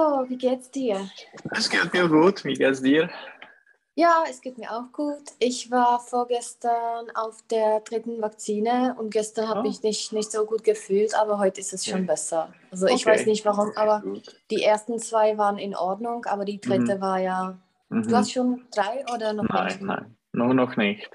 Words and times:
So, 0.00 0.24
wie 0.30 0.38
geht's 0.38 0.70
dir? 0.70 1.10
Es 1.50 1.68
geht 1.68 1.92
mir 1.92 2.08
gut. 2.08 2.42
Wie 2.44 2.54
geht's 2.54 2.80
dir? 2.80 3.10
Ja, 3.96 4.24
es 4.30 4.40
geht 4.40 4.56
mir 4.56 4.70
auch 4.72 4.90
gut. 4.92 5.24
Ich 5.38 5.70
war 5.70 6.00
vorgestern 6.00 7.10
auf 7.14 7.42
der 7.50 7.80
dritten 7.80 8.22
Vakzine 8.22 8.96
und 8.98 9.10
gestern 9.10 9.48
habe 9.48 9.68
Oh. 9.68 9.70
ich 9.70 9.82
mich 9.82 10.10
nicht 10.12 10.32
so 10.32 10.46
gut 10.46 10.64
gefühlt, 10.64 11.14
aber 11.14 11.38
heute 11.38 11.60
ist 11.60 11.74
es 11.74 11.84
schon 11.84 12.04
Okay. 12.04 12.06
besser. 12.06 12.54
Also 12.70 12.86
ich 12.86 13.04
Okay. 13.06 13.10
weiß 13.10 13.26
nicht 13.26 13.44
warum, 13.44 13.72
aber 13.76 14.02
die 14.50 14.62
ersten 14.62 14.98
zwei 15.00 15.36
waren 15.36 15.58
in 15.58 15.76
Ordnung, 15.76 16.24
aber 16.24 16.46
die 16.46 16.60
dritte 16.62 16.98
war 17.02 17.18
ja. 17.18 17.58
Du 17.90 17.96
Mhm. 17.96 18.14
hast 18.14 18.32
schon 18.32 18.62
drei 18.74 19.04
oder 19.14 19.34
noch 19.34 19.44
Nein, 19.50 19.66
nicht? 19.66 19.82
nein, 19.82 20.16
nur 20.32 20.54
noch 20.54 20.76
nicht. 20.78 21.10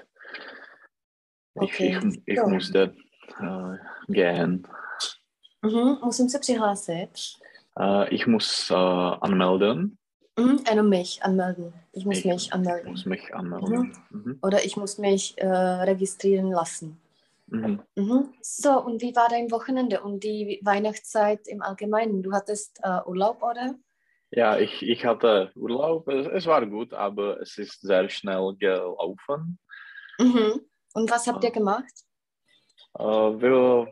Okay. 1.56 1.98
Ich, 1.98 2.04
ich, 2.04 2.22
ich 2.26 2.38
So. 2.38 2.46
musste 2.48 2.94
äh, 3.40 4.12
gehen. 4.12 4.68
Mhm, 5.62 5.98
musím 6.04 6.28
se 6.28 6.38
přihlásit. 6.38 7.10
Äh, 7.78 8.14
ich 8.14 8.26
muss 8.26 8.70
äh, 8.70 8.74
anmelden. 8.74 9.98
Mhm, 10.38 10.60
jenom 10.68 10.88
mich 10.88 11.22
anmelden. 11.22 11.72
Ich 11.92 12.04
muss 12.04 12.18
Ich 12.18 12.24
mich 12.24 12.52
anmelden. 12.52 12.90
muss 12.90 13.06
mich 13.06 13.34
anmelden. 13.34 13.96
Mhm. 14.10 14.38
Oder 14.42 14.64
ich 14.64 14.76
muss 14.76 14.98
mich 14.98 15.36
äh, 15.38 15.46
registrieren 15.46 16.50
lassen. 16.50 17.00
Mhm. 17.46 17.80
Mhm. 17.94 18.34
So, 18.42 18.82
und 18.84 19.00
wie 19.02 19.14
war 19.16 19.28
dein 19.28 19.50
Wochenende 19.50 20.02
und 20.02 20.24
die 20.24 20.60
Weihnachtszeit 20.62 21.46
im 21.48 21.62
Allgemeinen? 21.62 22.22
Du 22.22 22.32
hattest 22.32 22.80
äh, 22.82 23.00
Urlaub, 23.06 23.42
oder? 23.42 23.76
Ja, 24.30 24.58
ich, 24.58 24.82
ich 24.82 25.06
hatte 25.06 25.52
Urlaub. 25.54 26.08
Es, 26.08 26.46
war 26.46 26.66
gut, 26.66 26.92
aber 26.92 27.40
es 27.40 27.56
ist 27.56 27.80
sehr 27.80 28.08
schnell 28.10 28.54
gelaufen. 28.58 29.58
Mhm. 30.18 30.60
Und 30.94 31.10
was 31.10 31.26
habt 31.28 31.44
ihr 31.44 31.50
Ah. 31.50 31.52
gemacht? 31.52 31.92
Äh, 32.98 33.04
wir, 33.04 33.86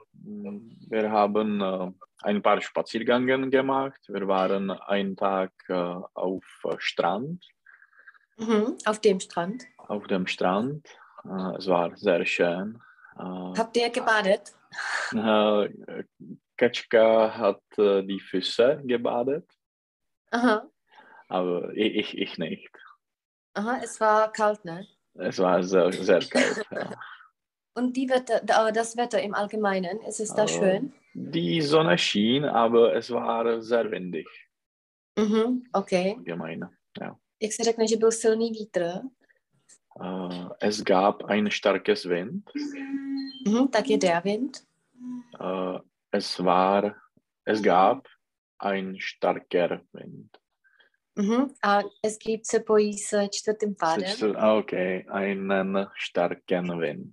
wir 0.89 1.11
haben 1.13 1.95
ein 2.25 2.43
paar 2.43 2.61
Spaziergänge 2.61 3.51
gemacht. 3.51 4.01
Wir 4.09 4.27
waren 4.27 4.71
einen 4.71 5.15
Tag 5.17 5.53
äh, 5.69 5.75
auf 6.15 6.45
äh, 6.65 6.75
Strand, 6.79 7.45
Mhm. 8.37 8.77
Auf 8.85 8.99
dem 9.01 9.21
Strand. 9.21 9.63
auf 9.79 10.09
dem 10.09 10.27
Strand. 10.27 10.89
Äh, 11.25 11.57
es 11.59 11.69
war 11.69 11.97
sehr 11.97 12.25
schön. 12.27 12.81
Habt 13.17 13.77
ihr 13.77 13.91
gebadet? 13.91 14.53
Katschka 16.57 17.37
hat 17.37 17.63
die 17.79 18.21
Füße 18.21 18.81
gebadet, 18.85 19.49
Aha. 20.33 20.69
aber 21.29 21.73
ich, 21.75 21.95
ich, 21.95 22.19
ich 22.19 22.39
nicht. 22.39 22.71
Aha, 23.55 23.79
es 23.85 24.01
war 24.01 24.33
kalt, 24.33 24.65
ne? 24.65 24.85
Es 25.15 25.39
war 25.39 25.63
sehr, 25.63 25.93
sehr 25.93 26.21
kalt. 26.21 26.67
ja. 26.73 26.91
Und 27.77 27.97
die 27.97 28.09
Wetter, 28.09 28.41
da- 28.45 28.71
das 28.73 28.97
Wetter 28.97 29.21
im 29.23 29.35
Allgemeinen, 29.35 30.01
ist 30.03 30.19
es 30.21 30.35
da 30.35 30.45
Äh, 30.45 30.49
schön? 30.49 30.93
Die 31.15 31.63
Sonne 31.63 31.97
schien, 31.99 32.45
aber 32.45 32.95
es 32.95 33.11
war 33.11 33.63
sehr 33.63 33.91
windig. 33.91 34.27
Mhm. 35.19 35.63
Okay. 35.73 36.17
Gemein. 36.25 36.69
Jak 37.43 37.53
se 37.53 37.65
řekne, 37.65 37.89
že 37.89 37.97
byl 37.97 38.13
silný 38.13 38.51
vítr, 38.51 39.01
Äh, 40.01 40.49
es 40.61 40.81
gab 40.83 41.23
ein 41.31 41.51
starkes 41.51 42.05
Wind. 42.05 42.51
mhm. 43.47 43.69
tak 43.69 43.89
je 43.91 43.99
der 43.99 44.25
Wind. 44.25 44.57
Äh, 45.41 45.79
es 46.11 46.39
war, 46.39 46.97
es 47.47 47.63
gab 47.63 48.09
ein 48.59 48.97
starker 48.99 49.81
Wind. 49.93 50.37
Mhm. 51.17 51.55
A 51.63 51.81
es 52.03 52.19
gibt 52.19 52.47
se 52.47 52.61
pojí 52.61 52.99
s 52.99 53.29
čtvrtým 53.31 53.75
pádem. 53.75 54.35
Ah, 54.37 54.55
Okay, 54.59 55.05
einen 55.09 55.87
starken 55.95 56.81
Wind. 56.81 57.13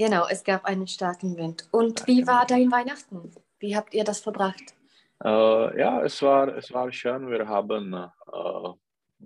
Genau, 0.00 0.26
es 0.30 0.42
gab 0.44 0.64
einen 0.64 0.86
starken 0.86 1.36
Wind. 1.36 1.68
Und 1.72 2.06
wie 2.06 2.26
war 2.26 2.40
Wind. 2.40 2.50
dein 2.52 2.72
Weihnachten? 2.72 3.32
Wie 3.58 3.76
habt 3.76 3.92
ihr 3.92 4.02
das 4.02 4.20
verbracht? 4.20 4.74
Äh, 5.22 5.78
ja, 5.78 6.02
es 6.02 6.22
war, 6.22 6.56
es 6.56 6.72
war 6.72 6.90
schön. 6.90 7.28
Wir 7.28 7.46
haben 7.46 7.92
äh, 7.92 8.68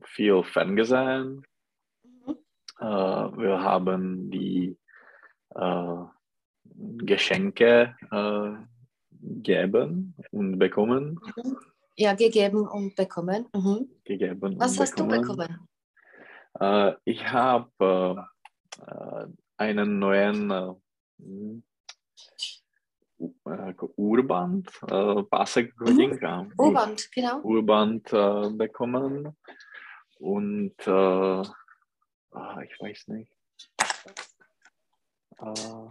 viel 0.02 0.42
ferngesehen. 0.42 1.46
Mhm. 2.02 2.36
Äh, 2.80 2.84
wir 2.84 3.62
haben 3.62 4.32
die 4.32 4.76
äh, 5.54 5.96
Geschenke 7.04 7.94
äh, 8.10 8.50
gegeben 9.12 10.16
und 10.32 10.58
bekommen. 10.58 11.20
Ja, 11.96 12.14
gegeben 12.14 12.66
und 12.66 12.96
bekommen. 12.96 13.46
Mhm. 13.54 13.90
Gegeben 14.02 14.58
Was 14.58 14.80
hast 14.80 14.98
du 14.98 15.06
bekommen. 15.06 15.36
bekommen? 15.36 15.68
Äh, 16.58 16.94
ich 17.04 17.24
habe 17.30 18.26
einen 19.64 19.98
neuen 19.98 20.50
äh, 20.50 20.74
hm, 21.18 21.62
äh, 23.46 23.74
Urband, 23.96 24.70
äh, 24.88 25.22
Pasek 25.24 25.76
Godinka, 25.76 26.46
Urband, 26.56 27.10
genau. 27.12 27.40
Urband 27.40 28.12
äh, 28.12 28.50
bekommen 28.50 29.36
und 30.18 30.74
äh, 30.86 30.90
ah, 30.90 32.60
ich 32.62 32.80
weiß 32.80 33.08
nicht. 33.08 33.32
Äh, 35.40 35.88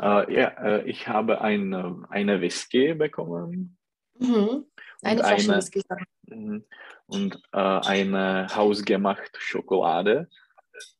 äh, 0.00 0.34
ja, 0.34 0.78
ich 0.84 1.08
habe 1.08 1.40
ein, 1.40 1.74
eine 2.08 2.40
Whisky 2.40 2.94
bekommen 2.94 3.78
Mhm. 4.18 4.66
Eine 5.02 5.20
und 5.20 5.26
Flasche 5.26 5.56
Whisky. 5.56 5.82
Mhm. 6.26 6.64
und 7.06 7.42
eine 7.52 8.46
hausgemachte 8.54 9.40
Schokolade. 9.40 10.28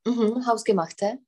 Mhm. 0.04 0.46
Hausgemachte. 0.46 1.18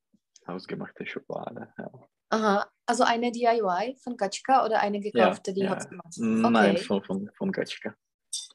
Hausgemachte 0.47 1.07
Schokolade, 1.07 1.73
ja. 1.79 1.91
Aha. 2.31 2.71
Also 2.87 3.05
eine 3.05 3.31
DIY 3.33 3.97
von 4.03 4.17
Katschka 4.17 4.65
oder 4.65 4.81
eine 4.81 5.01
gekaufte, 5.01 5.53
die 5.53 5.63
ja. 5.63 5.75
hausgemacht? 5.75 6.17
Nein, 6.19 6.77
Okay. 6.77 6.85
von, 6.85 7.03
von, 7.05 7.31
von 7.37 7.53
Katschka. 7.53 7.95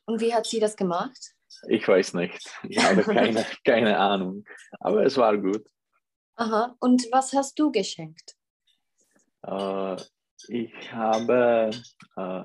Und 0.06 0.22
wie 0.22 0.34
hat 0.34 0.46
sie 0.46 0.60
das 0.60 0.76
gemacht? 0.76 1.34
Ich 1.68 1.88
weiß 1.88 2.14
nicht. 2.16 2.50
Ich 2.64 2.84
habe 2.84 3.02
keine, 3.04 3.46
keine 3.64 3.98
Ahnung. 3.98 4.44
Aber 4.80 5.06
es 5.06 5.18
war 5.18 5.38
gut. 5.38 5.66
Aha. 6.36 6.76
Und 6.80 7.08
was 7.12 7.34
hast 7.34 7.58
du 7.60 7.72
geschenkt? 7.72 8.36
Äh, 9.44 9.96
ich 10.48 10.92
habe 10.94 11.72
äh, 12.18 12.44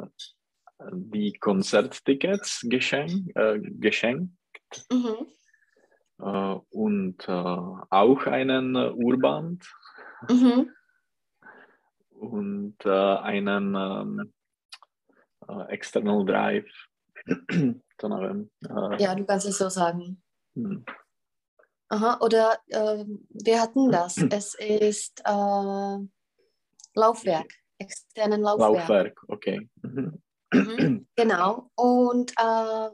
die 0.92 1.32
Konzerttickets 1.34 2.60
geschenkt, 2.68 3.36
äh, 3.36 3.58
geschenkt 3.60 4.32
Mhm. 4.92 5.26
Äh, 6.22 6.60
und 6.70 7.28
äh, 7.28 7.32
auch 7.32 8.26
einen 8.26 8.76
Urband 8.76 9.64
Mhm. 10.28 10.70
und 12.10 12.76
äh, 12.84 12.90
einen 12.90 13.74
ähm, 13.74 14.32
äh, 15.48 15.72
External 15.72 16.24
Drive. 16.24 16.70
Äh, 18.02 19.02
Ja, 19.02 19.14
du 19.14 19.26
kannst 19.26 19.46
es 19.46 19.58
so 19.58 19.68
sagen. 19.68 20.22
hm. 20.54 20.86
Aha. 21.90 22.18
Oder 22.22 22.56
ähm, 22.70 23.26
wir 23.28 23.60
hatten 23.60 23.90
das. 23.92 24.16
Es 24.32 24.54
ist 24.54 25.20
äh, 25.26 25.98
Laufwerk. 26.94 27.52
Externen 27.76 28.40
Laufwerk. 28.40 28.72
Laufwerk, 28.88 29.20
okay. 29.28 29.68
Mhm. 29.82 30.22
Mhm, 30.52 31.06
genau. 31.14 31.70
Und 31.76 32.32
äh, 32.38 32.90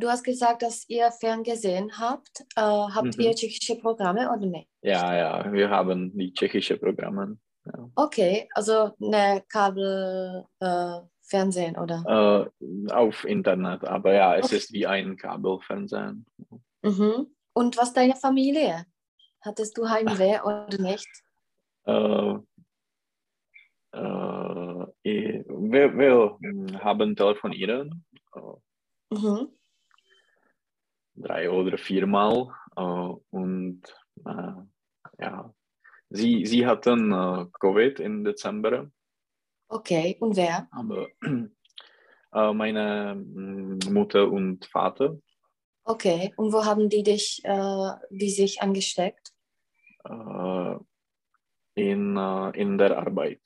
du 0.00 0.08
hast 0.08 0.24
gesagt, 0.24 0.62
dass 0.62 0.88
ihr 0.88 1.10
ferngesehen 1.12 1.98
habt. 1.98 2.40
Äh, 2.56 2.60
habt 2.60 3.16
Mhm. 3.16 3.22
ihr 3.24 3.34
tschechische 3.34 3.76
Programme 3.76 4.30
oder 4.30 4.46
nicht? 4.46 4.68
Ja, 4.82 5.14
ja, 5.16 5.52
wir 5.52 5.70
haben 5.70 6.16
die 6.16 6.32
tschechische 6.32 6.76
Programme. 6.76 7.38
Okay, 7.94 8.48
also 8.54 8.92
ne 8.98 9.44
Kabel 9.48 10.44
äh, 10.60 11.00
Fernsehen 11.22 11.76
oder? 11.76 12.50
Äh, 12.60 12.92
auf 12.92 13.24
Internet, 13.24 13.84
aber 13.84 14.14
ja, 14.14 14.36
es 14.36 14.50
ist 14.52 14.72
wie 14.72 14.86
ein 14.86 15.16
Kabelfernsehen. 15.16 16.26
Mhm. 16.82 17.34
Und 17.52 17.76
was 17.76 17.92
deine 17.92 18.16
Familie? 18.16 18.86
Hattest 19.42 19.76
du 19.76 19.88
Heimweh 19.88 20.40
oder 20.44 20.78
nicht? 20.78 21.08
Äh, 21.84 22.34
äh, 23.92 24.86
wir, 25.02 25.98
wir 25.98 26.38
hm, 26.40 26.82
haben 26.82 27.14
telefoniert, 27.14 27.90
Mhm. 29.12 29.48
Drei 31.20 31.50
oder 31.50 31.78
viermal. 31.78 32.48
Äh, 32.76 32.80
und 33.30 33.82
äh, 34.24 34.52
ja, 35.18 35.54
sie, 36.10 36.46
sie 36.46 36.66
hatten 36.66 37.12
äh, 37.12 37.46
Covid 37.60 38.00
im 38.00 38.24
Dezember, 38.24 38.90
Okay, 39.68 40.16
und 40.20 40.36
wer? 40.36 40.68
aber 40.72 41.08
meine 42.32 43.12
hm, 43.12 43.78
Mutter 43.90 44.28
und 44.30 44.66
Vater 44.66 45.16
Okay, 45.84 46.32
und 46.36 46.52
wo 46.52 46.64
haben 46.64 46.88
die 46.88 47.02
dich, 47.02 47.42
die 48.10 48.30
sich 48.30 48.62
angesteckt? 48.62 49.32
in, 51.74 52.16
in 52.16 52.78
der 52.78 52.98
Arbeit. 52.98 53.40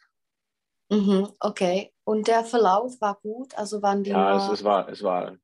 Mhm. 0.91 1.29
Okay, 1.41 1.93
und 2.05 2.29
der 2.29 2.45
Verlauf 2.45 3.01
war 3.01 3.19
gut? 3.21 3.57
Also 3.57 3.83
waren 3.83 4.03
die 4.05 4.11
Ja, 4.11 4.37
es, 4.37 4.61
es 4.61 4.65
war, 4.65 4.89
es 4.89 5.03
war 5.03 5.37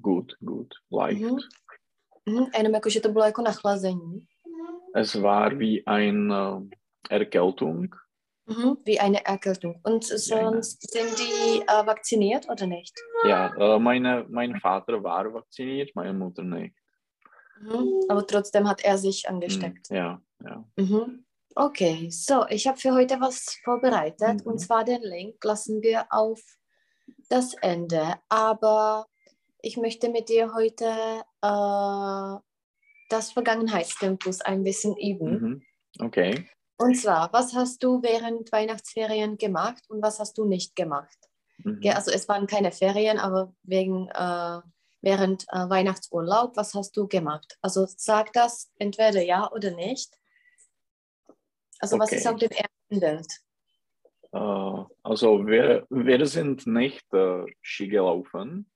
gut, 0.00 0.32
gut, 0.40 0.68
leicht. 0.90 1.20
Mhm. 1.22 1.38
Mhm. 2.26 2.46
Jenom 2.56 2.74
jako, 2.74 2.90
že 2.90 3.00
to 3.00 3.08
bylo 3.08 3.24
jako 3.24 3.42
nachlazení. 3.42 4.26
Es 4.94 5.14
war 5.14 5.58
wie 5.58 5.82
eine 5.86 6.68
Erkältung. 7.10 7.88
Mhm, 8.46 8.76
wie 8.84 8.98
eine 8.98 9.20
Erkältung. 9.26 9.80
Und 9.84 10.04
sonst 10.04 10.90
sind 10.92 11.18
die 11.18 11.62
äh, 11.62 11.86
vacciniert 11.86 12.48
oder 12.50 12.66
nicht? 12.66 12.92
Ja, 13.24 13.54
äh, 13.56 13.78
meine, 13.78 14.26
mein 14.28 14.60
Vater 14.60 15.02
war 15.02 15.32
vacciniert, 15.32 15.90
meine 15.94 16.12
Mutter 16.12 16.42
nicht. 16.42 16.74
Mhm. 17.60 18.00
Aber 18.08 18.26
trotzdem 18.26 18.68
hat 18.68 18.84
er 18.84 18.98
sich 18.98 19.28
angesteckt. 19.28 19.88
Hm, 19.90 19.96
Ja, 19.96 20.20
ja. 20.44 20.64
Mhm. 20.76 21.24
Okay, 21.54 22.10
so, 22.10 22.46
ich 22.48 22.66
habe 22.66 22.78
für 22.78 22.92
heute 22.92 23.20
was 23.20 23.58
vorbereitet 23.64 24.40
Mhm. 24.44 24.52
und 24.52 24.58
zwar 24.58 24.84
den 24.84 25.02
Link 25.02 25.44
lassen 25.44 25.82
wir 25.82 26.06
auf 26.10 26.40
das 27.28 27.54
Ende. 27.62 28.14
Aber 28.28 29.06
ich 29.62 29.76
möchte 29.76 30.08
mit 30.08 30.28
dir 30.28 30.54
heute 30.54 30.86
äh, 31.42 32.40
das 33.08 33.32
Vergangenheitstempus 33.32 34.40
ein 34.40 34.62
bisschen 34.62 34.96
üben. 34.96 35.30
Mhm. 35.30 35.62
Okay. 35.98 36.48
Und 36.78 36.94
zwar, 36.96 37.32
was 37.32 37.54
hast 37.54 37.82
du 37.82 38.02
während 38.02 38.50
Weihnachtsferien 38.52 39.36
gemacht 39.36 39.82
und 39.88 40.02
was 40.02 40.18
hast 40.18 40.38
du 40.38 40.46
nicht 40.46 40.74
gemacht? 40.76 41.18
Mhm. 41.58 41.80
Also 41.94 42.10
es 42.10 42.28
waren 42.28 42.46
keine 42.46 42.72
Ferien, 42.72 43.18
aber 43.18 43.52
wegen 43.62 44.08
äh, 44.08 44.60
während 45.02 45.44
äh, 45.48 45.68
Weihnachtsurlaub, 45.68 46.56
was 46.56 46.74
hast 46.74 46.96
du 46.96 47.06
gemacht? 47.06 47.58
Also 47.60 47.86
sag 47.86 48.32
das 48.32 48.70
entweder 48.78 49.22
ja 49.22 49.50
oder 49.52 49.70
nicht. 49.72 50.14
Also 51.80 51.98
was 51.98 52.10
Okay. 52.10 52.16
ist 52.16 52.26
auf 52.26 52.36
dem 52.36 52.50
ersten 52.50 53.00
Bild? 53.00 53.26
Äh, 54.32 54.84
also 55.02 55.46
wir, 55.46 55.86
wir 55.90 56.26
sind 56.26 56.66
nicht 56.66 57.12
äh, 57.12 57.44
Ski 57.62 57.88
gelaufen, 57.88 58.69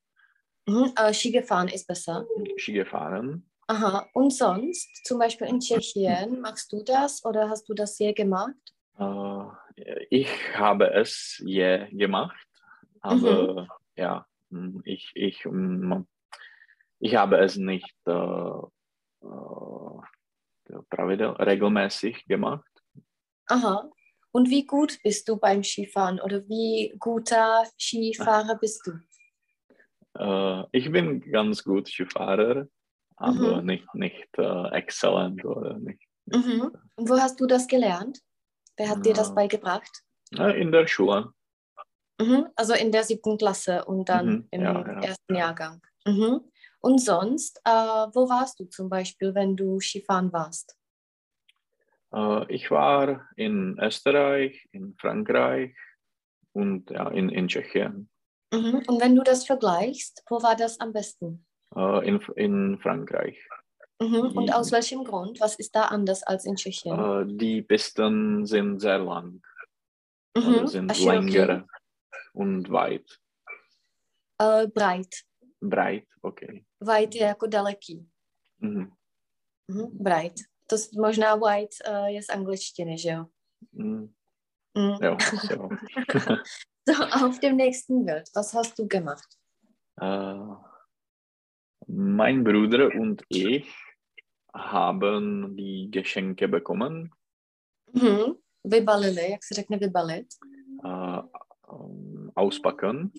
Mhm, 0.67 0.93
äh, 0.97 1.13
Ski 1.13 1.31
gefahren 1.31 1.69
ist 1.69 1.87
besser. 1.87 2.27
Ski 2.57 2.73
gefahren. 2.73 3.49
Aha. 3.67 4.07
Und 4.13 4.33
sonst, 4.33 5.05
zum 5.05 5.19
Beispiel 5.19 5.47
in 5.47 5.61
Tschechien, 5.61 6.41
machst 6.41 6.73
du 6.73 6.83
das 6.83 7.25
oder 7.25 7.49
hast 7.49 7.69
du 7.69 7.75
das 7.75 7.99
je 7.99 8.13
gemacht? 8.13 8.55
Äh, 8.99 9.45
ich 10.11 10.29
habe 10.55 10.93
es 10.93 11.43
je 11.45 11.87
gemacht, 11.91 12.47
aber 13.01 13.67
ja, 13.97 14.27
mm, 14.51 14.81
ich, 14.85 15.11
ich, 15.15 15.45
mm, 15.45 16.03
ich 17.01 17.17
habe 17.17 17.39
es 17.39 17.57
nicht 17.57 17.97
äh, 18.07 18.13
äh, 18.13 20.01
regelmäßig 21.41 22.27
gemacht. 22.27 22.71
Aha. 23.47 23.91
Und 24.31 24.51
wie 24.51 24.67
gut 24.67 24.99
bist 25.03 25.29
du 25.29 25.37
beim 25.37 25.63
Skifahren 25.63 26.21
oder 26.21 26.47
wie 26.49 26.95
guter 26.99 27.65
Skifahrer 27.79 28.57
bist 28.59 28.87
du? 28.87 28.93
Äh, 30.19 30.63
ich 30.73 30.91
bin 30.91 31.21
ganz 31.31 31.65
gut 31.65 31.89
Skifahrer, 31.89 32.67
aber 33.17 33.61
Mhm. 33.61 33.67
nicht, 33.67 33.95
nicht 33.95 34.29
äh, 34.39 34.69
exzellent 34.73 35.45
oder 35.45 35.79
nicht. 35.79 36.03
Mhm. 36.27 36.73
Und 36.97 37.09
wo 37.09 37.19
hast 37.19 37.41
du 37.41 37.47
das 37.47 37.67
gelernt? 37.67 38.21
Wer 38.77 38.89
hat 38.89 39.05
dir 39.07 39.15
das 39.15 39.29
Ja. 39.29 39.35
beigebracht? 39.35 40.03
Äh, 40.37 40.61
in 40.61 40.73
der 40.73 40.87
Schule. 40.87 41.33
Mhm. 42.21 42.47
Also 42.57 42.75
in 42.75 42.93
der 42.93 43.05
siebten 43.05 43.39
Klasse 43.39 43.85
und 43.85 44.09
dann 44.09 44.27
Mhm, 44.27 44.49
im 44.51 44.61
ja, 44.63 44.73
ja. 44.87 45.01
ersten 45.01 45.35
Jahrgang. 45.35 45.81
Mhm. 46.07 46.41
Und 46.81 46.99
sonst, 47.01 47.61
äh, 47.65 47.71
wo 47.71 48.29
warst 48.29 48.61
du 48.61 48.67
zum 48.67 48.89
Beispiel, 48.89 49.35
wenn 49.35 49.57
du 49.57 49.81
Skifahren 49.81 50.33
warst? 50.33 50.77
Äh, 52.13 52.53
ich 52.55 52.71
war 52.71 53.29
in 53.37 53.79
Österreich, 53.81 54.69
in 54.73 54.95
Frankreich 54.99 55.75
und 56.53 56.91
ja, 56.91 57.09
in, 57.09 57.31
in 57.31 57.49
Tschechien. 57.49 58.09
Mhm. 58.53 58.83
Und 58.87 59.01
wenn 59.01 59.15
du 59.17 59.23
das 59.23 59.47
vergleichst, 59.47 60.23
wo 60.29 60.43
war 60.43 60.57
das 60.57 60.81
am 60.81 60.93
besten? 60.93 61.45
Äh, 61.77 62.09
in, 62.09 62.21
in 62.37 62.79
Frankreich. 62.79 63.39
Mhm. 64.01 64.37
Und 64.37 64.53
aus 64.55 64.73
welchem 64.73 65.05
Grund? 65.05 65.41
Was 65.41 65.55
ist 65.57 65.75
da 65.75 65.83
anders 65.87 66.23
als 66.23 66.45
in 66.45 66.57
Tschechien? 66.57 66.99
Äh, 66.99 67.25
die 67.37 67.63
Pisten 67.63 68.47
sind 68.47 68.81
sehr 68.81 68.99
lang, 68.99 69.41
Mhm. 70.37 70.67
sind 70.67 70.91
A 70.91 70.95
široký, 70.95 71.39
länger 71.39 71.67
und 72.35 72.69
weit. 72.71 73.21
äh, 74.43 74.67
breit. 74.67 75.15
Breit, 75.61 76.07
okay. 76.23 76.65
Weit 76.81 77.15
je 77.15 77.23
jako 77.23 77.47
daleký. 77.47 78.07
Mhm. 78.59 78.93
Mhm. 79.69 79.99
Bright. 80.03 80.35
To 80.67 80.77
možná 80.97 81.35
white 81.37 81.77
uh, 81.89 82.07
je 82.07 82.23
z 82.23 82.29
angličtiny, 82.29 82.99
že 82.99 83.09
jo? 83.09 83.27
Mhm. 83.73 84.13
Mhm. 84.77 84.99
Ja, 85.03 85.17
so. 85.49 85.69
So, 86.87 86.93
auf 87.27 87.41
dem 87.41 87.57
nächsten 87.57 88.05
Bild, 88.05 88.29
was 88.35 88.53
hast 88.53 88.79
du 88.79 88.87
gemacht? 88.87 89.39
Äh, 90.01 90.37
mein 91.87 92.45
Bruder 92.45 92.91
und 92.95 93.23
ich 93.29 93.67
haben 94.53 95.57
die 95.57 95.89
Geschenke 95.91 96.47
bekommen. 96.49 97.11
Mhm. 97.93 98.37
Vybalili, 98.65 99.31
jak 99.31 99.45
se 99.45 99.55
řekne 99.55 99.79
vybalit? 99.79 100.27
Äh, 100.85 101.23
ähm, 101.71 102.31
auspacken, 102.35 103.13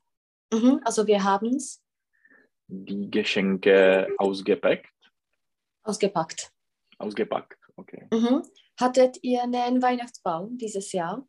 Mhm. 0.54 0.80
Also 0.86 1.08
wir 1.08 1.24
haben 1.24 1.56
es 1.56 1.82
die 2.68 3.10
Geschenke 3.10 4.08
ausgepackt. 4.18 4.92
ausgepackt. 5.84 6.52
Ausgepackt, 6.98 7.58
okay. 7.76 8.08
Mhm. 8.12 8.44
Hattet 8.80 9.18
ihr 9.24 9.44
einen 9.44 9.82
Weihnachtsbaum 9.82 10.58
dieses 10.58 10.92
Jahr? 10.92 11.28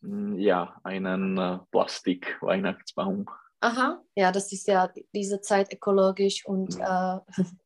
Mm, 0.00 0.38
Ja, 0.38 0.80
einen 0.84 1.38
äh, 1.38 1.58
Plastik-Weihnachtsbaum. 1.70 3.26
Aha, 3.60 4.02
ja, 4.14 4.32
das 4.32 4.50
ist 4.52 4.66
ja 4.68 4.90
diese 5.14 5.40
Zeit 5.42 5.72
ökologisch 5.72 6.46
und 6.46 6.78
äh, 6.80 7.18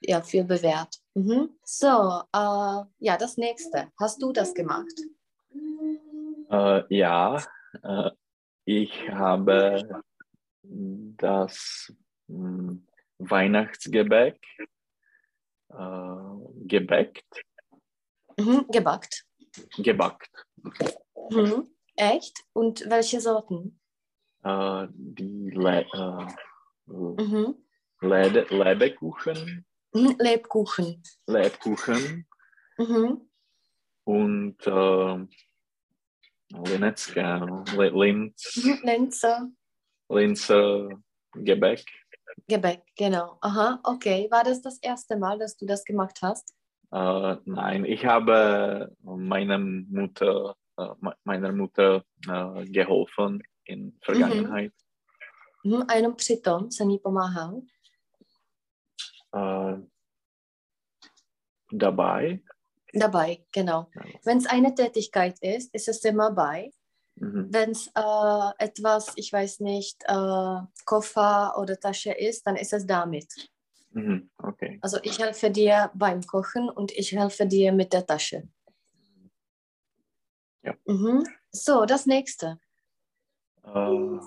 ja, 0.00 0.22
viel 0.22 0.44
bewährt. 0.44 0.94
Mhm. 1.14 1.50
So, 1.64 2.22
äh, 2.32 2.84
ja, 3.00 3.16
das 3.18 3.36
nächste. 3.36 3.90
Hast 3.98 4.22
du 4.22 4.32
das 4.32 4.54
gemacht? 4.54 4.92
Äh, 6.50 6.82
ja, 6.94 7.42
äh, 7.82 8.10
ich 8.64 9.10
habe 9.10 10.04
das 10.62 11.92
mm, 12.28 12.76
Weihnachtsgebäck 13.18 14.40
äh, 15.70 16.66
gebäckt, 16.66 17.44
Mhm. 18.38 18.66
Gebackt. 18.70 19.26
gebackt. 19.78 20.30
Mhm. 21.30 21.68
Echt? 21.96 22.44
Und 22.52 22.88
welche 22.88 23.20
Sorten? 23.20 23.80
Äh, 24.44 24.86
die 24.92 25.50
Le 25.50 25.80
äh, 25.92 26.26
Mhm. 26.86 27.54
Lede 28.00 28.46
Lebekuchen, 28.50 29.66
Mhm. 29.92 30.16
Lebkuchen. 30.18 31.02
Lebkuchen 31.26 32.26
Mhm. 32.78 33.28
und 34.04 34.66
äh, 34.66 35.26
Linecke, 36.50 37.64
Li- 37.76 37.90
Linz. 37.90 38.54
Lenzer. 38.84 39.50
Linzer 40.08 40.88
Gebäck. 41.34 41.84
Gebäck, 42.46 42.82
genau. 42.96 43.36
Aha, 43.42 43.80
okay. 43.82 44.28
War 44.30 44.44
das 44.44 44.62
das 44.62 44.78
erste 44.78 45.16
Mal, 45.18 45.38
dass 45.38 45.56
du 45.56 45.66
das 45.66 45.84
gemacht 45.84 46.20
hast? 46.22 46.54
Äh, 46.90 47.36
nein, 47.44 47.84
ich 47.84 48.06
habe 48.06 48.94
meiner 49.02 49.58
Mutter, 49.58 50.56
meiner 51.24 51.52
Mutter 51.52 52.04
äh, 52.28 52.64
geholfen 52.64 53.42
in 53.64 53.92
Vergangenheit. 54.04 54.72
Mhm. 55.64 55.82
A 55.88 55.94
jenom 55.94 56.14
přitom 56.14 56.70
jsem 56.70 56.90
jí 56.90 56.98
pomáhal. 56.98 57.60
Äh, 59.34 59.82
dabei. 61.72 62.40
Dabei, 62.94 63.38
genau. 63.52 63.86
Wenn 64.24 64.38
es 64.38 64.46
eine 64.46 64.74
Tätigkeit 64.74 65.34
ist, 65.42 65.74
ist 65.74 65.88
es 65.88 66.04
immer 66.04 66.30
bei. 66.30 66.70
Mhm. 67.16 67.48
Wenn 67.52 67.70
es 67.70 67.88
äh, 67.94 68.64
etwas, 68.64 69.12
ich 69.16 69.32
weiß 69.32 69.60
nicht, 69.60 70.02
äh, 70.06 70.60
Koffer 70.84 71.58
oder 71.58 71.78
Tasche 71.78 72.12
ist, 72.12 72.46
dann 72.46 72.56
ist 72.56 72.72
es 72.72 72.86
damit. 72.86 73.50
Mhm. 73.90 74.30
Okay. 74.38 74.78
Also 74.80 74.98
ich 75.02 75.18
helfe 75.18 75.50
dir 75.50 75.90
beim 75.94 76.22
Kochen 76.22 76.70
und 76.70 76.92
ich 76.92 77.12
helfe 77.12 77.46
dir 77.46 77.72
mit 77.72 77.92
der 77.92 78.06
Tasche. 78.06 78.48
Ja. 80.62 80.74
Mhm. 80.86 81.24
So, 81.50 81.84
das 81.86 82.06
nächste. 82.06 82.58
Äh, 83.64 84.18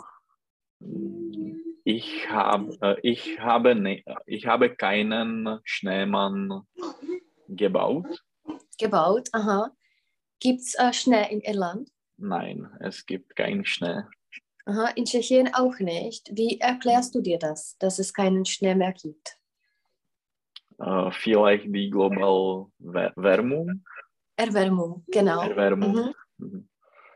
ich, 1.83 2.29
hab, 2.29 2.69
äh, 2.81 2.95
ich, 3.03 3.39
habe 3.39 3.75
ne, 3.75 4.03
ich 4.25 4.45
habe 4.47 4.75
keinen 4.75 5.59
Schneemann 5.63 6.67
gebaut. 7.47 8.23
Gebaut, 8.77 9.29
aha. 9.33 9.71
Gibt 10.39 10.61
es 10.61 10.75
äh, 10.75 10.93
Schnee 10.93 11.27
in 11.31 11.41
Irland? 11.41 11.89
Nein, 12.17 12.69
es 12.79 13.05
gibt 13.05 13.35
keinen 13.35 13.65
Schnee. 13.65 14.03
Aha, 14.65 14.89
in 14.95 15.05
Tschechien 15.05 15.53
auch 15.53 15.79
nicht. 15.79 16.29
Wie 16.33 16.59
erklärst 16.59 17.15
du 17.15 17.21
dir 17.21 17.39
das, 17.39 17.77
dass 17.79 17.99
es 17.99 18.13
keinen 18.13 18.45
Schnee 18.45 18.75
mehr 18.75 18.93
gibt? 18.93 19.37
Äh, 20.79 21.11
vielleicht 21.11 21.65
die 21.65 21.89
globale 21.89 22.71
Wär- 22.79 23.13
Wärmung, 23.15 23.83
Erwärmung, 24.47 25.05
genau. 25.07 25.41
Erwärmung. 25.41 25.93
Mhm. 25.93 26.13
Mhm. 26.37 26.69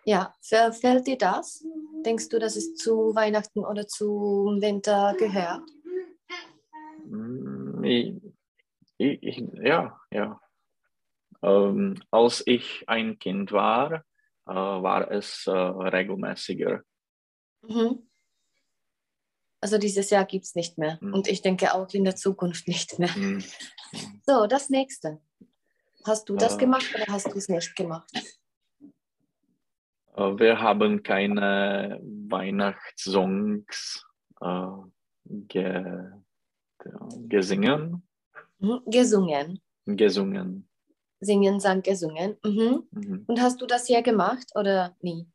Ja, 0.06 0.36
fällt 0.42 1.08
dir 1.08 1.18
das? 1.18 1.66
Denkst 2.06 2.30
du, 2.30 2.38
dass 2.38 2.56
es 2.56 2.76
zu 2.76 3.16
Weihnachten 3.16 3.66
oder 3.66 3.88
zum 3.88 4.62
Winter 4.62 5.16
gehört? 5.18 5.64
Mm, 7.06 7.84
ich, 7.84 8.22
ich, 8.98 9.44
ja, 9.64 10.00
ja. 10.12 10.40
Ähm, 11.42 11.96
als 12.12 12.44
ich 12.46 12.84
ein 12.88 13.18
Kind 13.18 13.52
war, 13.52 14.04
äh, 14.48 14.54
war 14.54 15.10
es 15.12 15.48
äh, 15.48 15.52
regelmäßiger. 15.52 16.82
Mhm. 17.64 18.08
Also 19.62 19.80
dieses 19.80 20.12
Jahr 20.12 20.26
gibt 20.26 20.46
es 20.46 20.54
nicht 20.54 20.78
mehr. 20.78 21.00
Mhm. 21.02 21.14
Und 21.16 21.28
ich 21.28 21.42
denke 21.42 21.74
auch 21.74 21.92
in 21.94 22.04
der 22.04 22.16
Zukunft 22.16 22.68
nicht 22.68 23.00
mehr. 23.00 23.16
Mhm. 23.16 23.44
So, 24.28 24.48
das 24.48 24.70
nächste. 24.70 25.22
Hast 26.06 26.30
du 26.30 26.36
das 26.36 26.56
Äh. 26.56 26.58
gemacht 26.60 26.94
oder 26.94 27.06
hast 27.12 27.28
du 27.28 27.38
es 27.38 27.50
nicht 27.50 27.76
gemacht? 27.76 28.12
Äh, 30.16 30.40
wir 30.40 30.60
haben 30.60 31.02
keine 31.02 32.00
Weihnachtssongs 32.30 34.06
äh, 34.40 34.68
ge, 35.26 36.12
gesungen. 37.28 38.08
Mhm. 38.60 38.82
Gesungen. 38.86 39.62
gesungen. 39.86 40.70
Singen, 41.20 41.60
sang, 41.60 41.82
gesungen. 41.82 42.38
Mhm. 42.44 42.84
Mhm. 42.92 43.24
Und 43.28 43.42
hast 43.42 43.60
du 43.62 43.66
das 43.66 43.88
hier 43.88 44.04
gemacht 44.04 44.52
oder 44.54 44.96
nie? 45.02 45.28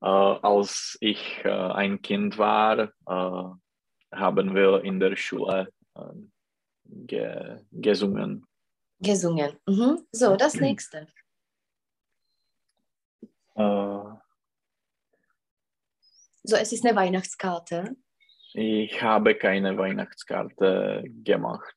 Äh, 0.00 0.06
als 0.06 0.96
ich 1.00 1.40
äh, 1.44 1.48
ein 1.50 2.00
Kind 2.02 2.38
war, 2.38 2.78
äh, 3.06 4.14
haben 4.14 4.54
wir 4.54 4.84
in 4.84 5.00
der 5.00 5.16
Schule 5.16 5.72
ge 6.84 7.58
gesungen. 7.72 8.46
Gesungen. 9.12 9.58
Mhm. 9.66 10.06
So, 10.12 10.36
das 10.36 10.54
nächste. 10.54 11.08
Äh, 13.54 13.98
So, 16.44 16.56
es 16.56 16.72
ist 16.72 16.84
eine 16.84 16.96
Weihnachtskarte. 16.96 17.94
ich 18.54 19.00
habe 19.00 19.34
keine 19.36 19.78
Weihnachtskarte 19.78 21.04
gemacht. 21.24 21.76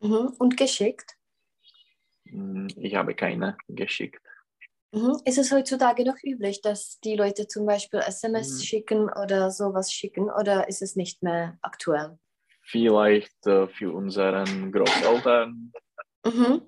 Mhm. 0.00 0.34
Und 0.38 0.56
geschickt. 0.56 1.14
Mm, 2.24 2.66
Ich 2.76 2.94
habe 2.96 3.14
keine 3.14 3.56
geschickt. 3.68 4.20
Mhm. 4.92 5.20
Ist 5.24 5.38
es 5.38 5.50
heutzutage 5.52 6.04
noch 6.04 6.16
üblich, 6.24 6.60
dass 6.60 6.98
die 7.00 7.14
Leute 7.16 7.46
zum 7.46 7.66
Beispiel 7.66 8.00
SMS 8.00 8.58
Mhm. 8.58 8.62
schicken 8.64 9.02
oder 9.10 9.50
sowas 9.50 9.92
schicken 9.92 10.28
oder 10.30 10.68
ist 10.68 10.82
es 10.82 10.94
nicht 10.96 11.22
mehr 11.22 11.56
aktuell? 11.62 12.18
Vielleicht 12.62 13.46
äh, 13.46 13.68
für 13.68 13.92
unseren 13.92 14.72
Großeltern. 14.72 15.72
Mhm. 16.24 16.62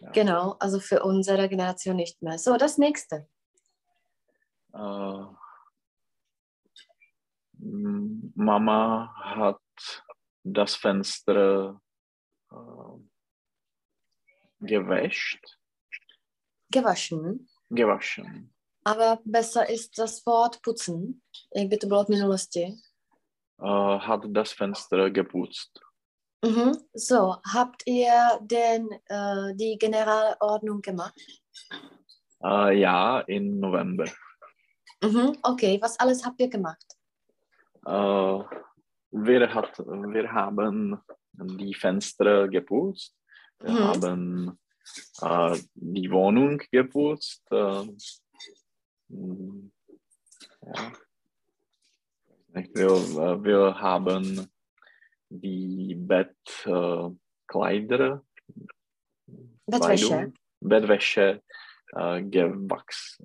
Ja. 0.00 0.10
Genau, 0.10 0.56
also 0.60 0.80
für 0.80 1.02
unsere 1.02 1.48
Generation 1.48 1.96
nicht 1.96 2.22
mehr. 2.22 2.38
So, 2.38 2.56
das 2.56 2.78
nächste. 2.78 3.26
Äh, 4.72 5.24
Mama 8.34 9.14
hat 9.16 9.60
das 10.42 10.74
Fenster 10.76 11.80
äh, 12.50 12.56
gewäscht, 14.60 15.58
Gewaschen. 16.70 17.48
gewaschen. 17.70 18.54
Aber 18.84 19.20
besser 19.24 19.68
ist 19.68 19.98
das 19.98 20.26
Wort 20.26 20.60
putzen. 20.62 21.22
By 21.54 21.78
to 21.78 21.86
bylo 21.88 22.04
v 22.04 22.08
minulosti? 22.08 22.78
Äh, 23.58 23.98
hat 23.98 24.24
das 24.28 24.52
Fenster 24.52 25.10
geputzt. 25.10 25.80
Mhm. 26.44 26.76
So, 26.92 27.36
habt 27.54 27.82
ihr 27.86 28.38
denn 28.42 28.90
äh, 29.06 29.54
die 29.54 29.78
Generalordnung 29.78 30.82
gemacht? 30.82 31.18
Äh, 32.42 32.78
ja, 32.80 33.20
im 33.20 33.60
November. 33.60 34.04
Mhm. 35.02 35.38
Okay, 35.42 35.78
was 35.80 35.98
alles 35.98 36.22
habt 36.24 36.38
ihr 36.40 36.48
gemacht? 36.48 36.84
Äh, 37.86 38.38
wir, 39.10 39.54
hat, 39.54 39.78
wir 39.78 40.32
haben 40.32 41.00
die 41.34 41.72
Fenster 41.74 42.48
geputzt. 42.48 43.16
Wir 43.60 43.70
Mhm. 43.72 43.78
haben 43.78 44.58
äh, 45.22 45.58
die 45.74 46.10
Wohnung 46.10 46.60
geputzt. 46.70 47.42
Äh, 47.50 47.84
mm, 49.08 49.72
ja. 50.60 50.92
Wir, 52.52 52.90
äh, 52.90 53.44
wir 53.44 53.80
haben 53.80 54.46
die 55.40 55.94
Bettkleider, 55.96 58.22
äh, 59.26 59.32
Bettwäsche. 59.66 60.06
Kleidung, 60.08 60.34
Bettwäsche 60.60 61.42
äh, 61.92 62.22
gewachs, 62.22 63.18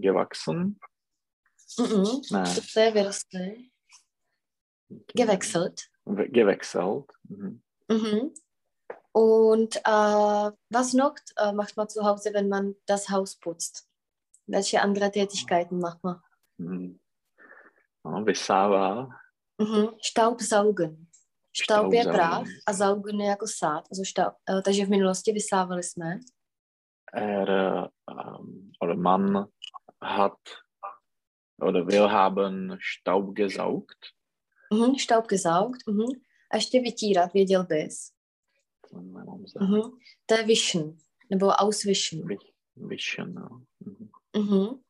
gewachsen. 0.00 0.78
Nein, 1.76 2.54
To 2.54 2.80
je 2.80 2.92
vyrostly. 2.92 3.70
Gewechselt. 5.14 5.90
we- 6.04 6.28
gewechselt. 6.30 7.12
Mhm. 7.28 7.62
Mhm. 7.88 8.32
Und 9.12 9.76
äh, 9.76 10.50
was 10.70 10.92
noch 10.94 11.14
äh, 11.36 11.52
macht 11.52 11.76
man 11.76 11.88
zu 11.88 12.04
Hause, 12.04 12.32
wenn 12.32 12.48
man 12.48 12.74
das 12.86 13.08
Haus 13.10 13.36
putzt? 13.36 13.86
Welche 14.46 14.80
andere 14.80 15.10
Tätigkeiten 15.10 15.78
macht 15.78 16.02
man? 16.02 16.22
Mhm. 16.58 16.98
No, 18.04 18.24
vysává. 18.24 19.10
Mhm. 19.58 19.90
Staubsaugen. 20.00 21.07
Staub 21.56 21.92
je 21.92 22.04
prach 22.04 22.46
a 22.66 22.72
saugen 22.72 23.20
je 23.20 23.26
jako 23.26 23.46
sát. 23.46 23.82
Also 23.90 24.04
staub, 24.04 24.34
eh, 24.50 24.62
takže 24.62 24.86
v 24.86 24.88
minulosti 24.88 25.32
vysávali 25.32 25.82
jsme. 25.82 26.20
Er, 27.14 27.48
äh, 27.50 27.86
ähm, 28.10 28.70
oder 28.82 28.96
man 28.96 29.48
hat 30.02 30.38
oder 31.62 31.86
wir 31.86 32.02
haben 32.10 32.76
Staub 32.80 33.34
gesaugt. 33.36 33.98
Mhm. 34.72 34.98
Staub 34.98 35.26
gesaugt. 35.26 35.86
Mhm. 35.86 36.06
A 36.50 36.56
ještě 36.56 36.80
vytírat, 36.80 37.32
věděl 37.32 37.64
bys. 37.64 38.12
Mhm. 39.60 39.82
To 40.26 40.34
je 40.34 40.44
wischen, 40.46 40.96
nebo 41.30 41.46
auswischen. 41.48 42.22
Wi- 42.26 42.52
Wischen. 42.76 43.34
no. 43.34 43.48
Mhm. 43.80 44.08
Mhm. 44.36 44.80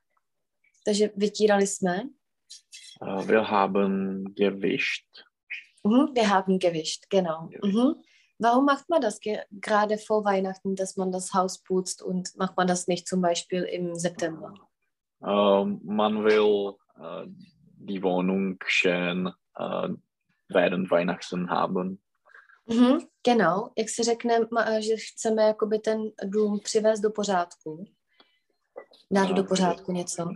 Takže 0.84 1.10
vytírali 1.16 1.66
jsme. 1.66 2.02
Äh, 3.02 3.26
wir 3.26 3.40
haben 3.40 4.24
gewischt. 4.34 5.06
Mhm. 5.88 6.14
Wir 6.14 6.28
haben 6.28 6.58
gewischt, 6.58 7.04
genau. 7.10 7.48
Gewischt. 7.48 7.74
Mhm. 7.76 7.94
Warum 8.38 8.64
macht 8.66 8.88
man 8.88 9.00
das 9.00 9.18
ge 9.20 9.40
gerade 9.50 9.98
vor 9.98 10.24
Weihnachten, 10.24 10.76
dass 10.76 10.96
man 10.96 11.10
das 11.10 11.32
Haus 11.34 11.62
putzt 11.62 12.02
und 12.02 12.36
macht 12.36 12.56
man 12.56 12.66
das 12.68 12.86
nicht 12.86 13.08
zum 13.08 13.20
Beispiel 13.20 13.62
im 13.64 13.94
September? 13.96 14.54
Ähm, 15.24 15.80
man 15.82 16.22
will 16.24 16.74
äh, 17.00 17.26
die 17.80 18.02
Wohnung 18.02 18.56
schön 18.66 19.32
äh, 19.56 19.88
während 20.48 20.90
Weihnachten 20.90 21.50
haben. 21.50 22.00
Mhm. 22.66 23.08
Genau, 23.24 23.72
jak 23.76 23.88
si 23.88 24.02
řekne, 24.04 24.46
ma- 24.52 24.80
že 24.80 24.96
chceme 24.96 25.42
jakoby 25.42 25.78
ten 25.78 26.12
dům 26.24 26.60
přivést 26.60 27.00
do 27.00 27.10
pořádku. 27.10 27.84
Dát 29.10 29.30
do 29.30 29.44
pořádku 29.44 29.92
něco. 29.92 30.32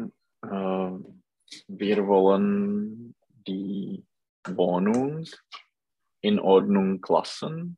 Wir 1.68 2.00
wollen 2.02 3.12
die 3.46 4.02
Wohnung 4.48 5.24
in 6.22 6.40
Ordnung 6.40 7.00
lassen, 7.08 7.76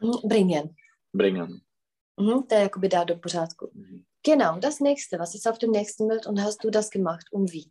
Mhm. 0.00 0.28
Bringen. 0.28 0.74
bringen. 1.12 1.60
Mhm. 2.20 2.42
To 2.46 2.54
je 2.54 2.60
jakoby 2.60 2.88
dát 2.88 3.08
do 3.08 3.16
pořádku. 3.16 3.70
Mhm. 3.74 4.04
Genau, 4.22 4.58
das 4.58 4.80
nächste. 4.80 5.18
Was 5.18 5.34
ist 5.34 5.46
auf 5.46 5.58
dem 5.58 5.70
nächsten 5.70 6.08
Bild 6.08 6.26
und 6.26 6.40
hast 6.40 6.64
du 6.64 6.70
das 6.70 6.90
gemacht? 6.90 7.26
Um 7.32 7.46
wie? 7.52 7.70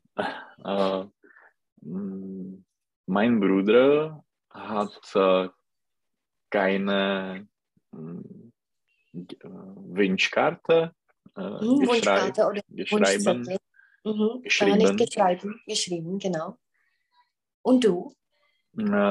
Mm, 1.82 2.64
mein 3.08 3.40
Bruder 3.40 4.24
hat 4.50 5.16
äh, 5.16 5.50
keine 6.50 7.48
mm, 7.92 8.52
G- 9.14 9.38
äh, 9.44 9.50
Wunschkarte 9.50 10.94
äh, 11.36 11.42
Mhm. 11.42 11.88
Wunschkarte 11.88 12.46
oder 12.48 12.62
geschrieben. 12.70 13.58
Mhm. 14.04 14.42
Geschrieben. 14.42 14.78
Nicht 14.96 14.98
geschrieben. 14.98 15.62
Geschrieben, 15.68 16.18
genau. 16.20 16.58
Und 17.62 17.84
du? 17.84 18.14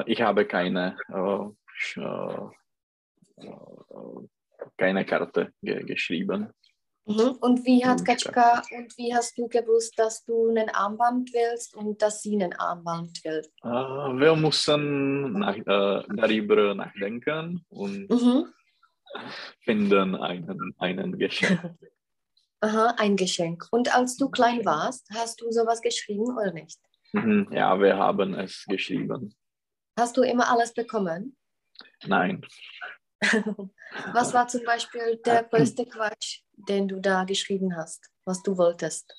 Ich 0.07 0.21
habe 0.23 0.47
keine, 0.47 0.97
äh, 1.09 2.01
äh, 2.01 2.49
äh, 3.39 4.29
keine 4.77 5.05
Karte 5.05 5.53
ge 5.63 5.83
geschrieben. 5.85 6.53
Mhm. 7.07 7.37
Und 7.41 7.65
wie 7.65 7.85
hat. 7.85 8.05
Katschka 8.05 8.63
und 8.77 8.97
wie 8.99 9.15
hast 9.15 9.37
du 9.39 9.49
gewusst, 9.49 9.97
dass 9.99 10.25
du 10.25 10.49
einen 10.51 10.69
Armband 10.71 11.33
willst 11.33 11.75
und 11.77 12.01
dass 12.03 12.23
sie 12.23 12.35
einen 12.35 12.53
Armband 12.55 13.23
will? 13.25 13.43
Wir 13.63 14.37
müssen 14.37 15.33
nach, 15.35 15.57
äh, 15.57 15.63
darüber 16.17 16.75
nachdenken 16.75 17.65
und 17.69 18.09
Mhm. 18.11 18.47
finden 19.65 20.15
einen, 20.17 20.75
einen 20.79 21.19
Geschenk. 21.19 21.61
Aha, 22.61 22.95
ein 22.99 23.17
Geschenk. 23.17 23.67
Und 23.71 23.95
als 23.95 24.17
du 24.17 24.29
klein 24.31 24.65
warst, 24.65 25.09
hast 25.15 25.41
du 25.41 25.51
sowas 25.53 25.81
geschrieben 25.83 26.37
oder 26.37 26.53
nicht? 26.53 26.81
Mhm, 27.13 27.49
Ja, 27.53 27.79
wir 27.81 27.97
haben 27.97 28.35
es 28.35 28.65
geschrieben. 28.69 29.35
Hast 29.97 30.17
du 30.17 30.23
immer 30.23 30.51
alles 30.51 30.73
bekommen? 30.75 31.37
Nein, 32.05 32.45
Was 34.13 34.35
war 34.35 34.47
zum 34.47 34.63
Beispiel 34.65 35.17
der 35.25 35.45
größte 35.45 35.87
Quatsch, 35.87 36.43
den 36.53 36.87
du 36.87 37.01
da 37.01 37.25
geschrieben 37.25 37.75
hast, 37.75 38.11
was 38.27 38.43
du 38.43 38.59
wolltest? 38.59 39.11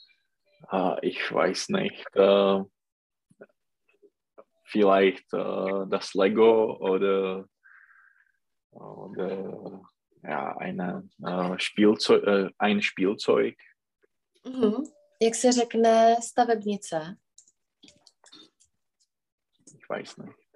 äh, 0.71 1.07
ich 1.07 1.31
weiß 1.31 1.69
nicht. 1.69 2.05
Äh, 2.15 2.63
vielleicht 4.65 5.33
äh, 5.33 5.85
das 5.89 6.13
Lego 6.13 6.77
oder, 6.77 7.47
oder 8.71 9.81
ja, 10.23 10.57
eine, 10.57 11.07
äh, 11.23 11.59
Spielzeug, 11.59 12.53
ein 12.57 12.81
Spielzeug. 12.81 13.57
Mhm. 14.43 14.87
Jak 15.19 15.35
se 15.35 15.51
řekne 15.51 16.17
stavebnice? 16.21 17.15
Ich 19.65 19.89
weiß 19.89 20.17
nicht. 20.17 20.46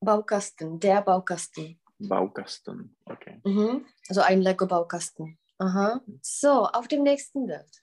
Baukasten, 0.00 0.78
der 0.78 1.02
Baukasten. 1.02 1.80
Baukasten. 1.98 2.96
Okay. 3.04 3.40
Mhm. 3.44 3.86
Also 4.08 4.20
ein 4.20 4.42
Lego-Baukasten. 4.42 5.38
Aha. 5.58 6.00
So, 6.20 6.66
auf 6.66 6.88
dem 6.88 7.02
nächsten 7.02 7.46
Bild. 7.46 7.82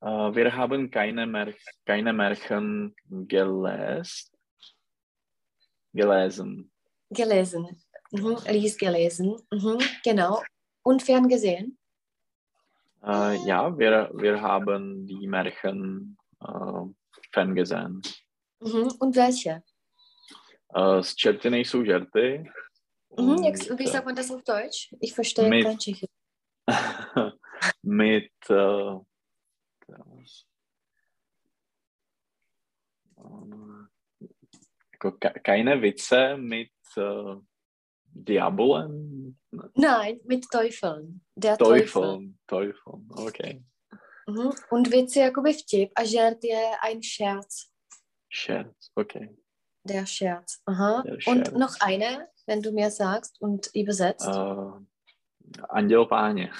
Äh, 0.00 0.34
wir 0.34 0.56
haben 0.56 0.90
keine, 0.90 1.26
Mer 1.26 1.52
keine 1.84 2.12
Märchen 2.12 2.94
geles 3.08 4.32
gelesen. 5.92 6.70
Gelesen. 7.10 7.82
Mhm. 8.10 8.36
Lies 8.48 8.76
gelesen. 8.76 9.36
Mhm. 9.50 9.78
Genau. 10.02 10.42
Und 10.82 11.02
ferngesehen? 11.02 11.78
Äh, 13.02 13.36
ja, 13.46 13.76
wir, 13.78 14.10
wir 14.14 14.40
haben 14.40 15.06
die 15.06 15.26
Märchen 15.26 16.16
äh, 16.40 16.82
ferngesehen. 17.32 18.02
Mhm. 18.60 18.92
Und 18.98 19.16
welche? 19.16 19.62
Äh, 20.76 21.02
z 21.02 21.14
Čerty 21.14 21.50
nejsou 21.50 21.84
žerty. 21.84 22.44
Mhm. 23.18 23.44
Jak, 23.44 23.78
wie 23.78 23.88
sagt 23.88 24.06
man 24.06 24.14
das 24.14 24.30
auf 24.30 24.42
Deutsch? 24.42 24.88
Ich 25.00 25.14
verstehe 25.14 25.48
Mit- 25.48 25.64
kein 25.64 25.78
Tschechisch. 25.78 26.10
mit 27.82 28.32
äh, 28.50 28.98
äh, 33.18 33.86
jako 34.92 35.12
ke- 35.12 35.40
keine 35.44 35.82
Witze 35.82 36.36
mit 36.36 36.70
äh, 36.96 37.36
Diabolen, 38.16 39.36
Nein, 39.76 40.20
mit 40.24 40.44
Teufeln. 40.50 41.20
Der 41.36 41.56
Teufel. 41.58 42.02
Teufeln, 42.02 42.38
Teufeln, 42.46 43.08
okay. 43.10 43.64
Mhm. 44.26 44.52
Und 44.70 44.90
Witze 44.90 45.20
jakoby 45.20 45.52
vtip 45.52 45.90
a 45.96 46.04
žert 46.04 46.44
je 46.44 46.56
ein 46.82 47.02
Scherz. 47.02 47.70
Scherz, 48.28 48.90
okay. 48.96 49.28
Der 49.84 50.06
Scherz. 50.06 50.60
Aha. 50.66 51.02
Der 51.02 51.12
Und 51.14 51.22
Scherz. 51.22 51.52
noch 51.52 51.74
eine, 51.80 52.28
wenn 52.46 52.62
du 52.62 52.72
mir 52.72 52.90
sagst 52.90 53.40
und 53.40 53.70
übersetzt. 53.74 54.26
Äh, 54.26 55.60
Anděl 55.68 56.06
páně. 56.06 56.50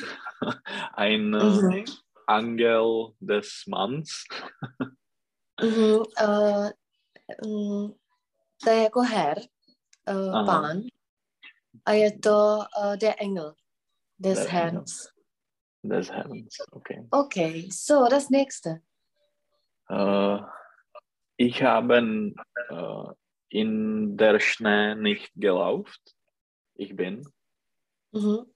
Ein 0.96 1.34
äh, 1.34 1.44
Mhm. 1.44 1.84
Angel 2.26 3.12
des 3.20 3.64
Manns. 3.66 4.24
Mhm. 5.62 6.04
To 8.64 8.70
je 8.70 8.82
jako 8.82 9.00
her, 9.02 9.38
uh, 10.10 10.34
Aha. 10.34 10.44
pán. 10.46 10.82
A 11.86 11.92
je 11.92 12.18
to 12.18 12.58
uh, 12.78 12.96
der 12.96 13.14
Engel 13.22 13.54
des 14.18 14.38
Der 14.38 14.48
Herrns. 14.48 15.08
Des 15.82 16.08
Herrens, 16.10 16.56
okay. 16.72 17.06
Okay, 17.10 17.68
so 17.70 18.08
das 18.08 18.30
nächste. 18.30 18.80
Äh, 19.90 20.38
ich 21.36 21.62
habe 21.62 22.32
äh, 22.70 23.12
in 23.48 24.16
der 24.16 24.40
Schnee 24.40 24.94
nicht 24.94 25.32
gelaufen. 25.34 26.02
Ich 26.76 26.94
bin 26.96 27.22
Mhm. 28.12 28.46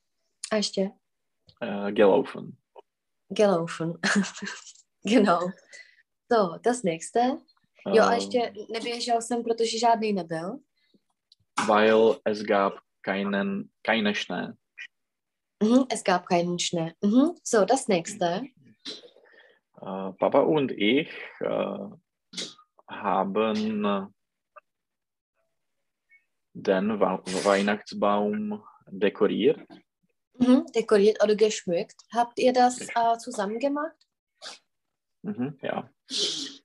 A 0.50 0.56
ještě 0.56 0.90
äh, 1.60 1.92
gelaufen. 1.92 2.56
gelaufen. 3.30 3.98
genau. 5.04 5.50
So, 6.30 6.58
das 6.62 6.82
nächste. 6.82 7.38
Jo, 7.86 8.02
a 8.02 8.10
Äh, 8.12 8.14
ještě 8.14 8.52
neběžel 8.72 9.22
jsem, 9.22 9.42
protože 9.42 9.78
žádný 9.78 10.12
nebyl. 10.12 10.58
weil 11.68 12.20
es 12.24 12.42
gab 12.42 12.74
keinen, 13.00 13.68
keine 13.82 14.14
Schnee. 14.14 14.52
Mhm. 15.62 15.86
Es 15.90 16.02
gab 16.04 16.26
keinen 16.26 16.58
Schnee. 16.58 16.92
Mhm. 17.04 17.34
So, 17.44 17.64
das 17.64 17.88
nächste. 17.88 18.42
Äh, 19.82 20.12
Papa 20.18 20.40
und 20.42 20.70
ich 20.72 21.10
äh, 21.40 21.88
haben 22.88 23.84
äh, 23.84 24.06
den 26.54 26.98
Weihnachtsbaum 27.00 28.62
dekoriert. 28.86 29.60
Mhm. 30.38 30.66
Dekoriert 30.74 31.22
oder 31.22 31.34
geschmückt. 31.34 31.96
Habt 32.12 32.38
ihr 32.38 32.52
das 32.52 32.80
äh, 32.80 33.18
zusammen 33.18 33.58
gemacht? 33.58 33.96
Mhm, 35.22 35.58
ja. 35.62 35.90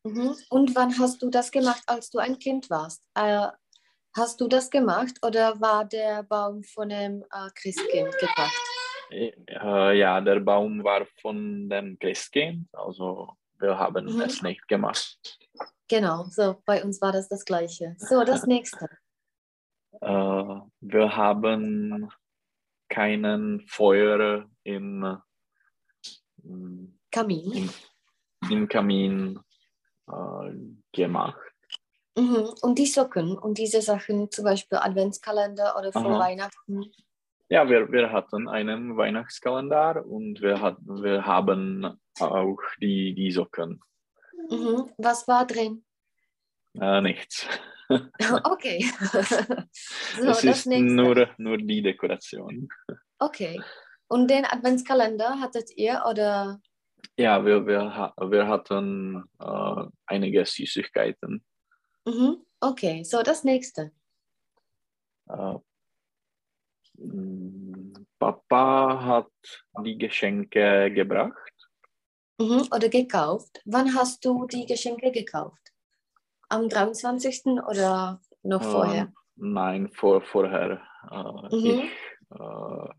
Mhm. 0.04 0.36
Und 0.50 0.76
wann 0.76 0.98
hast 1.00 1.22
du 1.22 1.30
das 1.30 1.52
gemacht, 1.52 1.84
als 1.88 2.10
du 2.10 2.20
ein 2.20 2.40
Kind 2.40 2.70
warst? 2.70 3.04
Äh, 3.16 3.48
hast 4.16 4.40
du 4.40 4.48
das 4.48 4.70
gemacht 4.70 5.18
oder 5.26 5.60
war 5.60 5.86
der 5.86 6.24
Baum 6.24 6.64
von 6.64 6.92
einem 6.92 7.24
äh, 7.24 7.50
Christkind 7.56 8.14
gebracht? 8.20 8.62
Äh, 9.10 9.98
ja, 9.98 10.22
der 10.22 10.40
Baum 10.40 10.84
war 10.84 11.06
von 11.22 11.70
dem 11.70 11.98
Christkind, 12.00 12.68
also 12.74 13.36
wir 13.64 13.80
haben 13.80 14.06
Mhm. 14.06 14.22
es 14.22 14.42
nicht 14.44 14.68
gemacht. 14.68 15.18
Genau, 15.88 16.26
so 16.26 16.62
bei 16.66 16.84
uns 16.84 17.02
war 17.02 17.12
das 17.12 17.28
das 17.30 17.46
Gleiche. 17.46 17.96
So, 17.98 18.24
das 18.24 18.46
nächste. 18.46 18.88
Äh, 20.02 20.60
wir 20.82 21.16
haben 21.16 22.10
keinen 22.90 23.62
Feuer 23.68 24.48
im, 24.64 25.18
Kamin. 27.12 27.52
im, 27.54 27.70
im 28.50 28.68
Kamin 28.68 29.40
äh, 30.08 30.52
gemacht. 30.92 31.40
Mhm. 32.18 32.50
Und 32.62 32.78
die 32.78 32.86
Socken 32.86 33.38
und 33.38 33.58
diese 33.58 33.82
Sachen, 33.82 34.30
zum 34.30 34.46
Beispiel 34.46 34.78
Adventskalender 34.78 35.76
oder 35.78 35.92
vor 35.92 36.06
Aha. 36.06 36.20
Weihnachten. 36.20 36.92
Ja, 37.50 37.68
wir, 37.70 37.92
wir 37.92 38.12
hatten 38.12 38.48
einen 38.48 38.98
Weihnachtskalender 38.98 40.06
und 40.06 40.42
wir, 40.42 40.62
hatten, 40.62 41.04
wir 41.04 41.26
haben 41.26 42.00
auch 42.20 42.60
die, 42.82 43.14
die 43.14 43.32
Socken. 43.32 43.82
Mhm. 44.50 44.92
Was 44.98 45.28
war 45.28 45.46
drin? 45.46 45.84
Äh, 46.80 47.02
nichts. 47.02 47.48
Okay. 48.44 48.90
so, 50.18 50.30
es 50.30 50.44
ist 50.44 50.66
nächste. 50.66 50.96
nur, 50.96 51.30
nur 51.38 51.58
die 51.58 51.82
Dekoration. 51.82 52.70
Okay. 53.20 53.62
Und 54.08 54.32
den 54.32 54.46
Adventskalender 54.46 55.40
hattet 55.40 55.70
ihr 55.76 56.02
oder? 56.10 56.60
Ja, 57.18 57.46
wir, 57.46 57.68
wir, 57.68 58.14
wir 58.18 58.48
hatten 58.48 59.24
äh, 59.40 59.86
einige 60.08 60.46
Süßigkeiten. 60.46 61.44
Mhm. 62.06 62.38
Okay, 62.60 63.04
so 63.04 63.22
das 63.22 63.44
nächste. 63.44 63.92
Äh, 65.30 65.56
Papa 68.20 69.04
hat 69.04 69.32
die 69.84 69.98
Geschenke 69.98 70.92
gebracht. 70.92 71.53
Mhm. 72.44 72.68
Oder 72.76 72.90
gekauft. 72.90 73.62
Wann 73.66 73.96
hast 73.96 74.26
du 74.26 74.46
die 74.48 74.66
Geschenke 74.66 75.12
gekauft? 75.12 75.72
Am 76.50 76.68
23. 76.68 77.64
oder 77.70 78.20
noch 78.44 78.62
Äh, 78.62 78.72
vorher? 78.72 79.14
Nein, 79.36 79.90
vor, 79.94 80.22
vorher. 80.22 80.82
Äh, 81.10 81.56
Mhm. 81.56 81.66
Ich, 81.66 81.92
äh, 82.40 82.90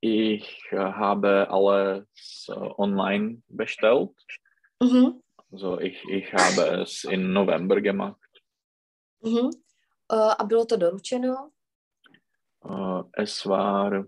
ich 0.00 0.62
äh, 0.72 0.76
habe 0.76 1.48
alles 1.50 2.46
äh, 2.48 2.52
online 2.52 3.42
bestellt. 3.48 4.16
Mhm. 4.80 5.22
Also 5.52 5.78
ich, 5.80 6.02
ich 6.08 6.32
habe 6.32 6.82
es 6.82 7.04
im 7.04 7.32
November 7.32 7.80
gemacht. 7.80 8.42
Mhm. 9.20 9.50
A 10.10 10.44
bylo 10.44 10.64
to 10.64 10.76
doručeno? 10.76 11.52
Es 13.12 13.46
war 13.46 14.06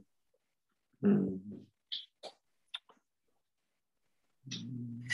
hm, 1.03 1.66
hm, 4.55 5.05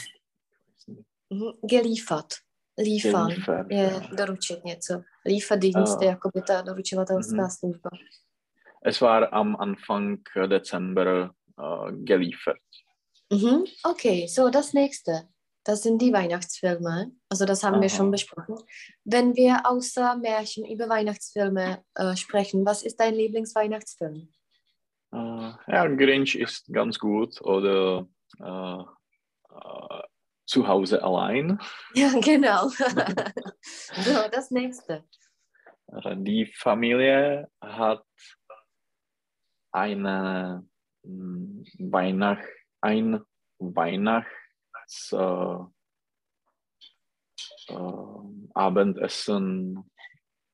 Mhm. 1.30 1.52
Geliefert. 1.62 2.34
Liefern 2.78 3.28
Geliefert, 3.28 3.66
je 3.70 3.76
ja. 3.92 4.08
doručit 4.16 4.64
něco. 4.64 4.94
Ah. 4.94 6.02
je 6.02 6.08
jakoby 6.08 6.42
ta 6.42 6.62
doručovatelská 6.62 7.42
Mhm. 7.42 7.50
služba. 7.50 7.90
es 8.82 9.00
war 9.00 9.28
am 9.34 9.56
Anfang 9.58 10.20
Dezember 10.46 11.30
äh, 11.58 11.92
geliefert. 12.04 12.60
Mhm. 13.32 13.64
Okay, 13.90 14.28
so 14.28 14.50
das 14.50 14.72
nächste. 14.72 15.12
Das 15.64 15.82
sind 15.82 15.98
die 16.02 16.12
Weihnachtsfilme. 16.12 17.10
Also 17.30 17.44
das 17.44 17.62
haben 17.64 17.80
wir 17.80 17.88
Aha. 17.88 17.96
schon 17.96 18.10
besprochen. 18.10 18.54
Wenn 19.04 19.34
wir 19.34 19.56
außer 19.64 20.16
Märchen 20.16 20.64
über 20.64 20.88
Weihnachtsfilme 20.88 21.82
äh, 21.94 22.16
sprechen, 22.16 22.64
was 22.64 22.82
ist 22.82 23.00
dein 23.00 23.14
Lieblingsweihnachtsfilm? 23.14 24.28
Äh, 25.12 25.52
ja, 25.66 25.86
Grinch 25.96 26.36
ist 26.36 26.72
ganz 26.72 26.98
gut 26.98 27.40
oder 27.42 28.06
äh, 28.38 28.84
äh, 29.56 30.02
zu 30.46 30.66
Hause 30.66 31.02
allein. 31.02 31.58
Ja, 31.94 32.12
genau. 32.20 32.68
so, 32.68 34.28
das 34.30 34.50
nächste. 34.50 35.04
Äh, 35.88 36.16
Die 36.18 36.46
Familie 36.46 37.50
hat 37.60 38.04
eine 39.72 40.66
mm, 41.02 41.64
Weihnacht, 41.78 42.48
ein 42.80 43.22
Weihnachts 43.58 45.12
äh, 45.12 45.58
äh, 47.68 48.18
Abendessen 48.54 49.90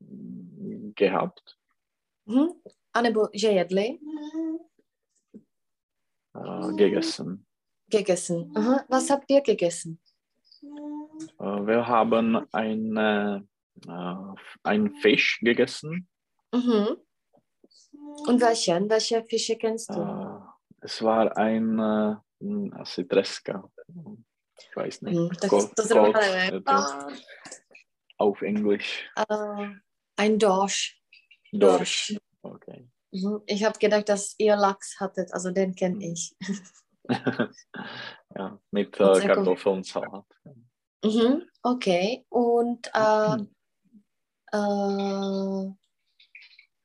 mm, 0.01 0.93
gehabt. 0.95 1.59
Mhm. 2.25 2.63
A 2.95 3.01
nebo 3.03 3.29
že 3.35 3.53
jedli? 3.53 4.01
Äh, 6.35 6.73
gegessen. 6.77 7.47
Gegessen. 7.93 8.51
Aha. 8.57 8.85
Was 8.89 9.11
habt 9.11 9.31
ihr 9.31 9.43
gegessen? 9.43 10.01
Äh, 10.63 11.45
wir 11.69 11.87
haben 11.87 12.49
eine, 12.53 13.47
äh, 13.87 14.15
einen 14.63 14.95
Fisch 14.97 15.39
gegessen. 15.43 16.09
Mhm. 16.55 16.97
Und 18.29 18.41
welchen? 18.41 18.89
Welche 18.89 19.23
Fische 19.25 19.57
kennst 19.57 19.91
du? 19.91 20.01
Äh, 20.01 20.41
es 20.81 21.03
war 21.03 21.37
ein 21.37 21.79
äh, 21.79 22.71
asi 22.81 23.07
treska. 23.07 23.71
Ich 24.59 24.75
weiß 24.77 25.03
nicht. 25.03 25.17
Hm, 25.17 25.31
zrovna 25.39 26.13
Kot, 26.13 26.23
nevím. 26.23 26.55
je 26.55 26.61
to 26.63 27.17
auf 28.19 28.43
Englisch. 28.43 29.11
Äh, 29.17 29.69
ein 30.17 30.39
Dorsch. 30.39 30.99
Dorsch. 31.53 32.17
Okay. 32.43 32.89
Mhm. 33.13 33.43
Ich 33.47 33.65
habe 33.65 33.79
gedacht, 33.79 34.09
dass 34.09 34.35
ihr 34.39 34.57
Lachs 34.57 34.99
hattet, 34.99 35.33
also 35.35 35.51
den 35.51 35.75
kenne 35.75 35.97
Mhm. 35.97 36.13
ich. 36.13 36.35
ja, 38.37 38.59
mit 38.71 39.01
Und 39.01 39.09
äh, 39.09 39.15
sehr 39.15 39.29
gut. 39.29 39.37
Kartoffelsalat. 39.37 40.25
Mhm. 41.05 41.49
Okay. 41.63 42.25
Und 42.29 42.91
äh, 42.95 43.37
Mhm. 43.37 43.49
äh, 44.53 45.75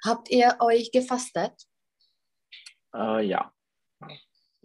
habt 0.04 0.30
ihr 0.30 0.58
euch 0.60 0.92
gefastet? 0.92 1.54
Äh, 2.94 3.26
ja, 3.26 3.52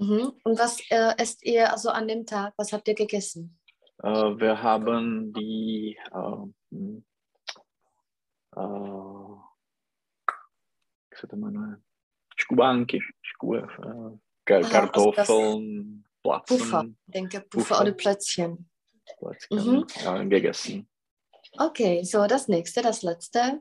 Mhm. 0.02 0.32
Und 0.42 0.58
was 0.58 0.80
äh, 0.90 1.14
esst 1.18 1.44
ihr 1.44 1.70
also 1.70 1.90
an 1.90 2.08
dem 2.08 2.26
Tag? 2.26 2.54
Was 2.56 2.72
habt 2.72 2.88
ihr 2.88 2.94
gegessen? 2.94 3.58
äh, 4.02 4.08
wir 4.08 4.60
haben 4.60 5.32
die 5.32 5.96
äh, 6.10 6.46
hm, 6.70 7.04
äh? 8.56 9.32
Škubánky. 12.36 13.00
Škube, 13.22 13.68
äh, 13.78 14.18
Aha, 14.48 14.56
also 14.56 14.70
Kartoffeln, 14.70 16.04
Puffer. 16.22 16.40
Platzen, 16.46 16.98
Ich 17.06 17.12
denke 17.12 17.40
Puffer 17.40 17.48
Puffer. 17.74 17.80
oder 17.82 17.92
Plätzchen. 17.92 18.68
Plätzchen 19.18 19.58
Mhm. 19.78 19.86
ja, 20.04 20.22
gegessen. 20.24 20.88
Okay, 21.58 22.02
so 22.04 22.26
das 22.26 22.48
nächste, 22.48 22.82
das 22.82 23.02
letzte. 23.02 23.60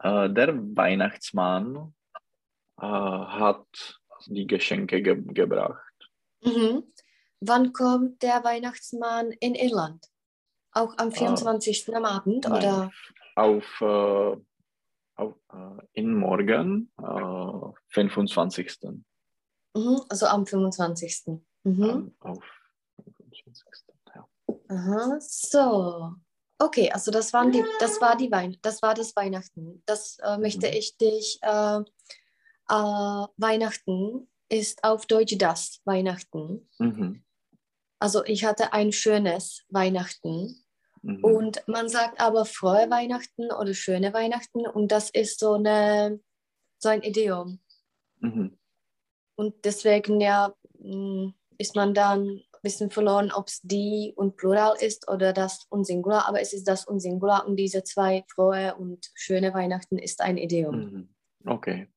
Äh, 0.00 0.30
der 0.30 0.54
Weihnachtsmann 0.76 1.94
äh, 2.80 2.84
hat 2.86 4.00
die 4.26 4.46
Geschenke 4.46 5.02
ge 5.02 5.20
gebracht. 5.22 5.94
Mhm. 6.42 6.84
Wann 7.40 7.72
kommt 7.72 8.22
der 8.22 8.42
Weihnachtsmann 8.44 9.32
in 9.32 9.54
Irland? 9.54 10.06
Auch 10.72 10.94
am 10.96 11.12
24. 11.12 11.94
am 11.94 12.04
Abend 12.04 12.44
Nein, 12.48 12.52
oder? 12.52 12.90
Auf, 13.36 13.80
äh, 13.80 14.36
auf 15.16 15.34
äh, 15.52 15.82
in 15.92 16.14
morgen, 16.14 16.90
äh, 16.98 17.72
25. 17.88 18.78
Mhm. 19.74 20.02
Also 20.08 20.26
am 20.26 20.46
25. 20.46 21.40
Mhm. 21.64 22.14
Auf 22.20 22.42
25. 23.04 23.64
Ja. 24.14 24.28
Aha, 24.68 25.16
so. 25.20 26.12
Okay, 26.58 26.90
also 26.92 27.10
das 27.10 27.32
waren 27.32 27.50
die, 27.50 27.64
das 27.80 28.00
war 28.00 28.16
die 28.16 28.30
Wein, 28.30 28.56
das 28.62 28.82
war 28.82 28.94
das 28.94 29.16
Weihnachten. 29.16 29.82
Das 29.86 30.18
äh, 30.22 30.38
möchte 30.38 30.68
Mhm. 30.68 30.72
ich 30.74 30.96
dich. 30.96 31.38
Äh, 31.42 31.80
äh, 32.68 33.26
Weihnachten 33.36 34.28
ist 34.48 34.84
auf 34.84 35.06
Deutsch 35.06 35.36
das 35.38 35.80
Weihnachten. 35.84 36.68
Mhm. 36.78 37.24
Also 37.98 38.24
ich 38.24 38.44
hatte 38.44 38.72
ein 38.72 38.92
schönes 38.92 39.62
Weihnachten 39.68 40.62
Mhm. 41.02 41.24
und 41.24 41.64
man 41.66 41.88
sagt 41.88 42.20
aber 42.20 42.44
frohe 42.44 42.88
Weihnachten 42.90 43.50
oder 43.50 43.74
schöne 43.74 44.12
Weihnachten 44.12 44.66
und 44.68 44.92
das 44.92 45.10
ist 45.10 45.40
so 45.40 45.54
eine 45.54 46.20
so 46.78 46.88
ein 46.90 47.02
Idiom 47.02 47.58
Mhm. 48.20 48.56
Und 49.36 49.64
deswegen 49.64 50.20
ja 50.20 50.54
mh, 50.78 51.32
ist 51.58 51.76
man 51.76 51.94
dann 51.94 52.20
ein 52.28 52.42
bisschen 52.62 52.90
verloren, 52.90 53.32
ob 53.32 53.48
es 53.48 53.60
die 53.62 54.12
und 54.16 54.36
Plural 54.36 54.74
ist 54.80 55.08
oder 55.08 55.32
das 55.32 55.66
und 55.68 55.84
Singular, 55.84 56.28
aber 56.28 56.40
es 56.40 56.52
ist 56.52 56.66
das 56.68 56.84
und 56.86 57.00
Singular 57.00 57.46
und 57.46 57.56
diese 57.56 57.84
zwei 57.84 58.24
frohe 58.28 58.74
und 58.76 59.10
schöne 59.14 59.52
Weihnachten 59.54 59.98
ist 59.98 60.20
ein 60.20 60.36
Idiom. 60.36 60.76
Mhm. 60.76 61.14
Okay. 61.46 61.88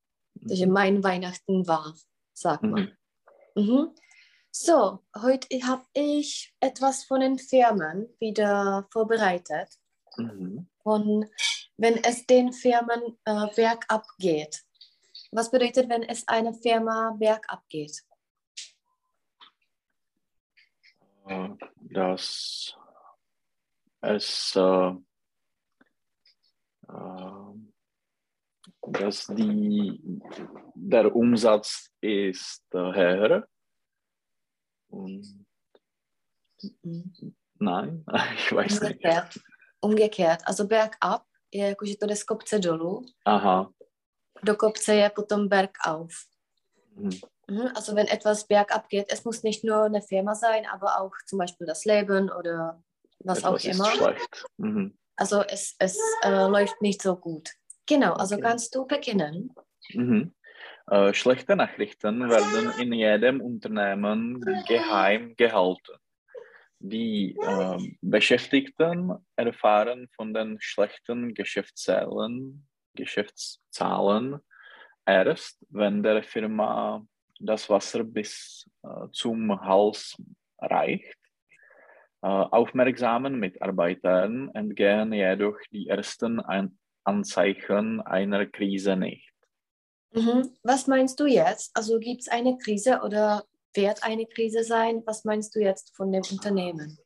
Also 0.49 0.67
mein 0.67 1.03
Weihnachten 1.03 1.67
war, 1.67 1.95
sagt 2.33 2.63
man. 2.63 2.91
Mhm. 3.55 3.63
Mhm. 3.63 3.89
So, 4.51 4.99
heute 5.21 5.47
habe 5.67 5.83
ich 5.93 6.53
etwas 6.59 7.03
von 7.03 7.19
den 7.19 7.37
Firmen 7.37 8.07
wieder 8.19 8.87
vorbereitet. 8.91 9.69
Mhm. 10.17 10.67
Von 10.81 11.25
wenn 11.77 12.01
es 12.03 12.25
den 12.25 12.53
Firmen 12.53 13.17
äh, 13.25 13.47
bergab 13.55 14.05
geht. 14.17 14.63
Was 15.35 15.51
bedeutet, 15.51 15.89
wenn 15.89 16.03
es 16.03 16.25
einer 16.29 16.53
Firma 16.53 17.11
bergab 17.19 17.67
geht? 17.67 18.01
Dass 21.75 22.73
es 24.01 24.55
äh, 24.55 24.91
äh, 26.87 27.53
dass 28.87 29.25
die, 29.27 30.21
der 30.75 31.13
Umsatz 31.13 31.89
ist 32.01 32.63
äh, 32.73 32.77
höher 32.77 33.47
und 34.87 35.45
Mhm. 36.81 37.35
nein, 37.59 38.05
ich 38.35 38.51
weiß 38.51 38.81
nicht. 38.81 39.03
Umgekehrt. 39.03 39.39
Umgekehrt. 39.81 40.41
Also 40.47 40.67
bergab 40.67 41.25
je 41.51 41.67
jako, 41.67 41.85
že 41.85 41.95
to 41.97 42.05
jde 42.05 42.15
z 42.15 42.23
kopce 42.23 42.59
dolů, 42.59 43.05
Aha. 43.25 43.71
Do 44.45 44.55
kopce 44.55 44.93
je 44.93 45.09
potom 45.09 45.49
bergauf. 45.49 46.27
Mhm. 46.95 47.21
Mhm, 47.47 47.71
Also 47.75 47.95
wenn 47.95 48.07
etwas 48.07 48.47
bergab 48.47 48.89
geht, 48.89 49.07
es 49.09 49.23
muss 49.25 49.43
nicht 49.43 49.63
nur 49.63 49.83
eine 49.83 50.01
Firma 50.01 50.35
sein, 50.35 50.65
aber 50.65 50.99
auch 50.99 51.13
zum 51.25 51.39
Beispiel 51.39 51.67
das 51.67 51.85
Leben 51.85 52.31
oder 52.31 52.81
was 53.19 53.43
auch 53.43 53.57
Etwas 53.59 53.65
ist 53.65 53.99
immer. 53.99 54.15
Mhm. 54.57 54.97
Also 55.15 55.41
es, 55.43 55.75
es 55.79 55.97
äh, 56.23 56.47
läuft 56.47 56.81
nicht 56.81 57.01
so 57.01 57.15
gut. 57.15 57.49
Genau, 57.85 58.13
also 58.13 58.35
Okay. 58.35 58.43
kannst 58.43 58.75
du 58.75 58.85
beginnen. 58.85 59.53
Mhm. 59.93 60.33
Äh, 60.87 61.13
schlechte 61.13 61.55
Nachrichten 61.55 62.29
werden 62.29 62.71
in 62.79 62.93
jedem 62.93 63.41
Unternehmen 63.41 64.41
geheim 64.67 65.35
gehalten. 65.35 65.97
Die 66.79 67.35
äh, 67.41 67.77
Beschäftigten 68.01 69.13
erfahren 69.35 70.07
von 70.15 70.33
den 70.33 70.57
schlechten 70.59 71.33
Geschäftszahlen, 71.33 72.67
Geschäftszahlen 72.95 74.39
erst, 75.05 75.65
wenn 75.69 76.01
der 76.03 76.23
Firma 76.23 77.05
das 77.39 77.69
Wasser 77.69 78.03
bis 78.03 78.69
äh, 78.83 79.07
zum 79.11 79.61
Hals 79.61 80.15
reicht. 80.59 81.17
Äh, 82.21 82.27
aufmerksamen 82.27 83.39
Mitarbeitern 83.39 84.49
entgehen 84.53 85.13
jedoch 85.13 85.57
die 85.71 85.87
ersten 85.87 86.39
An 86.39 86.77
Anzeichen 87.05 88.01
einer 88.01 88.47
Krise 88.47 88.95
nicht. 88.95 89.31
Mhm. 90.11 90.49
Was 90.63 90.87
meinst 90.87 91.19
du 91.19 91.27
jetzt? 91.27 91.69
Also 91.75 91.99
gibt 91.99 92.21
es 92.21 92.27
eine 92.29 92.57
Krise 92.57 93.01
oder 93.03 93.43
wird 93.75 94.03
eine 94.03 94.25
Krise 94.25 94.63
sein? 94.63 95.03
Was 95.05 95.23
meinst 95.23 95.55
du 95.55 95.59
jetzt 95.59 95.95
von 95.95 96.11
dem 96.11 96.23
Unternehmen? 96.31 96.97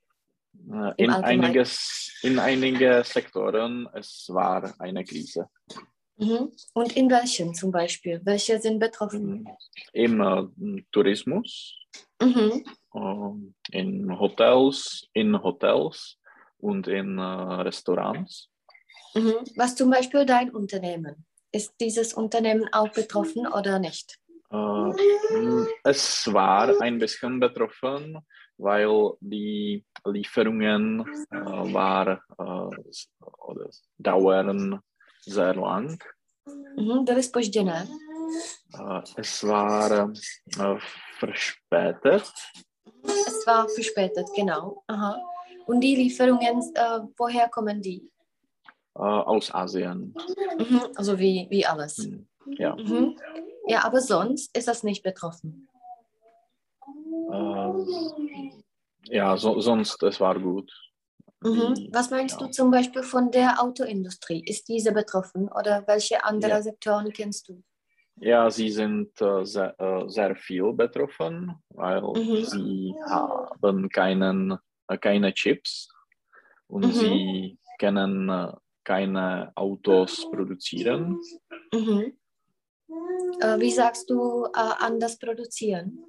In, 0.97 1.09
einiges, 1.09 2.19
in 2.21 2.37
einigen 2.37 3.03
Sektoren 3.03 3.87
es 3.93 4.27
war 4.29 4.73
eine 4.79 5.03
Krise. 5.03 5.49
Mhm. 6.17 6.51
Und 6.73 6.95
in 6.97 7.09
welchen 7.09 7.53
zum 7.53 7.71
Beispiel? 7.71 8.19
Welche 8.23 8.59
sind 8.59 8.79
betroffen? 8.79 9.47
Im 9.93 10.21
äh, 10.21 10.83
Tourismus, 10.91 11.75
Mhm. 12.21 12.65
äh, 12.93 13.77
in 13.77 14.19
Hotels, 14.19 15.07
in 15.13 15.41
Hotels 15.41 16.17
und 16.57 16.87
in 16.87 17.17
äh, 17.17 17.21
Restaurants. 17.21 18.49
Mhm. 19.15 19.35
Was 19.55 19.75
zum 19.75 19.89
Beispiel 19.89 20.25
dein 20.25 20.51
Unternehmen? 20.51 21.25
Ist 21.51 21.73
dieses 21.79 22.13
Unternehmen 22.13 22.67
auch 22.73 22.89
betroffen 22.89 23.47
oder 23.47 23.79
nicht? 23.79 24.19
Äh, 24.51 24.91
es 25.83 26.31
war 26.31 26.81
ein 26.81 26.99
bisschen 26.99 27.39
betroffen, 27.39 28.19
weil 28.59 29.13
die 29.21 29.83
Lieferungen 30.05 31.01
äh, 31.31 31.73
war, 31.73 32.21
äh, 32.37 32.93
oder 33.47 33.69
dauern 33.97 34.79
sehr 35.21 35.55
lang. 35.55 35.97
Mhm. 36.75 37.05
Byly 37.05 37.23
spožděné. 37.23 37.87
Äh, 38.79 39.01
es 39.17 39.43
war 39.43 39.91
äh, 39.91 40.79
verspätet. 41.19 42.31
Es 43.03 43.47
war 43.47 43.67
verspätet, 43.69 44.27
genau. 44.35 44.83
Aha. 44.87 45.15
Und 45.67 45.81
die 45.81 45.95
Lieferungen, 45.95 46.61
woher 47.17 47.47
kommen 47.49 47.81
die? 47.81 48.09
aus 48.95 49.53
Asien. 49.53 50.13
Mhm. 50.57 50.81
Also 50.95 51.17
wie, 51.19 51.47
wie 51.49 51.65
alles. 51.65 51.97
Hm, 51.97 52.27
Ja. 52.57 52.75
Mhm. 52.75 53.15
Ja, 53.67 53.85
aber 53.85 54.01
sonst 54.01 54.55
ist 54.57 54.67
das 54.67 54.83
nicht 54.83 55.03
betroffen. 55.03 55.68
Äh, 57.31 59.13
ja, 59.15 59.37
so, 59.37 59.59
sonst 59.59 60.01
es 60.03 60.19
war 60.19 60.39
gut. 60.39 60.71
Mhm. 61.41 61.89
Was 61.91 62.09
meinst 62.11 62.39
ja. 62.39 62.47
du 62.47 62.51
zum 62.51 62.69
Beispiel 62.69 63.03
von 63.03 63.31
der 63.31 63.61
Autoindustrie? 63.61 64.43
Ist 64.45 64.67
diese 64.67 64.91
betroffen 64.91 65.47
oder 65.49 65.83
welche 65.87 66.23
andere 66.23 66.51
Ja. 66.51 66.61
Sektoren 66.61 67.11
kennst 67.13 67.47
du? 67.47 67.63
Ja, 68.21 68.49
sie 68.51 68.69
sind 68.69 69.21
äh, 69.21 69.45
sehr, 69.45 69.79
äh, 69.79 70.09
sehr 70.09 70.35
viel 70.35 70.73
betroffen, 70.73 71.55
weil 71.69 72.01
Mhm. 72.01 72.43
sie 72.43 72.93
haben 73.09 73.89
keinen, 73.89 74.57
äh, 74.89 74.97
keine 74.97 75.33
Chips 75.33 75.87
und 76.67 76.87
Mhm. 76.87 76.91
sie 76.91 77.57
können 77.79 78.27
äh, 78.29 78.51
keine 78.83 79.53
Autos 79.55 80.29
produzieren. 80.31 81.17
Mhm. 81.73 82.17
Äh, 83.39 83.59
wie 83.59 83.71
sagst 83.71 84.09
du 84.09 84.45
äh, 84.47 84.49
an 84.79 84.99
das 84.99 85.17
Produzieren? 85.17 86.03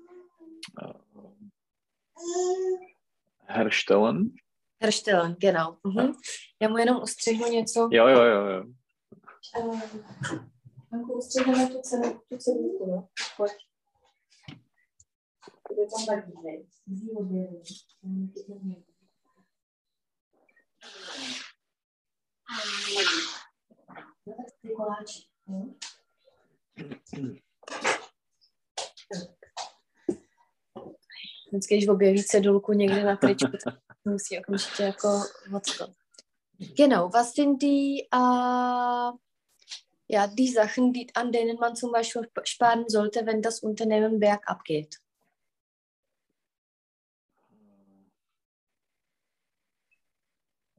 Herstellen. 3.49 4.35
Herstellen, 4.83 5.37
genau. 5.39 5.77
Mhm. 5.87 6.13
Já 6.61 6.69
mu 6.69 6.79
jenom 6.79 7.03
ustřihnu 7.03 7.47
něco. 7.47 7.89
Jo, 7.93 8.09
jo, 8.09 8.23
jo, 8.23 8.47
jo. 8.47 8.65
Uh, 9.59 9.81
Janku, 10.93 11.13
ustřihneme 11.13 11.71
tu 11.71 11.81
cenu, 11.81 12.21
tu 12.29 12.37
cedulku, 12.37 12.91
jo? 12.91 13.09
Pojď. 13.37 13.53
Bude 15.69 15.87
tam? 16.07 16.23
Zí 16.87 17.11
objeví. 17.11 17.63
No 24.27 24.35
tak 24.37 24.47
ty 24.63 24.69
koláč, 24.77 25.19
jo? 25.49 25.75
Vždycky, 31.51 31.77
když 31.77 31.89
objeví 31.89 32.25
cedulku 32.25 32.73
někde 32.73 33.05
na 33.05 33.17
tričku, 33.17 33.51
tak 33.65 33.75
musí 34.05 34.39
okamžitě 34.39 34.83
jako 34.83 35.09
odskot. 35.57 35.91
Genau, 36.77 37.09
was 37.09 37.33
sind 37.35 37.61
die, 37.63 38.03
äh, 38.13 39.13
ja, 40.09 40.27
die 40.27 40.53
Sachen, 40.53 40.93
die, 40.93 41.07
an 41.15 41.33
denen 41.33 41.57
man 41.59 41.75
zum 41.77 41.91
Beispiel 41.93 42.29
sparen 42.45 42.85
sollte, 42.89 43.25
wenn 43.27 43.41
das 43.41 43.61
Unternehmen 43.63 44.21
bergab 44.21 44.65
geht? 44.65 44.97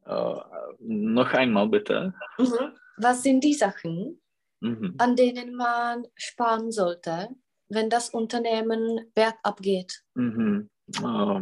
Äh, 0.06 0.36
noch 0.80 1.34
einmal 1.34 1.68
bitte. 1.70 2.14
Mhm. 2.38 2.76
Was 2.98 3.24
sind 3.24 3.44
die 3.44 3.54
Sachen, 3.54 4.22
Mhm. 4.60 4.96
an 5.00 5.16
denen 5.16 5.56
man 5.56 6.06
sparen 6.16 6.72
sollte, 6.72 7.30
wenn 7.72 7.90
das 7.90 8.10
Unternehmen 8.10 9.12
bergab 9.14 9.62
geht? 9.62 10.04
Mhm. 10.14 10.70
Äh, 11.02 11.42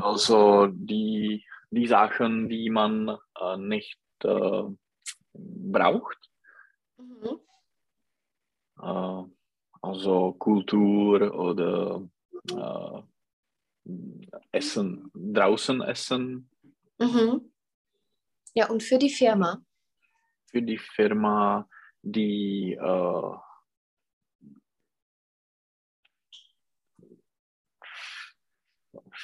also 0.00 0.66
die, 0.66 1.44
die 1.70 1.86
Sachen, 1.86 2.48
die 2.48 2.70
man 2.70 3.16
äh, 3.40 3.56
nicht 3.58 3.98
äh, 4.24 4.62
braucht, 5.32 6.18
Mhm. 6.96 7.40
äh, 8.80 9.22
also 9.82 10.32
Kultur 10.38 11.34
oder 11.34 12.02
Essen, 14.52 15.10
draußen 15.14 15.82
essen 15.82 16.48
Mhm. 16.98 17.52
Ja, 18.54 18.70
und 18.70 18.82
für 18.82 18.98
die 18.98 19.10
Firma? 19.10 19.60
für 20.46 20.62
die 20.62 20.78
Firma, 20.78 21.68
die 22.02 22.74
äh, 22.74 23.32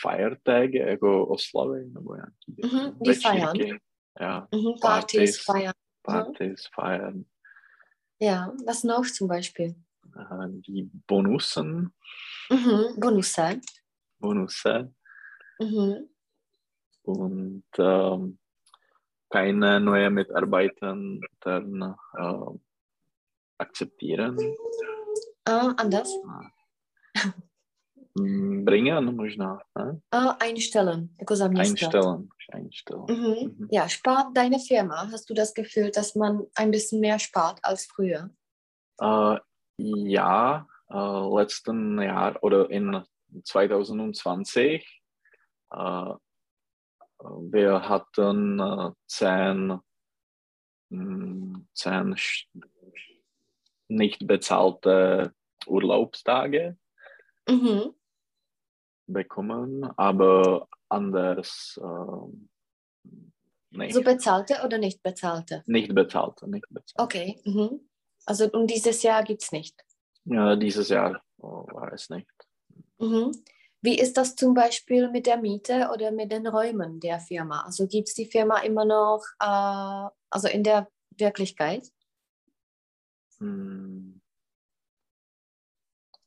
Feiertage 0.02 0.78
jako 0.78 1.26
oslavy 1.26 1.84
nebo 1.84 2.14
nějaký 2.14 2.54
Mhm, 2.64 2.98
die 3.00 3.14
feiern. 3.14 3.58
Ja, 4.20 4.48
Mhm. 4.54 4.72
Partys, 4.80 4.80
Partys. 4.80 5.44
feiern. 5.44 5.74
Partys 6.02 6.66
feiern. 6.74 7.24
Ja, 8.20 8.52
was 8.66 8.84
noch 8.84 9.06
zum 9.06 9.28
Beispiel? 9.28 9.74
Die 10.66 10.90
Bonussen, 11.06 11.92
Mhm. 12.50 13.00
Bonusse. 13.00 13.60
Bonusse 14.18 14.92
Mhm. 15.60 16.08
und 17.02 17.64
ähm, 17.78 18.38
keine 19.30 19.80
neuen 19.80 20.14
Mitarbeiter 20.14 20.96
dann 21.40 21.82
äh, 22.18 22.58
akzeptieren, 23.58 24.36
Ah, 25.44 25.72
anders. 25.76 26.08
Mm, 28.14 28.64
bringen 28.64 29.16
možná, 29.16 29.60
ne? 29.78 30.00
Ah, 30.10 30.36
einstellen. 30.40 31.08
Jako 31.20 31.36
zaměstnat. 31.36 31.94
einstellen. 31.94 32.28
einstellen. 32.52 33.04
Mhm. 33.08 33.54
Mhm. 33.58 33.68
Ja, 33.70 33.88
spart 33.88 34.36
deine 34.36 34.58
Firma? 34.58 35.08
Hast 35.12 35.30
du 35.30 35.34
das 35.34 35.54
Gefühl, 35.54 35.90
dass 35.90 36.14
man 36.14 36.46
ein 36.54 36.70
bisschen 36.70 37.00
mehr 37.00 37.18
spart 37.18 37.60
als 37.62 37.86
früher? 37.86 38.30
Äh, 39.00 39.38
ja, 39.78 40.66
äh, 40.90 41.36
letzten 41.38 42.00
Jahr 42.02 42.36
oder 42.42 42.68
in 42.70 43.02
2020, 43.44 45.02
äh, 45.72 46.14
wir 47.22 47.88
hatten 47.88 48.58
äh, 48.58 48.90
zehn, 49.06 49.78
mh, 50.88 51.60
zehn 51.74 52.16
nicht 53.88 54.26
bezahlte 54.26 55.32
Urlaubstage 55.66 56.76
Mhm. 57.48 57.94
Bekommen, 59.12 59.84
aber 59.96 60.68
anders 60.88 61.78
äh, 61.82 63.08
nicht, 63.72 63.94
So 63.94 64.02
bezahlte 64.02 64.62
oder 64.64 64.78
nicht 64.78 65.02
bezahlte? 65.02 65.62
nicht 65.66 65.94
bezahlte. 65.94 66.48
Nicht 66.50 66.66
bezahlte. 66.70 67.02
Okay. 67.02 67.40
Mhm. 67.44 67.88
Also 68.26 68.50
und 68.50 68.68
dieses 68.68 69.02
Jahr 69.02 69.22
gibt 69.22 69.42
es 69.42 69.52
nicht. 69.52 69.76
Ja, 70.24 70.56
dieses 70.56 70.88
Jahr 70.88 71.22
oh, 71.38 71.66
war 71.72 71.92
es 71.92 72.10
nicht. 72.10 72.28
Mhm. 72.98 73.32
Wie 73.82 73.98
ist 73.98 74.16
das 74.16 74.36
zum 74.36 74.52
Beispiel 74.52 75.10
mit 75.10 75.26
der 75.26 75.38
Miete 75.38 75.90
oder 75.94 76.10
mit 76.10 76.32
den 76.32 76.46
Räumen 76.46 77.00
der 77.00 77.18
Firma? 77.18 77.62
Also 77.62 77.86
gibt 77.86 78.08
es 78.08 78.14
die 78.14 78.26
Firma 78.26 78.58
immer 78.60 78.84
noch, 78.84 79.24
äh, 79.40 80.10
also 80.30 80.48
in 80.48 80.62
der 80.62 80.88
Wirklichkeit? 81.16 81.88
Hm. 83.38 84.19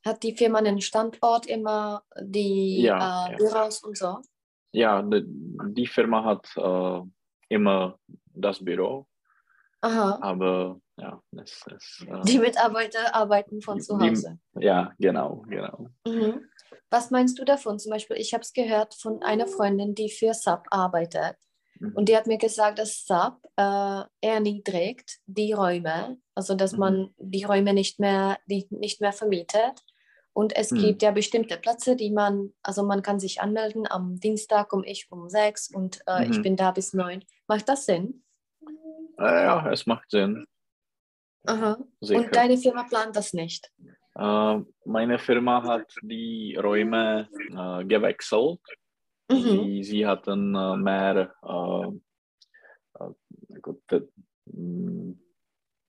Hat 0.06 0.22
die 0.24 0.36
Firma 0.36 0.60
einen 0.60 0.82
Standort 0.82 1.46
immer, 1.46 2.04
die 2.20 2.82
Ja, 2.82 3.28
äh, 3.28 3.32
ja. 3.32 3.38
Büros 3.38 3.84
und 3.84 3.98
so? 3.98 4.20
Ja, 4.74 5.02
die, 5.02 5.24
die 5.26 5.88
Firma 5.88 6.24
hat 6.26 6.48
äh, 6.58 7.02
immer 7.50 7.98
das 8.34 8.63
Büro, 8.63 9.08
Aha. 9.82 10.20
aber 10.22 10.82
ja, 10.98 11.22
es 11.38 11.63
ist. 11.74 12.06
Äh, 12.08 12.22
Die 12.26 12.39
Mitarbeiter 12.39 13.16
arbeiten 13.16 13.62
von 13.62 13.80
zu 13.80 13.98
Die- 13.98 14.10
Hause. 14.10 14.39
ja, 14.60 14.92
genau, 15.00 15.44
genau. 15.48 15.88
Mhm. 16.08 16.50
Was 16.89 17.10
meinst 17.12 17.39
du 17.39 17.46
davon? 17.46 17.80
Zum 17.80 17.92
Beispiel, 17.92 18.18
ich 18.18 18.34
habe 18.34 18.42
es 18.42 18.52
gehört 18.54 18.94
von 18.96 19.22
einer 19.24 19.48
Freundin, 19.48 19.96
die 19.96 20.10
für 20.10 20.34
SAP 20.34 20.68
arbeitet. 20.72 21.38
Mhm. 21.80 21.94
Und 21.96 22.10
die 22.10 22.18
hat 22.18 22.28
mir 22.28 22.38
gesagt, 22.38 22.78
dass 22.80 23.06
SAP 23.06 23.38
äh, 23.56 24.04
erniedrigt 24.22 25.20
die 25.28 25.54
Räume, 25.54 26.18
also 26.36 26.56
dass 26.56 26.74
Mhm. 26.74 26.80
man 26.80 27.13
die 27.18 27.44
Räume 27.44 27.74
nicht 27.74 28.00
mehr, 28.00 28.38
die 28.48 28.68
nicht 28.72 29.02
mehr 29.02 29.13
vermietet. 29.13 29.82
Und 30.34 30.56
es 30.56 30.72
Mhm. 30.72 30.78
gibt 30.78 31.02
ja 31.04 31.12
bestimmte 31.12 31.58
Plätze, 31.58 31.96
die 31.96 32.10
man, 32.12 32.54
also 32.63 32.84
man 32.84 33.02
kann 33.04 33.19
sich 33.19 33.39
anmelden. 33.39 33.86
Am 33.89 34.19
Dienstag 34.19 34.69
komme 34.69 34.86
ich 34.88 35.12
um 35.12 35.30
sechs 35.30 35.69
und 35.69 36.02
äh, 36.08 36.28
ich 36.30 36.38
Mhm. 36.39 36.41
bin 36.41 36.56
da 36.56 36.72
bis 36.72 36.93
neun. 36.93 37.24
Macht 37.48 37.69
das 37.69 37.86
Sinn? 37.86 38.24
Äh, 39.19 39.43
ja, 39.43 39.72
es 39.72 39.86
macht 39.86 40.10
Sinn. 40.10 40.46
Aha. 41.46 41.78
Sicher. 42.02 42.19
Und 42.19 42.36
deine 42.36 42.58
Firma 42.58 42.84
plant 42.84 43.15
das 43.15 43.34
nicht? 43.34 43.72
Äh, 44.15 44.60
meine 44.86 45.19
Firma 45.19 45.62
hat 45.63 45.93
die 46.02 46.56
Räume 46.56 47.30
äh, 47.52 47.86
gewechselt. 47.86 48.60
Mhm. 49.30 49.38
Sie, 49.39 49.84
sie 49.84 50.06
hatten 50.06 50.56
äh, 50.56 50.78
mehr 50.78 51.34
äh, 51.43 51.91
gut, 53.62 53.82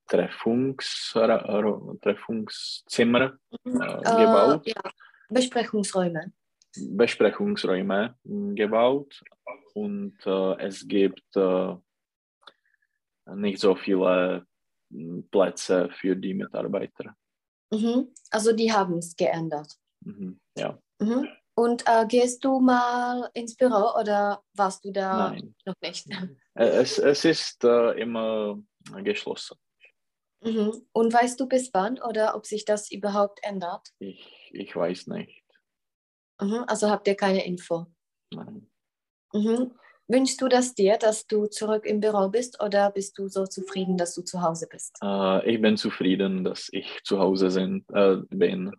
Treffungs, 0.07 1.13
äh, 1.17 1.39
Treffungszimmer 2.03 3.39
äh, 3.65 3.69
gebaut. 3.71 4.67
Äh, 4.67 4.71
ja. 4.71 4.91
Besprechungsräume. 5.29 6.33
Besprechungsräume 6.77 8.17
mh, 8.25 8.55
gebaut 8.55 9.23
und 9.75 10.17
äh, 10.27 10.59
es 10.67 10.87
gibt 10.87 11.25
äh, 11.37 11.75
nicht 13.35 13.61
so 13.61 13.75
viele 13.77 14.47
mh, 14.91 15.23
Plätze 15.31 15.89
für 16.01 16.17
die 16.17 16.35
Mitarbeiter. 16.35 17.17
Mhm. 17.73 18.13
Also 18.31 18.53
die 18.53 18.73
haben 18.73 18.99
es 18.99 19.15
geändert. 19.17 19.73
Mhm. 20.05 20.41
Ja, 20.57 20.79
Mhm. 21.01 21.29
Und 21.57 21.85
äh, 21.87 22.05
gehst 22.07 22.45
du 22.45 22.59
mal 22.61 23.31
ins 23.33 23.57
Büro 23.57 23.99
oder 24.01 24.43
warst 24.55 24.85
du 24.85 24.91
da 24.93 25.31
nein. 25.31 25.55
noch 25.65 25.75
nicht? 25.81 26.09
Äh, 26.55 26.65
Es, 26.83 26.99
es 26.99 27.25
ist 27.25 27.63
äh, 27.65 28.01
immer 28.01 28.59
geschlossen. 29.03 29.57
Mhm. 30.45 30.87
Und 30.93 31.13
weißt 31.13 31.41
du 31.41 31.47
bis 31.47 31.71
wann 31.73 32.01
oder 32.01 32.37
ob 32.37 32.47
sich 32.47 32.65
das 32.65 32.91
überhaupt 32.91 33.41
ändert? 33.43 33.89
Ich, 33.99 34.51
ich 34.53 34.77
weiß 34.77 35.07
nicht. 35.09 35.43
Mhm. 36.41 36.65
Also 36.67 36.91
habt 36.91 37.09
ihr 37.09 37.15
keine 37.15 37.45
Info. 37.47 37.87
Nein. 38.31 38.71
Mhm. 39.33 39.73
Wünschst 40.07 40.41
du 40.43 40.49
das 40.49 40.75
dir, 40.75 40.99
dass 40.99 41.27
du 41.27 41.47
zurück 41.47 41.87
im 41.87 42.01
Büro 42.01 42.29
bist 42.29 42.63
oder 42.63 42.91
bist 42.91 43.19
du 43.19 43.29
so 43.29 43.47
zufrieden, 43.47 43.97
dass 43.97 44.15
du 44.15 44.23
zu 44.23 44.43
Hause 44.43 44.67
bist? 44.71 44.99
Äh, 45.03 45.51
ich 45.51 45.63
bin 45.63 45.79
zufrieden, 45.79 46.45
dass 46.45 46.69
ich 46.73 47.01
zu 47.05 47.19
Hause 47.19 47.51
sind, 47.51 47.85
äh, 47.91 48.19
bin. 48.29 48.71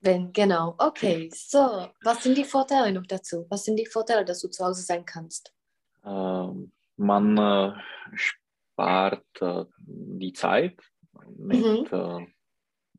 Bin, 0.00 0.32
genau. 0.32 0.76
Okay, 0.78 1.28
so, 1.34 1.88
was 2.04 2.22
sind 2.22 2.38
die 2.38 2.44
Vorteile 2.44 2.92
noch 2.92 3.06
dazu? 3.06 3.44
Was 3.50 3.64
sind 3.64 3.76
die 3.76 3.86
Vorteile, 3.86 4.24
dass 4.24 4.40
du 4.40 4.48
zu 4.48 4.64
Hause 4.64 4.82
sein 4.82 5.04
kannst? 5.04 5.52
Äh, 6.04 6.48
man 6.96 7.36
äh, 7.36 7.72
spart 8.76 9.24
äh, 9.40 9.64
die 9.78 10.32
Zeit 10.34 10.78
mit, 11.38 11.90
Mhm. 11.90 12.26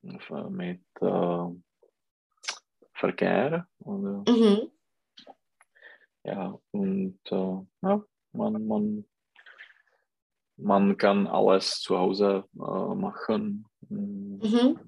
äh, 0.02 0.50
mit 0.50 0.82
äh, 1.02 1.46
Verkehr. 2.94 3.68
Oder, 3.80 4.24
Mhm. 4.28 4.72
ja, 6.24 6.60
und 6.72 7.20
äh, 7.30 7.58
ja, 7.84 8.04
man, 8.32 8.68
man, 8.68 9.06
man 10.58 10.98
kann 10.98 11.28
alles 11.28 11.80
zu 11.82 11.96
Hause 11.98 12.46
äh, 12.56 12.96
machen. 12.96 13.66
Mhm. 13.90 14.80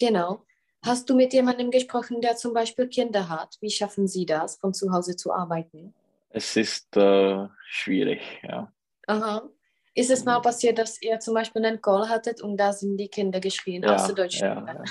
Genau. 0.00 0.46
Hast 0.84 1.08
du 1.10 1.14
mit 1.14 1.32
jemandem 1.34 1.70
gesprochen, 1.70 2.20
der 2.22 2.36
zum 2.36 2.54
Beispiel 2.54 2.88
Kinder 2.88 3.28
hat? 3.28 3.56
Wie 3.60 3.70
schaffen 3.70 4.08
sie 4.08 4.24
das, 4.26 4.56
von 4.56 4.72
zu 4.72 4.90
Hause 4.92 5.14
zu 5.14 5.30
arbeiten? 5.32 5.94
Es 6.30 6.56
ist 6.56 6.96
äh, 6.96 7.46
schwierig, 7.66 8.22
ja. 8.42 8.72
Aha. 9.06 9.48
Ist 9.94 10.10
es 10.10 10.24
mal 10.24 10.40
passiert, 10.40 10.78
dass 10.78 11.00
ihr 11.02 11.20
zum 11.20 11.34
Beispiel 11.34 11.64
einen 11.64 11.80
Call 11.82 12.08
hattet 12.08 12.40
und 12.40 12.56
da 12.56 12.72
sind 12.72 12.96
die 12.96 13.08
Kinder 13.08 13.40
geschrien, 13.40 13.82
Ja, 13.82 13.94
außer 13.94 14.14
Deutsch? 14.14 14.40
ja, 14.40 14.84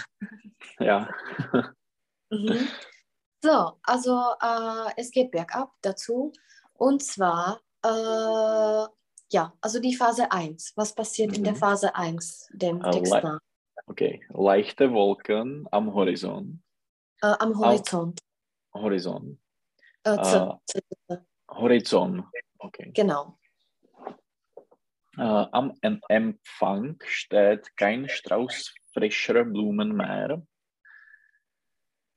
ja. 0.79 1.09
Mhm. 2.33 2.67
So, 3.43 3.73
also 3.83 4.17
äh, 4.41 4.91
es 4.95 5.11
geht 5.11 5.31
bergab 5.31 5.73
dazu. 5.81 6.31
Und 6.75 7.03
zwar, 7.03 7.59
äh, 7.83 8.87
ja, 9.33 9.53
also 9.59 9.79
die 9.81 9.95
Phase 9.95 10.31
1. 10.31 10.71
Was 10.77 10.93
passiert 10.95 11.35
in 11.35 11.43
der 11.43 11.53
Mhm. 11.53 11.57
Phase 11.57 11.93
1, 11.93 12.47
dem 12.53 12.81
Äh, 12.81 12.91
Text 12.91 13.11
nach? 13.11 13.39
Okay, 13.87 14.21
leichte 14.29 14.93
Wolken 14.93 15.67
am 15.71 15.93
Horizont. 15.93 16.61
Äh, 17.21 17.33
am 17.39 17.57
Horizont. 17.59 18.19
Horizont. 18.73 19.37
Äh, 20.03 20.15
z, 20.21 20.81
äh, 21.09 21.17
Horizont. 21.49 22.23
Okay. 22.59 22.91
genau. 22.93 23.37
Äh, 25.21 25.45
am 25.51 25.77
Empfang 26.09 26.97
steht 27.05 27.77
kein 27.77 28.09
Strauß 28.09 28.73
frischer 28.91 29.45
Blumen 29.45 29.95
mehr. 29.95 30.41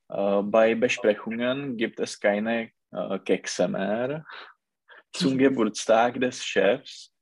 Äh, 0.08 0.42
bei 0.42 0.74
Besprechungen 0.74 1.76
gibt 1.76 2.00
es 2.00 2.18
keine 2.18 2.70
äh, 2.92 3.18
Kekse 3.18 3.68
mehr. 3.68 4.24
Zum 5.12 5.36
Geburtstag 5.36 6.18
des 6.18 6.42
Chefs 6.44 7.12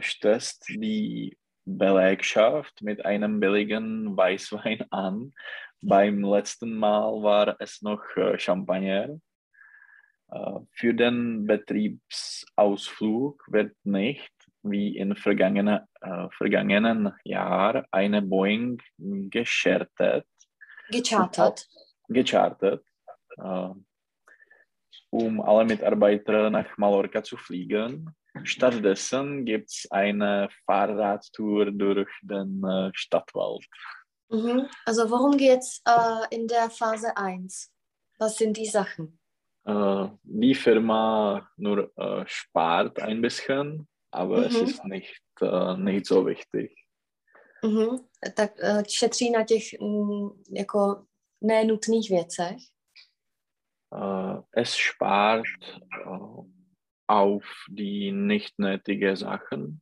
stößt 0.00 0.68
die 0.68 1.36
Belegschaft 1.64 2.80
mit 2.82 3.04
einem 3.04 3.40
billigen 3.40 4.16
Weißwein 4.16 4.84
an. 4.90 5.34
Beim 5.80 6.22
letzten 6.22 6.76
Mal 6.78 7.22
war 7.22 7.56
es 7.58 7.82
noch 7.82 8.02
Champagner. 8.36 9.20
Für 10.70 10.94
den 10.94 11.46
Betriebsausflug 11.46 13.44
wird 13.50 13.74
nicht, 13.84 14.35
wie 14.70 14.96
im 14.96 15.16
vergangenen, 15.16 15.80
äh, 16.00 16.28
vergangenen 16.30 17.12
Jahr, 17.24 17.84
eine 17.90 18.22
Boeing 18.22 18.80
geschärtet, 18.98 20.26
Gechartert. 20.90 21.66
gechartet, 22.08 22.84
äh, 23.38 23.68
um 25.10 25.40
alle 25.40 25.64
Mitarbeiter 25.64 26.50
nach 26.50 26.76
Mallorca 26.76 27.22
zu 27.22 27.36
fliegen. 27.36 28.14
Stattdessen 28.42 29.44
gibt 29.44 29.70
es 29.70 29.86
eine 29.90 30.48
Fahrradtour 30.66 31.70
durch 31.72 32.10
den 32.22 32.62
äh, 32.64 32.90
Stadtwald. 32.94 33.64
Mhm. 34.28 34.66
Also 34.84 35.10
worum 35.10 35.36
geht 35.36 35.60
es 35.60 35.82
äh, 35.86 36.34
in 36.34 36.46
der 36.46 36.68
Phase 36.70 37.16
1? 37.16 37.72
Was 38.18 38.36
sind 38.36 38.56
die 38.56 38.66
Sachen? 38.66 39.18
Äh, 39.64 40.08
die 40.22 40.54
Firma 40.54 41.48
nur 41.56 41.90
äh, 41.96 42.24
spart 42.26 43.00
ein 43.00 43.20
bisschen, 43.20 43.88
aber 44.16 44.46
es 44.46 44.54
Mhm. 44.54 44.64
ist 44.66 44.84
nicht, 44.84 45.20
äh, 45.40 45.76
nicht 45.76 46.06
so 46.06 46.26
wichtig. 46.26 46.72
Mhm. 47.62 47.98
Tak 48.34 48.50
eh, 48.58 48.82
šetří 48.88 49.30
na 49.30 49.44
těch 49.44 49.80
mm, 49.80 50.28
jako 50.56 51.06
nenutných 51.40 52.10
věcech. 52.10 52.56
Äh, 53.94 54.42
es 54.52 54.74
spart 54.74 55.46
äh, 56.06 56.42
auf 57.08 57.44
die 57.68 58.12
nicht 58.12 58.54
nötige 58.58 59.16
Sachen. 59.16 59.80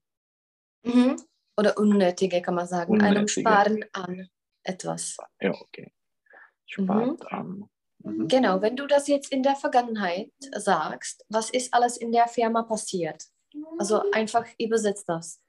Mhm. 0.87 1.17
Oder 1.57 1.79
unnötige, 1.79 2.41
kann 2.41 2.55
man 2.55 2.67
sagen. 2.67 3.01
Einem 3.01 3.17
Unnötige. 3.25 3.41
sparen 3.41 3.85
an 3.93 4.29
etwas. 4.65 5.17
Ja, 5.41 5.51
okay. 5.53 5.93
Spart 6.67 7.33
an. 7.33 7.65
Mhm. 8.05 8.29
Genau, 8.29 8.61
wenn 8.61 8.77
du 8.77 8.87
das 8.87 9.07
jetzt 9.09 9.33
in 9.33 9.43
der 9.43 9.57
Vergangenheit 9.57 10.31
sagst, 10.57 11.25
was 11.29 11.51
ist 11.51 11.73
alles 11.73 11.97
in 11.97 12.13
der 12.13 12.27
Firma 12.29 12.63
passiert? 12.63 13.25
Also 13.79 14.03
einfach 14.13 14.47
übersetzt 14.59 15.09
das. 15.09 15.41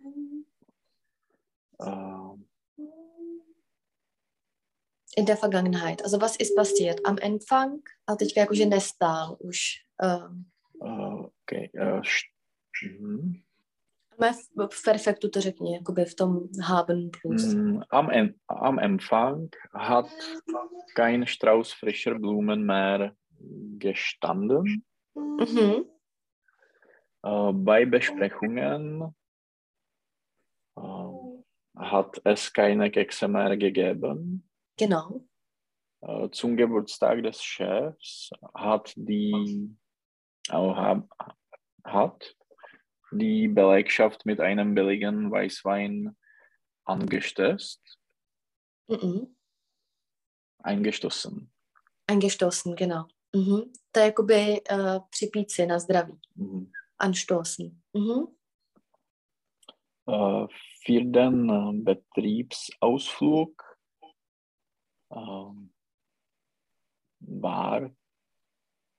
Äh, 1.79 2.35
In 5.17 5.25
der 5.25 5.37
Vergangenheit. 5.37 6.03
Also 6.03 6.19
was 6.19 6.35
ist 6.35 6.55
passiert? 6.55 6.99
Am 7.05 7.17
Anfang, 7.23 7.79
a 8.05 8.15
teďka 8.15 8.41
jakože 8.41 8.65
nestál 8.65 9.37
už. 9.39 9.79
Um, 9.95 10.51
äh, 10.83 11.23
okay. 11.39 11.71
Mhm. 12.83 13.41
v 14.69 14.83
perfektu 14.83 15.29
to 15.29 15.41
řekni, 15.41 15.73
jakoby 15.73 16.05
v 16.05 16.15
tom 16.15 16.49
haben 16.61 17.09
plus. 17.11 17.53
Mm, 17.53 17.81
Am, 17.91 18.09
Em- 18.11 18.35
am 18.47 18.79
Empfang 18.79 19.49
hat 19.73 20.11
kein 20.95 21.25
Strauß 21.27 21.73
frischer 21.73 22.19
Blumen 22.19 22.65
mehr 22.65 23.15
gestanden. 23.77 24.83
Mhm. 25.15 25.85
Äh, 27.25 27.53
bei 27.53 27.85
Besprechungen 27.85 29.15
äh, 30.77 30.81
hat 31.75 32.21
es 32.23 32.53
keine 32.53 32.91
Kekse 32.91 33.27
mehr 33.27 33.57
gegeben. 33.57 34.47
Genau. 34.77 35.25
Äh, 36.01 36.29
zum 36.29 36.55
Geburtstag 36.55 37.23
des 37.23 37.43
Chefs 37.43 38.29
hat 38.53 38.93
die, 38.95 39.75
hab, 40.49 41.09
hat 41.83 42.35
die 43.11 43.47
Belegschaft 43.47 44.25
mit 44.25 44.39
einem 44.39 44.75
billigen 44.75 45.31
Weißwein 45.31 46.15
angestößt, 46.85 47.81
Mhm. 48.87 49.35
eingestoßen. 50.59 51.51
Angestoßen, 52.07 52.75
genau. 52.75 53.07
Mhm. 53.35 53.73
To 53.91 53.99
je 53.99 54.05
jakoby 54.05 54.61
uh, 54.71 54.99
připít 55.09 55.51
si 55.51 55.65
na 55.65 55.79
zdraví. 55.79 56.19
Mhm. 56.35 56.71
Anstoßen. 56.97 57.83
Mhm. 57.93 58.27
Äh, 60.07 60.47
für 60.85 61.03
den 61.05 61.49
äh, 61.49 61.71
Betriebsausflug 61.83 63.77
ähm, 65.11 65.73
war 67.19 67.91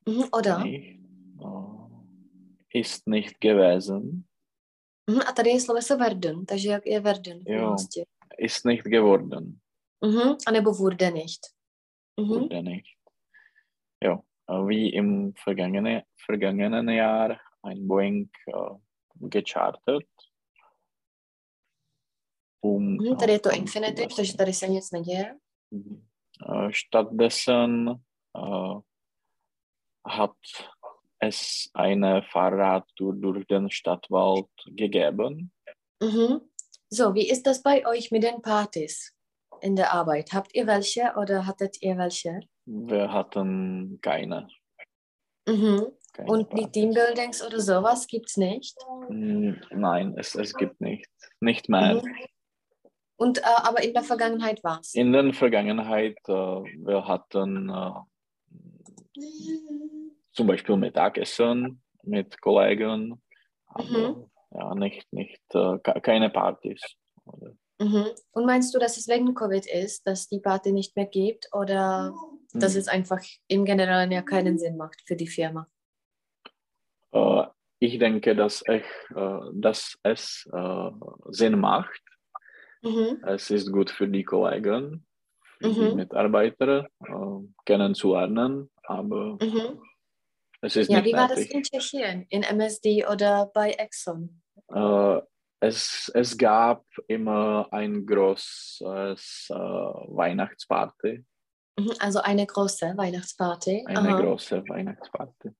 Mhm. 0.09 0.24
Oder? 0.32 0.62
nicht, 0.64 1.00
äh, 1.40 2.78
ist 2.78 3.06
nicht 3.06 3.40
gewesen, 3.40 4.28
Mhm. 5.09 5.20
A 5.20 5.32
tady 5.32 5.50
je 5.50 5.61
sloveso 5.61 5.96
werden, 5.98 6.46
takže 6.46 6.68
jak 6.68 6.87
je 6.87 7.00
werden 7.00 7.44
v 7.44 7.48
Jo. 7.48 7.54
minulosti. 7.59 8.04
ist 8.38 8.64
nicht 8.64 8.85
geworden, 8.85 9.61
Mhm. 10.04 10.37
A 10.46 10.50
nebo 10.50 10.72
wurde 10.78 11.11
nicht. 11.11 11.54
Mhm. 12.18 12.28
wurde 12.28 12.62
nicht. 12.62 12.96
Äh, 14.48 14.62
wie 14.68 14.90
im 14.94 15.35
vergangenen, 15.35 16.02
vergangenen 16.16 16.88
Jahr 16.88 17.40
ein 17.66 17.87
Boeing 17.88 18.31
äh, 18.46 19.28
gechartert. 19.28 20.07
Um, 22.61 22.97
Mhm. 22.97 23.16
Tady 23.16 23.32
je 23.32 23.38
to 23.41 23.51
äh, 23.51 23.57
infinitiv, 23.57 24.14
takže 24.16 24.36
tady 24.36 24.53
se 24.53 24.68
nic 24.68 24.91
neděje. 24.91 25.34
Mhm. 25.70 26.07
Äh, 26.49 26.68
Stattdessen 26.72 27.88
äh, 28.36 28.80
hat 30.07 30.36
es 31.18 31.70
eine 31.74 32.22
Fahrradtour 32.22 33.14
durch 33.14 33.47
den 33.47 33.70
Stadtwald 33.70 34.49
gegeben. 34.66 35.51
Mhm. 36.03 36.41
So, 36.91 37.14
wie 37.14 37.30
ist 37.30 37.47
das 37.47 37.62
bei 37.62 37.86
euch 37.86 38.11
mit 38.11 38.22
den 38.22 38.43
Partys 38.43 39.12
in 39.61 39.76
der 39.76 39.93
Arbeit? 39.93 40.32
Habt 40.32 40.55
ihr 40.55 40.66
welche 40.66 41.12
oder 41.16 41.47
hattet 41.47 41.82
ihr 41.82 41.97
welche? 41.97 42.41
Wir 42.66 43.12
hatten 43.12 43.99
keine. 44.03 44.49
Mhm. 45.49 45.86
Und 46.25 46.53
die. 46.53 46.67
Teambuildings 46.71 47.45
oder 47.47 47.61
sowas 47.61 48.07
gibt 48.07 48.31
es 48.31 48.37
nicht? 48.37 48.77
Mm, 49.09 49.53
Nein, 49.71 50.14
es, 50.17 50.35
es 50.35 50.55
gibt 50.55 50.81
nicht. 50.81 51.11
Nicht 51.41 51.69
mehr. 51.69 51.95
Mhm. 51.97 52.03
Und, 53.19 53.39
äh, 53.39 53.43
aber 53.45 53.83
in 53.83 53.93
der 53.95 54.03
Vergangenheit 54.03 54.62
war 54.64 54.81
es. 54.81 54.95
In 54.95 55.12
der 55.12 55.33
Vergangenheit, 55.35 56.19
äh, 56.29 56.33
wir 56.33 57.07
hatten 57.07 57.69
äh, 57.71 57.91
zum 60.33 60.47
Beispiel 60.47 60.77
Mittagessen 60.77 61.83
mit 62.03 62.41
Kollegen, 62.41 63.23
aber 63.67 63.85
Mhm. 64.14 64.31
ja, 64.53 64.75
nicht, 64.75 65.12
nicht 65.12 65.41
äh, 65.55 65.79
ke- 65.79 66.01
keine 66.01 66.31
Partys. 66.31 66.81
Mhm. 67.79 68.07
Und 68.33 68.47
meinst 68.47 68.75
du, 68.75 68.79
dass 68.79 68.97
es 68.97 69.09
wegen 69.09 69.35
Covid 69.35 69.67
ist, 69.67 70.07
dass 70.07 70.29
die 70.29 70.41
Party 70.41 70.73
nicht 70.73 70.97
mehr 70.97 71.07
gibt 71.07 71.49
oder 71.53 72.14
dass 72.55 72.73
Hm. 72.75 72.81
es 72.81 72.89
einfach 72.89 73.21
im 73.49 73.64
Generellen 73.67 74.11
ja 74.12 74.23
keinen 74.23 74.59
Sinn 74.59 74.77
macht 74.79 75.03
für 75.07 75.17
die 75.17 75.27
Firma? 75.27 75.67
Äh, 77.17 77.47
ich 77.79 77.99
denke, 77.99 78.35
dass, 78.35 78.62
ich, 78.69 78.85
äh, 79.14 79.39
dass 79.53 79.99
es 80.03 80.49
äh, 80.53 80.91
Sinn 81.29 81.61
macht. 81.61 82.01
Mhm. 82.83 83.23
Es 83.27 83.51
ist 83.51 83.71
gut 83.73 83.91
für 83.91 84.09
die 84.09 84.25
Kollegen, 84.25 85.07
für 85.59 85.71
die 85.71 85.81
Mhm. 85.81 85.97
Mitarbeiter 85.97 86.87
äh, 87.05 87.47
kennenzulernen, 87.64 88.71
aber 88.85 89.37
Mhm. 89.43 89.83
es 90.62 90.77
ist 90.77 90.89
Ja, 90.91 90.99
nicht 90.99 91.07
wie 91.09 91.12
war 91.17 91.29
das 91.29 91.39
nötig. 91.39 91.55
in 91.55 91.62
Tschechien, 91.62 92.27
in 92.31 92.43
MSD 92.43 93.07
oder 93.07 93.51
bei 93.53 93.73
Exxon? 93.73 94.41
Äh, 94.73 95.21
es, 95.61 96.11
es 96.14 96.37
gab 96.37 96.85
immer 97.09 97.67
ein 97.73 98.05
großes 98.07 99.49
äh, 99.51 99.55
Weihnachtsparty, 99.55 101.25
Mhm. 101.79 101.93
Also 101.99 102.21
eine 102.21 102.47
große 102.47 102.97
Weihnachtsparty. 102.97 103.85
eine 103.87 104.09
Aha. 104.14 104.21
große 104.23 104.67
Weihnachtsparty. 104.67 105.51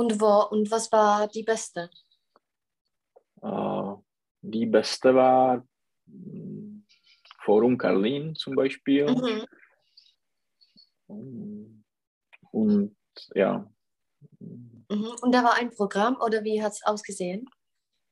Und 0.00 0.20
wo 0.20 0.46
und 0.50 0.70
was 0.70 0.90
war 0.92 1.28
die 1.28 1.42
beste? 1.42 1.90
Äh, 3.42 3.94
die 4.42 4.66
beste 4.66 5.14
war 5.14 5.64
mh, 6.06 6.82
Forum 7.44 7.76
Karlin 7.76 8.34
zum 8.34 8.54
Beispiel. 8.54 9.06
Mhm. 11.08 11.84
Und 12.52 12.96
ja, 13.34 13.70
Mhm. 14.90 15.14
Und 15.22 15.32
da 15.32 15.44
war 15.44 15.54
ein 15.54 15.70
Programm 15.70 16.16
oder 16.20 16.42
wie 16.44 16.62
hat 16.62 16.72
es 16.72 16.82
ausgesehen? 16.84 17.48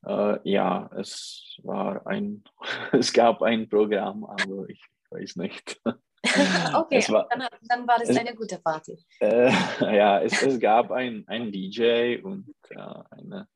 äh, 0.07 0.39
ja, 0.49 0.89
es 0.97 1.59
war 1.63 2.07
ein, 2.07 2.45
es 2.93 3.13
gab 3.13 3.43
ein 3.43 3.69
Programm, 3.69 4.25
aber 4.25 4.69
ich 4.69 4.81
weiß 5.11 5.37
nicht. 5.37 5.81
Okay, 6.75 7.03
war, 7.11 7.29
dann, 7.31 7.47
dann 7.69 7.87
war 7.87 8.01
es 8.03 8.09
es- 8.11 8.17
eine 8.17 8.35
gute 8.35 8.59
Party. 8.59 8.99
äh, 9.21 9.51
ja, 9.97 10.21
es, 10.21 10.43
es 10.43 10.59
gab 10.59 10.91
ein, 10.91 11.25
ein 11.29 11.51
DJ 11.53 12.21
und 12.23 12.53
ja, 12.71 13.05
eine, 13.11 13.49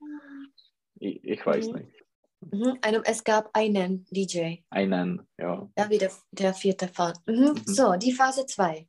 ich, 1.00 1.22
ich 1.24 1.44
weiß 1.46 1.68
Mhm. 1.68 1.74
nicht, 1.78 2.04
Mhm. 2.50 2.76
Eine, 2.82 3.02
es 3.04 3.22
gab 3.22 3.50
einen 3.56 4.04
DJ. 4.10 4.64
einen, 4.70 5.28
ja. 5.38 5.68
Ja, 5.78 5.88
wie 5.90 5.98
der, 5.98 6.10
der 6.32 6.52
vierte 6.54 6.88
Phase. 6.88 7.20
Mhm. 7.26 7.34
Mhm. 7.54 7.62
So, 7.66 7.94
die 7.94 8.12
Phase 8.12 8.44
2. 8.46 8.88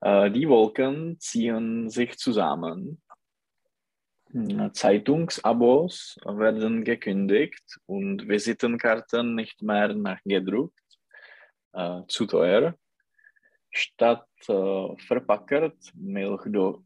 Äh, 0.00 0.30
die 0.30 0.48
Wolken 0.48 1.18
ziehen 1.18 1.90
sich 1.90 2.16
zusammen. 2.16 3.02
Hm, 4.30 4.72
Zeitungsabos 4.72 6.16
werden 6.24 6.84
gekündigt 6.84 7.80
und 7.86 8.28
Visitenkarten 8.28 9.34
nicht 9.34 9.60
mehr 9.62 9.92
nachgedruckt. 9.94 10.78
Äh, 11.78 12.02
zu 12.08 12.26
teuer. 12.26 12.74
Statt 13.70 14.26
äh, 14.48 14.96
verpackert 15.06 15.78
Milchdöschen 15.94 16.82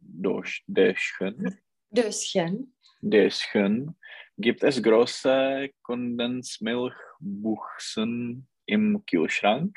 Döschen. 1.89 2.75
Döschen 3.01 3.97
gibt 4.37 4.63
es 4.63 4.83
große 4.83 5.71
Kondensmilchbuchsen 5.81 8.47
im 8.67 9.03
Kühlschrank. 9.07 9.75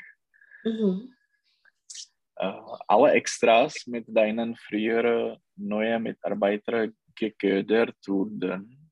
Mhm. 0.64 1.14
Äh, 2.36 2.52
alle 2.86 3.12
Extras 3.12 3.86
mit 3.86 4.04
deinen 4.08 4.54
früheren 4.56 5.38
neuen 5.56 6.02
Mitarbeitern 6.02 6.94
geködert 7.14 7.96
wurden. 8.06 8.90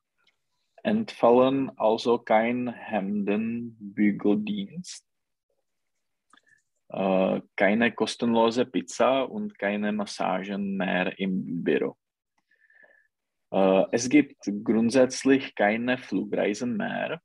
Entfallen 0.83 1.71
also 1.77 2.17
kein 2.19 2.69
Hemdenbügeldienst, 2.69 5.07
äh, 6.95 7.41
keine 7.57 7.93
kostenlose 7.93 8.67
Pizza 8.67 9.23
und 9.25 9.59
keine 9.59 9.93
Massagen 9.93 10.77
mehr 10.77 11.19
im 11.19 11.65
Büro. 11.65 11.97
Äh, 13.51 13.85
es 13.91 14.09
gibt 14.09 14.37
grundsätzlich 14.63 15.55
keine 15.57 15.99
Flugreisen 15.99 16.77
mehr. 16.77 17.21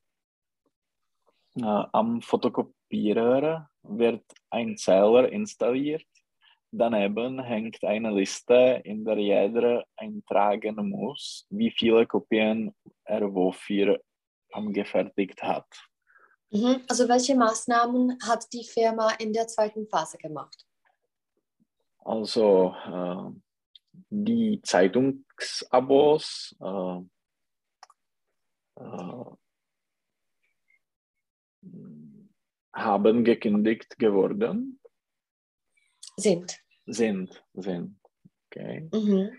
Äh, 1.55 1.83
am 1.93 2.21
Fotokopierer 2.21 3.69
wird 3.83 4.23
ein 4.49 4.75
Zähler 4.75 5.31
installiert. 5.31 6.07
Daneben 6.71 7.39
hängt 7.39 7.83
eine 7.83 8.11
Liste, 8.11 8.81
in 8.83 9.05
der 9.05 9.17
jeder 9.17 9.83
eintragen 9.97 10.75
muss, 10.89 11.45
wie 11.49 11.69
viele 11.69 12.07
Kopien 12.07 12.73
er 13.05 13.33
wofür 13.33 13.99
angefertigt 14.51 15.43
hat. 15.43 15.88
Mhm. 16.51 16.81
Also 16.87 17.07
welche 17.07 17.35
Maßnahmen 17.35 18.17
hat 18.23 18.51
die 18.53 18.63
Firma 18.63 19.11
in 19.19 19.33
der 19.33 19.47
zweiten 19.47 19.87
Phase 19.87 20.17
gemacht? 20.17 20.65
Also 21.99 22.73
äh, 22.85 23.31
die 24.09 24.61
Zeitungsabos 24.63 26.55
äh, 26.59 27.01
äh, 28.81 29.25
haben 32.73 33.23
gekündigt 33.23 33.99
geworden, 33.99 34.79
Sind. 36.17 36.59
sind, 36.85 37.43
sind. 37.53 37.99
Okay. 38.47 38.89
Mhm. 38.91 39.31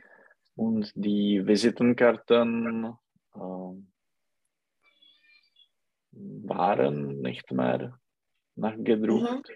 Und 0.55 0.93
die 0.95 1.45
Visitenkarten 1.45 2.95
äh, 3.35 3.90
waren 6.45 7.21
nicht 7.21 7.51
mehr 7.53 7.99
nachgedruckt. 8.57 9.51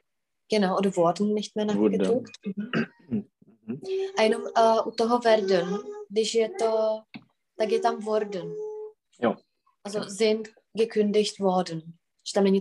Genau, 0.49 0.77
oder 0.79 0.97
wurden 0.97 1.35
nicht 1.35 1.57
mehr 1.57 1.65
nachgedruckt. 1.65 2.39
Mhm. 2.45 3.31
Mhm. 3.67 3.81
Jenom 4.19 4.43
uh, 4.43 4.87
u 4.87 4.91
toho 4.91 5.19
werden, 5.19 5.79
když 6.09 6.35
je 6.35 6.49
to, 6.59 7.03
tak 7.57 7.71
je 7.71 7.81
tam 7.81 8.05
worden. 8.05 8.55
Jo. 9.23 9.37
Also 9.83 10.03
sind 10.09 10.55
gekündigt 10.73 11.39
worden. 11.39 11.99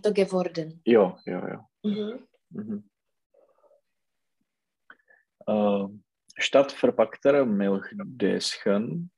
To 0.01 0.11
geworden. 0.11 0.81
Jo, 0.85 1.17
jo, 1.25 1.47
jo. 1.47 1.65
Mhm. 1.83 2.27
Mhm. 2.49 2.89
Äh, 5.47 5.87
statt 6.37 6.71
verpackter 6.71 7.45
Milchdöschen 7.45 9.11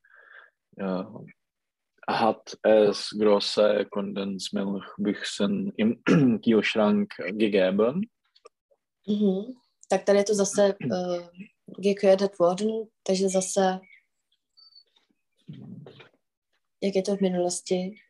äh, 0.76 1.04
hat 2.08 2.56
es 2.62 3.10
große 3.10 3.86
Kondensmilchbüchsen 3.90 5.72
im 5.76 6.02
Kühlschrank 6.42 7.14
gegeben. 7.16 8.10
Mhm. 9.06 9.54
Tak 9.88 10.04
tady 10.04 10.18
je 10.18 10.24
to 10.24 10.34
zase 10.34 10.74
uh, 10.84 11.28
geködet 11.78 12.38
worden, 12.38 12.68
takže 13.02 13.28
zase, 13.28 13.80
jak 16.82 16.94
je 16.94 17.02
to 17.02 17.16
v 17.16 17.20
minulosti? 17.20 18.00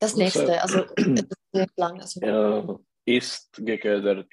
Das 0.00 0.16
nächste, 0.16 0.60
also 0.60 0.84
lang, 1.78 2.00
also 2.00 2.20
Äh, 2.22 2.78
ist 3.06 3.56
geködert 3.56 4.28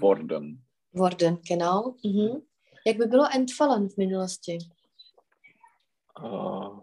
worden. 0.00 0.62
worden, 0.92 1.38
genau. 1.48 1.94
Mhm. 2.04 2.42
Jak 2.86 2.96
by 2.96 3.06
bylo 3.06 3.28
entfallen 3.34 3.88
v 3.88 3.96
minulosti? 3.96 4.58
Äh, 6.18 6.80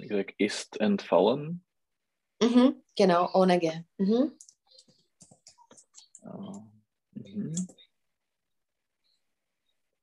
wie 0.00 0.08
gesagt, 0.08 0.34
ist 0.38 0.80
entfallen. 0.80 1.64
Mhm. 2.42 2.82
Genau, 2.96 3.30
ohne 3.34 3.58
G. 3.58 3.72
Mhm. 3.98 4.32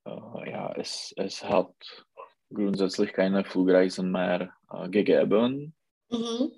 Äh, 0.06 0.52
ja, 0.52 0.74
es, 0.76 1.14
es 1.18 1.44
hat 1.44 1.74
grundsätzlich 2.54 3.14
keine 3.14 3.44
Flugreisen 3.44 4.12
mehr 4.12 4.54
äh, 4.72 4.90
gegeben. 4.90 5.76
Mhm. 6.10 6.52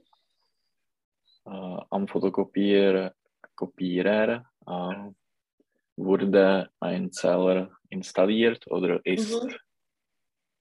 Am 1.45 2.07
Fotokopierer 2.07 3.15
Kopierer, 3.55 4.45
wurde 5.97 6.69
ein 6.79 7.11
Zähler 7.11 7.77
installiert 7.89 8.67
oder 8.67 9.05
ist 9.05 9.43
Mhm. 9.43 9.55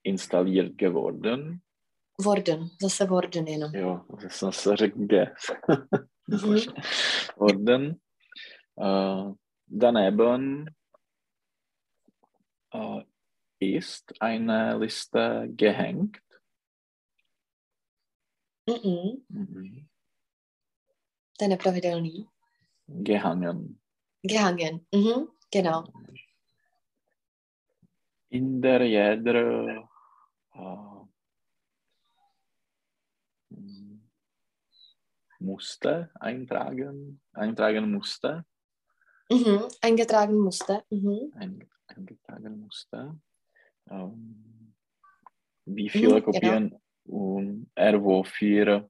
installiert 0.03 0.77
geworden. 0.77 1.63
Worden, 2.25 2.69
zase 2.81 3.05
worden 3.05 3.47
jenom. 3.47 3.75
Jo, 3.75 4.05
že 4.21 4.29
jsem 4.29 4.51
se 4.51 4.75
řekl 4.75 4.99
kde. 4.99 5.33
Mhm. 6.27 6.59
worden. 7.37 7.99
Äh, 8.79 9.33
daneben 9.67 10.65
äh, 12.73 13.03
ist 13.59 14.13
eine 14.19 14.77
Liste 14.77 15.47
gehängt. 15.49 16.17
Mhm. 18.67 19.25
Mhm. 19.29 19.87
To 21.37 21.45
je 21.45 21.49
nepravidelný. 21.49 22.27
Gehangen. 22.87 23.79
Gehangen. 24.21 24.85
Mhm. 24.95 25.27
Genau. 25.51 25.83
In 28.29 28.61
der 28.61 28.81
jeder 28.81 29.89
äh, 30.55 30.98
musste 35.39 36.09
eintragen, 36.19 37.21
eintragen 37.33 37.91
musste. 37.91 38.45
Mhm. 39.31 39.67
Eingetragen 39.81 40.37
musste. 40.37 40.83
Mhm. 40.89 41.31
Ein, 41.35 41.69
eingetragen 41.87 42.59
musste. 42.59 43.19
Ähm, 43.89 44.75
wie 45.65 45.89
viele 45.89 46.15
Mhm, 46.15 46.23
Kopien 46.23 46.75
um, 47.05 47.69
er 47.75 48.03
wofür 48.03 48.89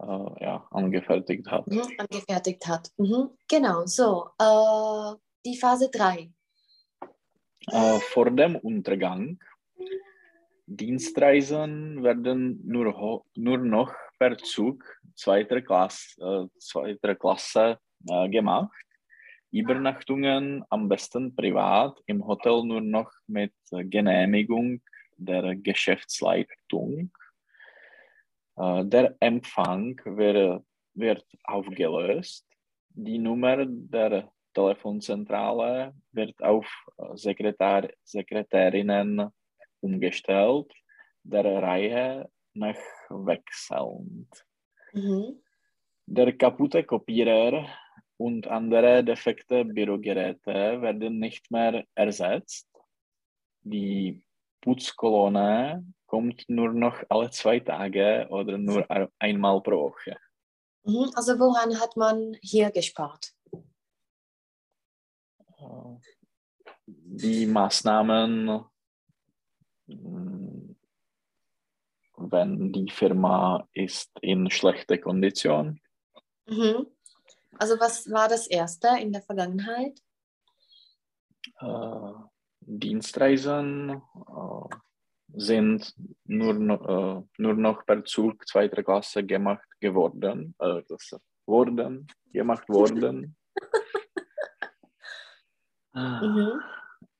äh, 0.00 0.44
ja, 0.44 0.66
angefertigt 0.70 1.50
hat. 1.50 1.66
Mhm. 1.66 1.82
Angefertigt 1.98 2.66
hat. 2.66 2.90
Mhm. 2.96 3.30
Genau, 3.48 3.86
so. 3.86 4.30
Äh, 4.38 5.16
die 5.44 5.56
Phase 5.56 5.90
3. 5.90 6.30
Äh, 7.68 8.00
vor 8.00 8.30
dem 8.30 8.56
Untergang 8.56 9.38
Dienstreisen 10.66 12.02
werden 12.02 12.60
nur, 12.64 13.24
nur 13.34 13.58
noch 13.58 13.94
per 14.22 14.38
Zug 14.38 14.84
zweiter 15.16 15.60
Klasse, 15.62 16.14
äh, 16.22 16.58
zweiter 16.60 17.16
Klasse 17.16 17.78
äh, 18.08 18.28
gemacht. 18.28 18.86
Übernachtungen 19.50 20.64
am 20.70 20.88
besten 20.88 21.34
privat, 21.34 22.00
im 22.06 22.24
Hotel 22.24 22.62
nur 22.64 22.80
noch 22.80 23.10
mit 23.26 23.52
Genehmigung 23.70 24.80
der 25.16 25.56
Geschäftsleitung. 25.56 27.10
Äh, 28.56 28.84
der 28.84 29.16
Empfang 29.18 30.00
wird, 30.04 30.64
wird 30.94 31.26
aufgelöst. 31.42 32.46
Die 32.90 33.18
Nummer 33.18 33.66
der 33.66 34.30
Telefonzentrale 34.54 35.94
wird 36.12 36.40
auf 36.40 36.68
äh, 36.98 37.16
Sekretär, 37.16 37.90
Sekretärinnen 38.04 39.30
umgestellt, 39.80 40.72
der 41.24 41.44
Reihe 41.60 42.30
nach 42.54 42.76
wechselnd. 43.10 44.28
Mhm. 44.92 45.42
Der 46.06 46.32
kaputte 46.36 46.84
Kopierer 46.84 47.66
und 48.16 48.46
andere 48.46 49.02
defekte 49.04 49.64
Bürogeräte 49.64 50.80
werden 50.82 51.18
nicht 51.18 51.50
mehr 51.50 51.84
ersetzt. 51.94 52.68
Die 53.62 54.24
Putzkolonne 54.60 55.84
kommt 56.06 56.44
nur 56.48 56.72
noch 56.72 57.02
alle 57.08 57.30
zwei 57.30 57.60
Tage 57.60 58.26
oder 58.30 58.58
nur 58.58 58.88
ein- 58.90 59.08
einmal 59.18 59.60
pro 59.62 59.90
Woche. 59.90 60.16
Mhm. 60.84 61.10
Also 61.14 61.38
woran 61.38 61.78
hat 61.80 61.96
man 61.96 62.36
hier 62.42 62.70
gespart? 62.70 63.32
Äh, 65.58 65.96
Die 66.86 67.46
Maßnahmen, 67.46 68.64
mh, 69.86 70.61
wenn 72.30 72.72
die 72.72 72.90
Firma 72.90 73.66
ist 73.72 74.10
in 74.20 74.50
schlechter 74.50 74.98
Kondition, 74.98 75.80
Mhm. 76.46 76.86
Also 77.58 77.78
was 77.78 78.10
war 78.10 78.28
das 78.28 78.46
erste 78.46 78.88
in 79.00 79.12
der 79.12 79.22
Vergangenheit? 79.22 80.00
äh, 81.60 82.12
Dienstreisen 82.60 83.90
äh, 83.90 84.76
sind 85.34 85.94
nur, 86.24 86.54
äh, 86.54 87.42
nur 87.42 87.54
noch 87.54 87.84
per 87.84 88.04
Zug 88.04 88.46
zweiter 88.46 88.82
Klasse 88.82 89.24
gemacht 89.24 89.68
geworden, 89.80 90.54
äh, 90.58 90.82
das 90.88 91.16
wurden, 91.46 92.06
gemacht 92.32 92.68
worden. 92.68 93.36
Mhm. 95.94 96.58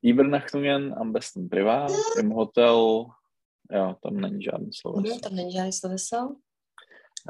Übernachtungen 0.00 0.94
am 0.94 1.12
besten 1.12 1.50
privat, 1.50 1.92
im 2.16 2.34
Hotel, 2.34 3.04
ja, 3.72 3.94
tam 4.02 4.20
není 4.20 4.42
žádný 4.42 4.72
slovo. 4.72 5.00
Mhm. 5.00 5.20
Tam 5.20 5.34
není 5.34 5.52
žádný 5.52 5.72
sloveso. 5.72 6.36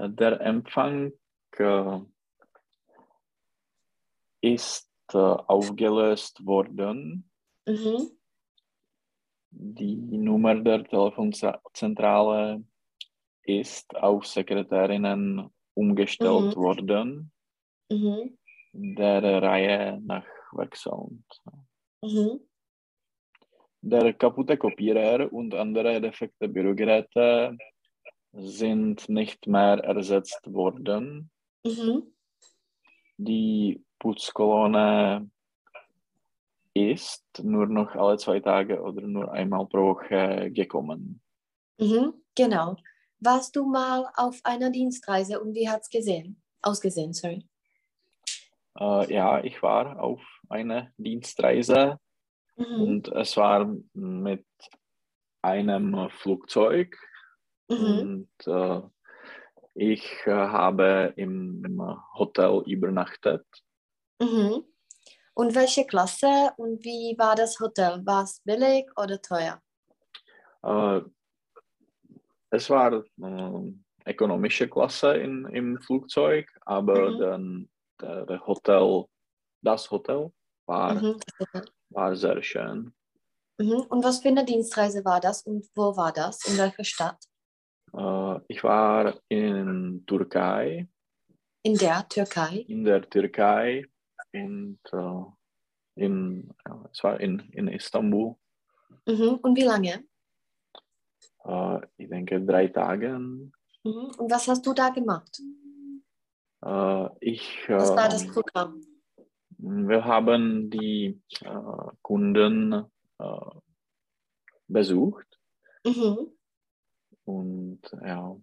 Der 0.08 0.42
Empfang 0.42 1.12
äh, 1.60 2.00
ist 4.42 4.88
äh, 5.14 5.18
aufgelöst 5.46 6.40
worden. 6.46 7.24
Mhm. 7.68 8.10
Die 9.50 9.96
Nummer 10.18 10.54
der 10.62 10.82
Telefonzentrale 10.84 12.64
ist 13.44 13.94
auf 13.96 14.26
Sekretärinnen 14.26 15.50
umgestellt 15.74 16.56
Mhm. 16.56 16.56
worden, 16.56 17.30
Mhm. 17.92 18.38
der 18.72 19.42
Reihe 19.42 20.00
nach 20.00 20.26
wechselnd. 20.52 21.24
Mhm. 22.02 22.40
Der 23.84 24.12
kaputte 24.12 24.56
Kopierer 24.56 25.32
und 25.32 25.54
andere 25.54 26.00
defekte 26.00 26.48
Bürogeräte 26.48 27.58
sind 28.32 29.08
nicht 29.08 29.48
mehr 29.48 29.78
ersetzt 29.78 30.40
worden. 30.52 31.30
Mhm. 31.64 32.04
Die 33.16 33.82
Putzkolonne 33.98 35.28
ist 36.74 37.24
nur 37.42 37.66
noch 37.66 37.94
alle 37.96 38.16
zwei 38.18 38.38
Tage 38.38 38.80
oder 38.80 39.02
nur 39.02 39.32
einmal 39.32 39.66
pro 39.66 39.94
Woche 39.94 40.50
gekommen. 40.52 41.20
Mhm. 41.78 42.14
Genau. 42.36 42.76
Warst 43.18 43.56
du 43.56 43.66
mal 43.66 44.08
auf 44.14 44.40
einer 44.44 44.70
Dienstreise 44.70 45.40
und 45.40 45.54
wie 45.54 45.68
hat 45.68 45.82
es 45.82 45.90
gesehen? 45.90 46.40
Ausgesehen, 46.62 47.12
sorry. 47.12 47.44
Äh, 48.78 49.12
ja, 49.12 49.42
ich 49.42 49.60
war 49.62 50.00
auf 50.00 50.20
einer 50.48 50.92
Dienstreise 50.96 51.98
Mhm. 52.62 52.82
und 52.82 53.08
es 53.08 53.36
war 53.36 53.74
mit 53.94 54.46
einem 55.42 56.08
Flugzeug 56.10 56.96
Mhm. 57.68 58.28
und 58.46 58.46
äh, 58.46 58.80
ich 59.74 60.04
äh, 60.26 60.30
habe 60.30 61.14
im 61.16 61.80
Hotel 62.14 62.62
übernachtet. 62.66 63.46
Mhm. 64.20 64.64
Und 65.34 65.54
welche 65.54 65.86
Klasse 65.86 66.52
und 66.58 66.84
wie 66.84 67.16
war 67.18 67.34
das 67.34 67.58
Hotel? 67.58 68.04
War 68.04 68.24
es 68.24 68.40
billig 68.44 68.86
oder 68.96 69.20
teuer? 69.20 69.62
Äh, 70.62 71.00
es 72.50 72.68
war 72.68 72.92
äh, 72.92 73.72
ökonomische 74.10 74.68
Klasse 74.68 75.14
in, 75.14 75.46
im 75.46 75.80
Flugzeug, 75.80 76.46
aber 76.66 77.10
Mhm. 77.12 77.18
dann 77.20 77.68
der 78.02 78.46
Hotel, 78.46 79.04
das 79.62 79.90
Hotel 79.90 80.32
war, 80.66 80.94
Mhm. 80.94 81.20
War 81.94 82.14
sehr 82.16 82.42
schön. 82.42 82.92
Mhm. 83.58 83.82
Und 83.88 84.04
was 84.04 84.20
für 84.20 84.28
eine 84.28 84.44
Dienstreise 84.44 85.04
war 85.04 85.20
das 85.20 85.42
und 85.42 85.66
wo 85.74 85.96
war 85.96 86.12
das? 86.12 86.44
In 86.46 86.58
welcher 86.58 86.84
Stadt? 86.84 87.18
Äh, 87.94 88.40
ich 88.48 88.64
war 88.64 89.14
in 89.28 90.04
Türkei, 90.06 90.88
In 91.62 91.76
der 91.76 92.08
Türkei. 92.08 92.64
in 92.68 92.84
der 92.84 93.08
Türkei 93.08 93.86
und 94.32 94.80
äh, 94.92 96.02
in, 96.04 96.50
ja, 96.66 96.88
es 96.90 97.04
war 97.04 97.20
in, 97.20 97.40
in 97.52 97.68
Istanbul. 97.68 98.36
Mhm. 99.06 99.38
Und 99.42 99.56
wie 99.56 99.64
lange? 99.64 100.04
Äh, 101.44 101.80
ich 101.98 102.08
denke 102.08 102.40
drei 102.40 102.68
Tagen. 102.68 103.52
Mhm. 103.84 104.12
Und 104.16 104.30
was 104.30 104.48
hast 104.48 104.64
du 104.66 104.72
da 104.72 104.88
gemacht? 104.90 105.40
Äh, 106.64 107.08
ich, 107.20 107.64
Was 107.68 107.90
war 107.90 108.08
das 108.08 108.26
Programm? 108.26 108.80
Wir 109.64 110.04
haben 110.04 110.70
die 110.70 111.20
äh, 111.40 111.90
Kunden 112.02 112.84
äh, 113.18 113.24
besucht 114.68 115.26
Mhm. 115.84 116.32
und 117.24 117.80
ja, 118.04 118.36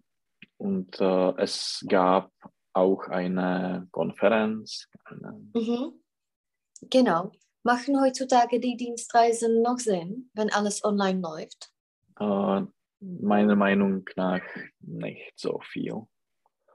und 0.57 0.99
äh, 1.01 1.33
es 1.37 1.85
gab 1.87 2.31
auch 2.73 3.07
eine 3.07 3.87
Konferenz. 3.91 4.87
Eine, 5.05 5.33
Mhm. 5.53 5.99
Genau. 6.89 7.31
Machen 7.63 7.99
heutzutage 8.01 8.59
die 8.59 8.77
Dienstreisen 8.77 9.61
noch 9.61 9.79
Sinn, 9.79 10.29
wenn 10.33 10.49
alles 10.53 10.83
online 10.83 11.19
läuft? 11.21 11.69
äh, 12.19 12.61
meiner 13.01 13.55
Meinung 13.55 14.03
nach 14.15 14.41
nicht 14.79 15.33
so 15.35 15.59
viel. 15.71 16.05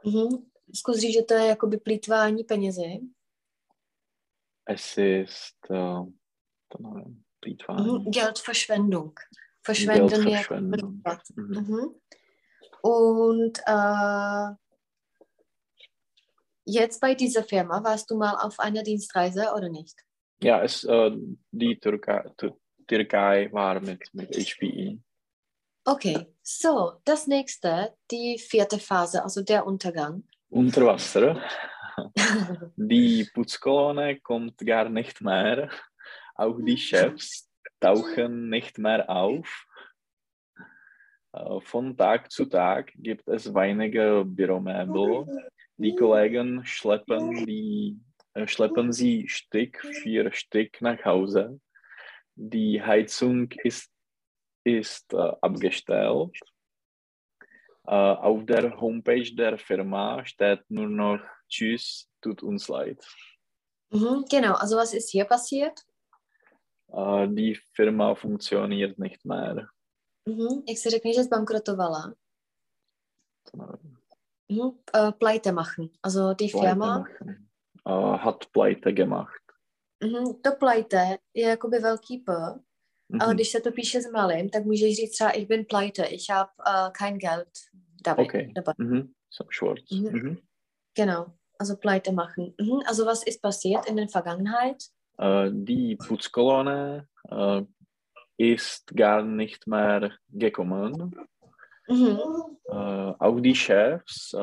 Mhm. 0.04 0.50
Zkus 0.74 0.96
říct, 0.98 1.14
že 1.14 1.22
to 1.22 1.34
je 1.34 1.46
jakoby 1.46 1.76
plýtvání 1.78 2.44
penězi. 2.44 3.00
Es 4.66 4.96
ist 4.96 5.56
äh, 5.68 6.00
Mhm. 7.68 8.10
Geldverschwendung. 8.10 9.18
Verschwenden 9.62 10.08
je 10.08 10.24
Geldverschwendung. 10.24 11.02
Mhm. 11.36 11.58
Mhm. 11.58 12.00
Und 12.82 13.60
äh, 13.66 14.48
jetzt 16.64 17.00
bei 17.00 17.14
dieser 17.14 17.44
Firma, 17.44 17.82
warst 17.84 18.10
du 18.10 18.16
mal 18.16 18.34
auf 18.36 18.58
einer 18.58 18.82
Dienstreise 18.82 19.52
oder 19.54 19.68
nicht? 19.68 19.94
Ja, 20.42 20.62
es, 20.62 20.84
äh, 20.84 21.12
die 21.52 21.78
Türkei, 21.78 22.24
Tür- 22.36 22.58
Türkei 22.88 23.48
war 23.52 23.80
mit, 23.80 24.02
mit 24.12 24.34
HPE. 24.34 24.98
Okay, 25.86 26.34
so, 26.42 26.94
das 27.04 27.26
nächste, 27.26 27.94
die 28.10 28.38
vierte 28.38 28.78
Phase, 28.78 29.22
also 29.22 29.42
der 29.42 29.64
Untergang. 29.66 30.24
Unter 30.48 30.86
Wasser. 30.86 31.40
Die 32.76 33.28
Putzkolonne 33.32 34.20
kommt 34.20 34.58
gar 34.58 34.88
nicht 34.88 35.20
mehr. 35.20 35.70
Auch 36.34 36.58
die 36.60 36.76
Chefs 36.88 37.50
tauchen 37.80 38.48
nicht 38.48 38.78
mehr 38.78 39.08
auf. 39.08 39.66
Äh, 41.32 41.60
von 41.60 41.96
Tag 41.96 42.30
zu 42.30 42.46
Tag 42.46 42.92
gibt 42.96 43.28
es 43.28 43.52
weniger 43.52 44.24
Büromöbel. 44.24 45.26
Die 45.76 45.94
Kollegen 45.94 46.64
schleppen, 46.64 47.46
die, 47.46 47.98
äh, 48.34 48.46
schleppen 48.46 48.92
sie 48.92 49.28
Stück 49.28 49.78
für 50.02 50.32
Stück 50.32 50.80
nach 50.80 51.04
Hause. 51.04 51.60
Die 52.36 52.82
Heizung 52.82 53.50
ist, 53.62 53.92
ist 54.64 55.12
äh, 55.12 55.32
abgestellt. 55.40 56.38
Äh, 57.86 57.90
auf 57.90 58.46
der 58.46 58.80
Homepage 58.80 59.34
der 59.34 59.58
Firma 59.58 60.24
steht 60.24 60.62
nur 60.68 60.88
noch 60.88 61.20
Tschüss, 61.58 62.08
tut 62.20 62.42
uns 62.42 62.68
leid. 62.68 62.98
Mhm, 63.92 64.24
genau, 64.28 64.54
also 64.54 64.76
was 64.76 64.92
ist 64.92 65.10
hier 65.10 65.24
passiert? 65.24 65.80
Äh, 66.92 67.28
die 67.28 67.54
Firma 67.76 68.14
funktioniert 68.16 68.98
nicht 68.98 69.24
mehr. 69.24 69.68
Mhm, 70.26 70.62
jak 70.68 70.78
se 70.78 70.90
řekne, 70.90 71.12
že 71.14 71.24
zbankrotovala? 71.24 72.14
Mhm, 74.48 74.60
uh, 74.94 75.10
pleite 75.18 75.52
machen. 75.52 75.90
Also 76.02 76.34
die 76.34 76.48
Pleite 76.48 76.66
Firma, 76.68 76.98
machen. 76.98 77.48
Äh, 77.86 78.18
hat 78.18 78.50
Pleite 78.52 78.92
gemacht. 78.92 79.40
mhm, 80.02 80.42
to 80.42 80.50
pleite 80.58 81.18
je 81.34 81.48
jakoby 81.48 81.78
velký 81.78 82.18
P, 82.18 82.32
ale 82.32 82.60
Mhm. 83.08 83.34
když 83.34 83.48
se 83.48 83.60
to 83.60 83.72
píše 83.72 84.00
s 84.02 84.10
malým, 84.10 84.48
tak 84.50 84.64
můžeš 84.64 84.96
říct 84.96 85.10
třeba 85.10 85.30
ich 85.30 85.46
bin 85.48 85.64
pleite, 85.64 86.04
ich 86.06 86.30
habe 86.30 86.50
uh, 86.66 86.90
kein 86.92 87.18
Geld, 87.18 87.48
David. 88.04 88.26
Okay. 88.28 88.52
Nebo, 88.54 88.72
Mhm. 88.78 89.12
So 89.30 89.48
schwarz. 89.52 89.90
Mhm. 89.92 90.12
Mhm. 90.18 90.36
genau, 90.96 91.26
also 91.58 91.76
pleite 91.76 92.12
machen. 92.12 92.54
Mhm, 92.58 92.82
also 92.86 93.06
was 93.06 93.22
ist 93.24 93.40
passiert 93.42 93.86
in 93.86 93.96
der 93.96 94.08
Vergangenheit? 94.08 94.84
Äh, 95.18 95.50
die 95.52 95.96
Putzkolonne 95.96 97.08
äh, 97.30 97.62
ist 98.36 98.94
gar 98.94 99.22
nicht 99.22 99.66
mehr 99.66 100.12
gekommen. 100.28 101.14
Mhm. 101.86 102.18
Äh, 102.66 102.72
auch 102.72 103.40
die 103.40 103.54
Chefs 103.54 104.34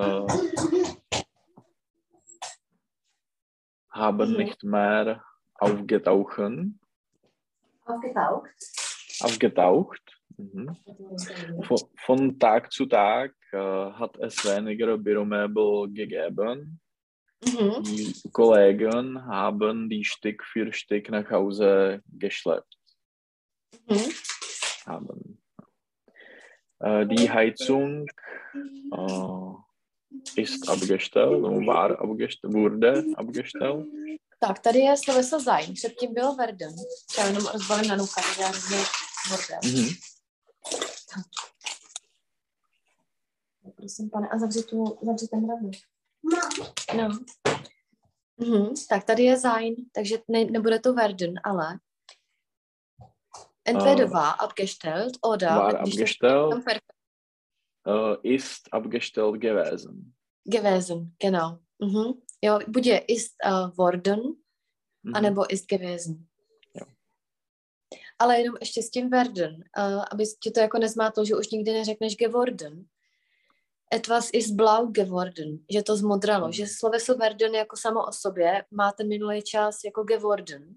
haben 3.91 4.31
Mhm. 4.31 4.37
nicht 4.37 4.63
mehr 4.63 5.23
aufgetauchen, 5.55 6.79
Aufgetaucht. 7.85 8.49
aufgetaucht. 9.21 10.01
Mhm. 10.37 10.77
Von, 11.63 11.77
von 11.97 12.39
Tag 12.39 12.71
zu 12.71 12.85
Tag 12.85 13.33
äh, 13.51 13.57
hat 13.57 14.17
es 14.17 14.45
weniger 14.45 14.97
Büromöbel 14.97 15.91
gegeben. 15.91 16.79
Mhm. 17.43 18.13
Kollegen 18.31 19.25
haben 19.25 19.89
die 19.89 20.05
Stück 20.05 20.43
für 20.43 20.71
Stück 20.73 21.09
nach 21.09 21.29
Hause 21.31 22.01
geschleppt. 22.05 22.77
Mhm. 23.87 24.11
Haben. 24.85 25.41
Äh, 26.79 27.05
die 27.07 27.29
Heizung 27.29 28.07
äh, 28.91 30.41
ist 30.41 30.69
abgestellt 30.69 31.43
und 31.43 31.65
war 31.67 31.99
abgestellt, 31.99 32.53
wurde 32.53 33.05
abgestellt. 33.15 33.87
Tak, 34.39 34.59
tady 34.59 34.79
je 34.79 34.97
sloveso 34.97 35.39
sein. 35.39 35.73
Předtím 35.73 36.13
bylo 36.13 36.35
Verden. 36.35 36.75
Třeba 37.07 37.27
jenom 37.27 37.45
rozbalím 37.45 37.89
na 37.89 37.95
nuka, 37.95 38.21
takže 38.21 38.41
já 38.41 38.47
hrozně 38.47 38.77
bordel. 39.29 39.59
Mhm. 39.63 39.89
Prosím, 43.75 44.09
pane, 44.09 44.29
a 44.29 44.37
zavři, 44.37 44.63
tu, 44.63 44.97
zavři 45.01 45.27
ten 45.27 45.49
rovný. 45.49 45.71
No. 46.97 47.09
Mhm, 48.37 48.73
tak 48.89 49.03
tady 49.03 49.23
je 49.23 49.37
sein, 49.39 49.75
takže 49.95 50.17
ne, 50.27 50.45
nebude 50.45 50.79
to 50.79 50.93
Verden, 50.93 51.33
ale 51.43 51.79
entweder 53.65 54.05
Äh, 54.07 54.11
war 54.11 54.41
abgestellt 54.41 55.17
oder 55.21 55.49
War 55.49 55.75
abgestellt, 55.79 56.65
äh, 57.87 58.15
ist 58.23 58.73
abgestellt 58.73 59.41
gewesen. 59.41 60.13
gewesen, 60.45 61.15
genau. 61.19 61.59
Mhm. 61.79 62.21
Jo, 62.43 62.59
buď 62.67 62.85
je 62.85 62.97
ist 62.97 63.35
uh, 63.45 63.77
worden, 63.77 64.19
Mhm. 65.03 65.15
anebo 65.15 65.45
ist 65.51 65.67
gewesen. 65.69 66.27
Jo. 66.73 66.85
Ale 68.19 68.39
jenom 68.39 68.55
ještě 68.59 68.83
s 68.83 68.89
tím 68.89 69.09
Verden, 69.09 69.55
uh, 69.77 70.05
aby 70.11 70.23
ti 70.43 70.51
to 70.51 70.59
jako 70.59 70.77
nezmátlo, 70.77 71.25
že 71.25 71.35
už 71.35 71.49
nikdy 71.49 71.71
neřekneš 71.73 72.15
geworden. 72.15 72.85
Etwas 73.93 74.29
ist 74.33 74.55
blau 74.55 74.87
geworden, 74.87 75.59
že 75.73 75.83
to 75.83 75.95
zmodralo, 75.97 76.45
Mhm. 76.45 76.51
že 76.53 76.67
sloveso 76.67 77.15
Verden 77.17 77.55
jako 77.55 77.75
samo 77.77 77.99
o 78.07 78.11
sobě 78.11 78.63
má 78.71 78.91
ten 78.91 79.07
minulý 79.07 79.41
čas 79.41 79.83
jako 79.85 80.03
geworden. 80.03 80.75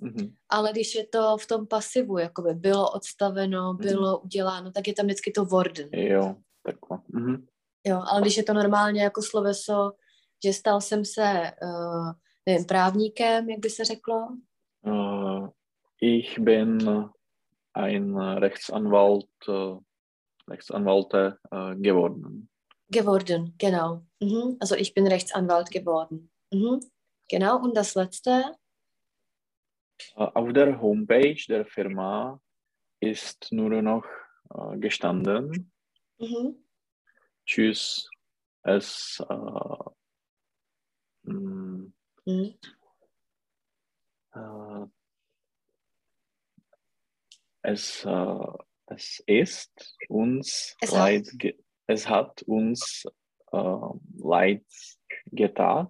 Mhm. 0.00 0.34
Ale 0.48 0.72
když 0.72 0.94
je 0.94 1.06
to 1.06 1.36
v 1.36 1.46
tom 1.46 1.66
pasivu, 1.66 2.18
jakoby 2.18 2.54
bylo 2.54 2.90
odstaveno, 2.92 3.72
Mhm. 3.72 3.82
bylo 3.82 4.18
uděláno, 4.18 4.70
tak 4.72 4.88
je 4.88 4.94
tam 4.94 5.06
vždycky 5.06 5.30
to 5.32 5.44
worden. 5.44 5.88
Jo, 5.92 6.36
takhle. 6.62 6.98
Mhm. 7.08 7.46
Jo, 7.86 8.02
ale 8.06 8.20
když 8.20 8.36
je 8.36 8.42
to 8.42 8.52
normálně 8.52 9.02
jako 9.02 9.22
sloveso, 9.22 9.92
že 10.44 10.52
stal 10.52 10.80
jsem 10.80 11.04
se, 11.04 11.52
uh, 11.62 12.12
nevím, 12.46 12.64
právníkem, 12.64 13.50
jak 13.50 13.60
by 13.60 13.70
se 13.70 13.84
řeklo, 13.84 14.28
Äh, 14.86 15.48
ich 16.00 16.38
bin 16.38 16.78
ein 17.74 18.16
Rechtsanwalt, 18.38 19.26
äh, 19.48 19.78
Rechtsanwalte 20.50 21.36
äh, 21.52 21.74
geworden. 21.74 22.46
Geworden, 22.88 23.54
genau. 23.58 24.02
Mhm. 24.20 24.56
Also 24.60 24.76
ich 24.76 24.94
bin 24.94 25.06
Rechtsanwalt 25.06 25.70
geworden. 25.70 26.30
Mhm. 26.52 26.80
Genau, 27.28 27.60
und 27.62 27.76
das 27.76 27.94
letzte, 27.94 28.56
Äh, 30.14 30.20
auf 30.34 30.52
der 30.52 30.80
Homepage 30.80 31.42
der 31.48 31.64
Firma 31.66 32.40
ist 33.00 33.50
nur 33.50 33.70
noch 33.82 34.04
äh, 34.54 34.78
gestanden, 34.78 35.72
mhm. 36.18 36.64
tschüss, 37.46 38.08
es, 38.62 39.22
äh, 39.28 39.34
mh, 41.22 41.92
Mhm. 42.26 42.58
äh, 44.34 44.86
es, 47.62 48.04
äh, 48.04 48.36
es 48.86 49.22
ist 49.26 49.96
uns 50.08 50.76
Es 50.80 50.90
leid, 50.92 51.28
ge 51.34 51.56
es 51.88 52.08
hat 52.08 52.42
uns 52.46 53.04
äh, 53.52 53.88
leid 54.24 54.64
getan, 55.32 55.88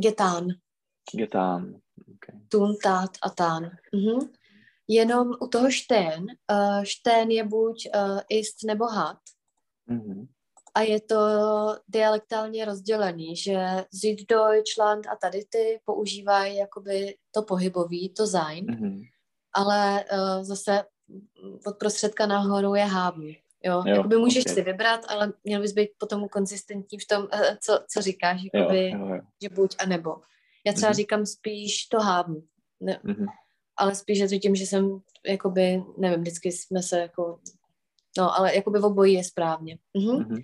getan, 0.00 0.60
getan. 1.12 1.80
Okay. 2.14 2.40
tun, 2.50 2.76
tat 2.82 3.18
a 3.22 3.30
tán. 3.30 3.70
Mhm. 3.92 4.32
Jenom 4.90 5.36
u 5.40 5.46
toho 5.48 5.70
štén, 5.70 6.26
uh, 6.52 6.84
štén 6.84 7.30
je 7.30 7.44
buď 7.44 7.88
uh, 7.94 8.20
ist 8.28 8.64
nebo 8.64 8.86
hat 8.86 9.20
Mhm. 9.86 10.28
a 10.74 10.80
je 10.80 11.00
to 11.00 11.16
dialektálně 11.88 12.64
rozdělený, 12.64 13.36
že 13.36 13.84
Süddeutschland 13.94 15.06
a 15.06 15.16
tady 15.16 15.44
ty 15.44 15.80
používají 15.84 16.56
jakoby 16.56 17.16
to 17.30 17.42
pohybový, 17.42 18.08
to 18.14 18.26
sein, 18.26 18.64
Mhm. 18.68 19.02
ale 19.52 20.04
uh, 20.12 20.44
zase 20.44 20.84
od 21.66 21.76
prostředka 21.78 22.26
nahoru 22.26 22.74
je 22.74 22.84
haben. 22.84 23.34
Jo, 23.64 23.82
Jo, 23.86 23.96
jakoby 23.96 24.16
můžeš 24.16 24.46
ok. 24.46 24.52
si 24.52 24.62
vybrat, 24.62 25.00
ale 25.08 25.32
měl 25.44 25.60
bys 25.60 25.72
být 25.72 25.90
potom 25.98 26.28
konzistentní 26.28 26.98
v 26.98 27.06
tom, 27.06 27.22
uh, 27.22 27.40
co, 27.60 27.84
co 27.90 28.02
říkáš, 28.02 28.40
Jo, 28.42 28.50
jakoby, 28.54 28.90
jo, 28.90 29.06
jo. 29.06 29.20
že 29.42 29.48
buď 29.48 29.76
a 29.78 29.86
nebo. 29.86 30.16
Já 30.66 30.72
třeba 30.72 30.88
Mhm. 30.90 30.94
říkám 30.96 31.26
spíš 31.26 31.86
to 31.86 32.00
haben, 32.00 32.42
ne, 32.80 33.00
Mhm. 33.02 33.26
ale 33.76 33.94
spíš 33.94 34.18
je 34.18 34.28
to 34.28 34.38
tím, 34.38 34.54
že 34.54 34.66
jsem, 34.66 35.00
jakoby, 35.26 35.82
nevím, 35.98 36.20
vždycky 36.20 36.52
jsme 36.52 36.82
se 36.82 37.00
jako, 37.00 37.40
no, 38.18 38.34
ale 38.38 38.54
jakoby 38.56 38.78
v 38.78 38.84
obojí 38.84 39.14
je 39.14 39.24
správně. 39.24 39.78
Mhm. 39.94 40.16
Mhm. 40.18 40.42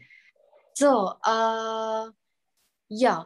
So, 0.79 1.05
uh, 1.29 2.11
ja, 2.91 3.25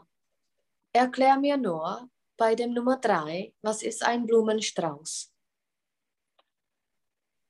erklär 0.96 1.38
mir 1.40 1.56
nur 1.58 2.08
bei 2.40 2.56
dem 2.56 2.74
Nummer 2.74 2.98
drei, 2.98 3.52
was 3.62 3.82
ist 3.82 4.02
ein 4.02 4.26
Blumenstrauß? 4.26 5.28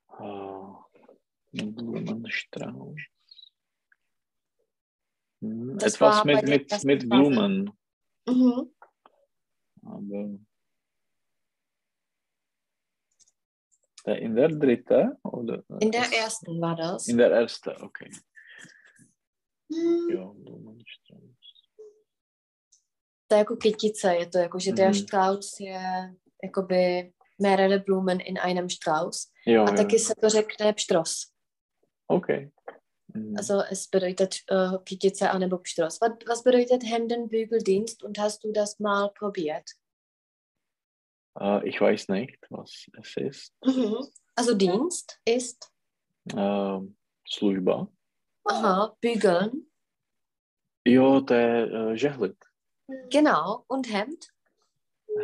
Ah, 0.08 0.57
Blumenstrauß. 1.52 3.00
Hm, 5.40 5.78
Etwas 5.78 6.24
mit, 6.24 6.42
mit, 6.48 6.72
ersten 6.72 6.86
mit. 6.86 7.08
Blumen. 7.08 7.70
Mhm. 8.28 8.74
Aber 9.82 10.38
in 14.20 14.34
der 14.36 14.48
dritte 14.48 15.18
oder 15.22 15.62
In 15.80 15.90
der 15.90 16.10
ersten 16.12 16.60
war 16.60 16.76
das. 16.76 17.08
In 17.08 17.18
der 17.18 17.30
erste, 17.30 17.76
okay. 17.82 18.10
Jo, 20.10 20.34
Blumenstrauß. 20.34 21.38
To 23.28 23.34
je 23.34 23.38
jako 23.38 23.56
kytice, 23.56 24.14
je 24.16 24.26
to 24.28 24.38
jako, 24.38 24.58
že 24.58 24.72
der 24.72 24.88
Mhm. 24.88 24.94
Strauß 24.94 25.60
je 25.60 25.80
jakoby 26.42 27.12
mehrere 27.38 27.78
Blumen 27.78 28.20
in 28.20 28.38
einem 28.38 28.68
Strauß. 28.70 29.32
Jo, 29.46 29.62
A 29.64 29.70
jo, 29.70 29.76
taky 29.76 29.96
jo. 29.96 30.00
se 30.02 30.14
to 30.20 30.28
řekne 30.28 30.72
Pštros. 30.72 31.32
Okay. 32.08 32.50
Mhm. 33.14 33.36
Also 33.36 33.62
es 33.70 33.88
bedeutet 33.88 34.44
äh, 34.48 34.78
Kytice 34.84 35.22
anebo 35.22 35.58
Pštros. 35.58 36.00
Was, 36.00 36.12
was 36.26 36.42
bedeutet 36.42 36.84
Hemdenbügeldienst 36.84 38.02
und 38.02 38.18
hast 38.18 38.44
du 38.44 38.52
das 38.52 38.78
mal 38.80 39.10
probiert? 39.14 39.72
Äh, 41.40 41.68
ich 41.68 41.80
weiß 41.80 42.08
nicht, 42.08 42.38
was 42.50 42.86
es 43.00 43.16
ist. 43.16 43.54
Mhm. 43.64 44.06
Also 44.34 44.54
Dienst 44.54 45.20
ist, 45.24 45.70
Äh, 46.34 46.80
služba. 47.26 47.88
aha, 48.44 48.94
bügeln. 49.00 49.66
Jo, 50.86 51.20
to 51.20 51.34
je 51.34 51.66
uh, 51.70 51.94
žehlit. 51.96 52.36
Genau. 53.10 53.64
Und 53.68 53.86
Hemd? 53.92 54.28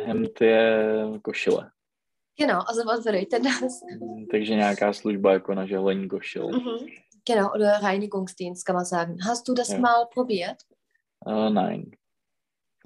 Hemd 0.05 0.39
je 0.41 1.19
košile. 1.21 1.71
Genau. 2.37 2.59
Also 2.67 2.85
was 2.85 3.03
bedeutet 3.03 3.43
das? 3.43 3.81
Mm, 3.83 4.25
Takže 4.31 4.55
nějaká 4.55 4.93
služba 4.93 5.33
jako 5.33 5.53
na 5.53 5.65
žehlení 5.65 6.07
košil. 6.09 6.47
Mhm. 6.49 6.85
Genau. 7.27 7.49
Oder 7.55 7.79
Reinigungsdienst 7.81 8.65
kann 8.65 8.75
man 8.75 8.85
sagen. 8.85 9.17
Hast 9.21 9.47
du 9.47 9.53
das 9.53 9.69
Ja. 9.69 9.79
mal 9.79 10.05
probiert? 10.13 10.57
Uh, 11.25 11.49
nein. 11.49 11.91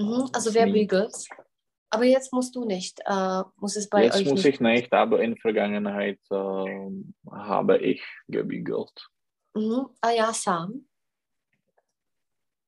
Mhm. 0.01 0.27
Also 0.33 0.53
wer 0.53 0.65
bügelt? 0.65 1.11
Aber 1.91 2.03
jetzt 2.03 2.31
musst 2.33 2.55
du 2.55 2.65
nicht. 2.65 2.99
Äh, 3.05 3.43
muss 3.57 3.75
es 3.75 3.89
bei 3.89 4.03
Jetzt 4.03 4.15
euch 4.17 4.25
muss 4.25 4.43
nicht. 4.43 4.53
ich 4.55 4.59
nicht, 4.59 4.93
aber 4.93 5.21
in 5.23 5.35
Vergangenheit 5.37 6.19
äh, 6.31 6.91
habe 7.31 7.77
ich 7.77 8.01
gebügelt. 8.27 9.09
Mhm. 9.55 9.87
Ah 10.01 10.11
ja, 10.11 10.33
Sam. 10.33 10.85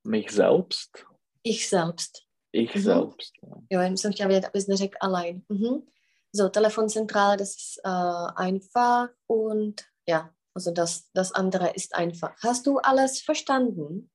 Mich 0.03 0.31
selbst. 0.31 1.05
Ich 1.43 1.69
selbst. 1.69 2.23
Ich 2.51 2.75
Mhm. 2.75 2.81
selbst. 2.81 3.31
ja. 3.69 3.81
Já 3.81 3.97
jsem 3.97 4.11
chtěla 4.13 4.27
vědět, 4.27 4.47
abys 4.47 4.67
neřekl 4.67 4.97
allein. 5.01 5.41
Mhm. 5.49 5.81
So, 6.33 6.49
Telefonzentrale, 6.49 7.37
das 7.37 7.55
ist 7.55 7.81
äh, 7.83 7.89
einfach 7.89 9.09
und 9.27 9.85
ja, 10.07 10.33
also 10.53 10.71
das, 10.71 11.09
das 11.13 11.33
andere 11.33 11.73
ist 11.73 11.95
einfach. 11.95 12.35
Hast 12.41 12.67
du 12.67 12.77
alles 12.77 13.21
verstanden? 13.21 14.09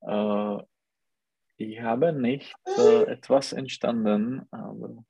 Äh, 0.00 0.56
ich 1.56 1.80
habe 1.80 2.12
nicht 2.12 2.52
äh, 2.78 3.04
etwas 3.04 3.52
entstanden, 3.52 4.46
aber 4.50 5.04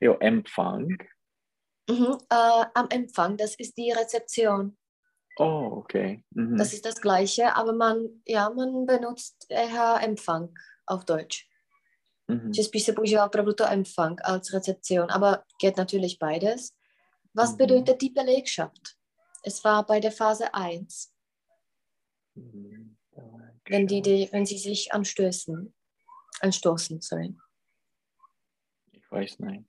jo, 0.00 0.14
Empfang. 0.14 0.98
Mhm. 1.88 2.18
Äh, 2.30 2.64
am 2.74 2.88
Empfang, 2.88 3.36
das 3.36 3.54
ist 3.56 3.76
die 3.76 3.92
Rezeption. 3.92 4.76
Oh, 5.36 5.70
okay. 5.72 6.24
Mhm. 6.30 6.56
Das 6.56 6.72
ist 6.72 6.84
das 6.84 7.00
Gleiche, 7.00 7.56
aber 7.56 7.72
man, 7.72 8.22
ja, 8.26 8.50
man 8.50 8.86
benutzt 8.86 9.46
eher 9.48 9.98
Empfang 10.02 10.54
auf 10.86 11.04
Deutsch. 11.04 11.49
Mhm. 12.30 12.54
Že 12.54 12.64
spíš 12.64 12.84
se 12.84 12.92
používá 12.92 13.26
opravdu 13.26 13.52
to 13.52 13.64
Empfang 13.66 14.20
als 14.24 14.52
Rezeption, 14.52 15.10
aber 15.10 15.42
geht 15.60 15.76
natürlich 15.76 16.18
beides. 16.18 16.72
Was 17.34 17.50
Mhm. 17.50 17.56
bedeutet 17.56 18.00
die 18.00 18.10
Belegschaft? 18.10 18.96
Es 19.46 19.64
war 19.64 19.86
bei 19.86 20.00
der 20.00 20.12
Phase 20.12 20.44
1. 20.54 21.08
Mhm. 22.34 22.96
wenn, 23.70 23.86
die, 23.86 24.02
die, 24.02 24.28
wenn 24.32 24.46
sie 24.46 24.58
sich 24.58 24.92
anstößen. 24.92 25.72
Anstoßen, 26.40 27.00
sorry. 27.00 27.36
Ich 28.92 29.10
weiß 29.10 29.38
nicht. 29.40 29.64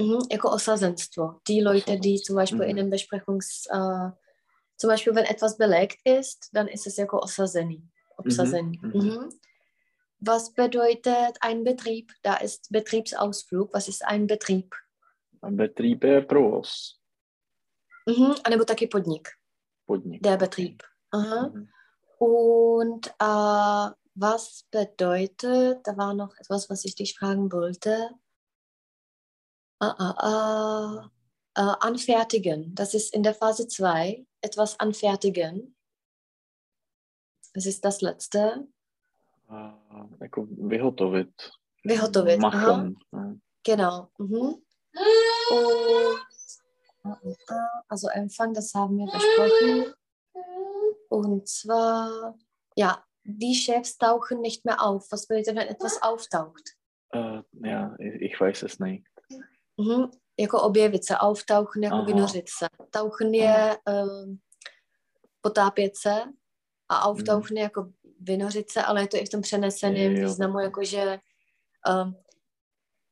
Mhm, 0.00 0.18
jako 0.30 0.48
osazenstvo. 0.50 1.40
Die 1.48 1.60
Leute, 1.60 1.98
die 1.98 2.20
zum 2.22 2.36
Beispiel 2.36 2.62
in 2.62 2.72
Mhm. 2.72 2.78
einem 2.78 2.90
Besprechungs... 2.90 3.66
Äh, 3.70 4.10
zum 4.76 4.88
Beispiel, 4.88 5.14
wenn 5.14 5.24
etwas 5.26 5.56
belegt 5.58 5.98
ist, 6.04 6.48
dann 6.52 6.66
ist 6.68 6.86
es 6.86 6.96
jako 6.96 7.18
osazení. 7.20 7.82
Obsazení. 8.16 8.78
Mhm, 8.82 8.88
Mhm. 8.94 9.06
mhm. 9.08 9.28
Was 10.20 10.52
bedeutet 10.52 11.38
ein 11.40 11.64
Betrieb? 11.64 12.12
Da 12.22 12.36
ist 12.36 12.70
Betriebsausflug. 12.70 13.72
Was 13.72 13.88
ist 13.88 14.04
ein 14.04 14.26
Betrieb? 14.26 14.74
Betrieb 15.40 16.04
je 16.04 16.20
provoz. 16.20 17.00
Mhm, 18.06 18.36
anebo 18.44 18.64
taky 18.64 18.86
podnik. 18.86 19.38
Podnik. 19.86 20.22
Der. 20.22 20.36
Betrieb. 20.36 20.82
Aha. 21.10 21.48
Mhm. 21.48 21.68
Und 22.18 23.06
äh, 23.18 23.94
was 24.14 24.66
bedeutet, 24.70 25.86
da 25.86 25.96
war 25.96 26.12
noch 26.12 26.36
etwas, 26.36 26.68
was 26.68 26.84
ich 26.84 26.94
dich 26.94 27.18
fragen 27.18 27.50
wollte. 27.50 28.10
Ah, 29.78 29.94
ah, 29.96 30.14
ah, 30.18 31.10
äh, 31.54 31.86
anfertigen. 31.86 32.74
Das 32.74 32.92
ist 32.92 33.14
in 33.14 33.22
der 33.22 33.34
Phase 33.34 33.66
2. 33.68 34.26
Etwas 34.42 34.78
anfertigen. 34.78 35.74
Das 37.54 37.64
ist 37.64 37.84
das 37.84 38.02
letzte. 38.02 38.68
Jako 40.20 40.46
vyhotovit. 40.50 41.32
Vyhotovit. 41.84 42.44
Aha, 42.44 42.76
Machen. 42.76 42.96
ja. 43.12 43.34
genau. 43.64 44.08
Mhm. 44.18 44.62
Und, 45.50 47.36
also 47.88 48.08
Empfang, 48.08 48.54
das 48.54 48.74
haben 48.74 48.98
wir 48.98 49.06
besprochen. 49.06 49.94
Und 51.08 51.48
zwar, 51.48 52.38
ja, 52.76 53.04
die 53.24 53.54
Chefs 53.54 53.98
tauchen 53.98 54.40
nicht 54.40 54.64
mehr 54.64 54.82
auf. 54.82 55.10
Was 55.10 55.26
bedeutet, 55.26 55.56
wenn 55.56 55.68
etwas 55.68 56.02
auftaucht? 56.02 56.76
Äh, 57.12 57.42
ja, 57.64 57.94
ich, 57.98 58.40
weiß 58.40 58.62
es 58.62 58.78
nicht. 58.78 59.06
Mhm. 59.76 60.10
Jako 60.38 60.62
objevit 60.62 61.04
se, 61.04 61.18
auftauchen, 61.18 61.82
jako 61.82 61.96
Aha. 61.96 62.04
vynořit 62.04 62.48
se. 62.48 62.68
Tauchen 62.90 63.34
je 63.34 63.76
um, 63.86 64.40
potápět 65.40 65.96
se 65.96 66.24
a 66.88 67.02
auftauchen 67.02 67.56
je 67.56 67.62
jako 67.62 67.92
vynořit 68.20 68.70
se, 68.70 68.82
ale 68.82 69.00
je 69.02 69.08
to 69.08 69.16
i 69.16 69.24
v 69.24 69.28
tom 69.28 69.40
přeneseném 69.40 70.14
významu, 70.14 70.58
jakože 70.60 71.18
um, 72.04 72.14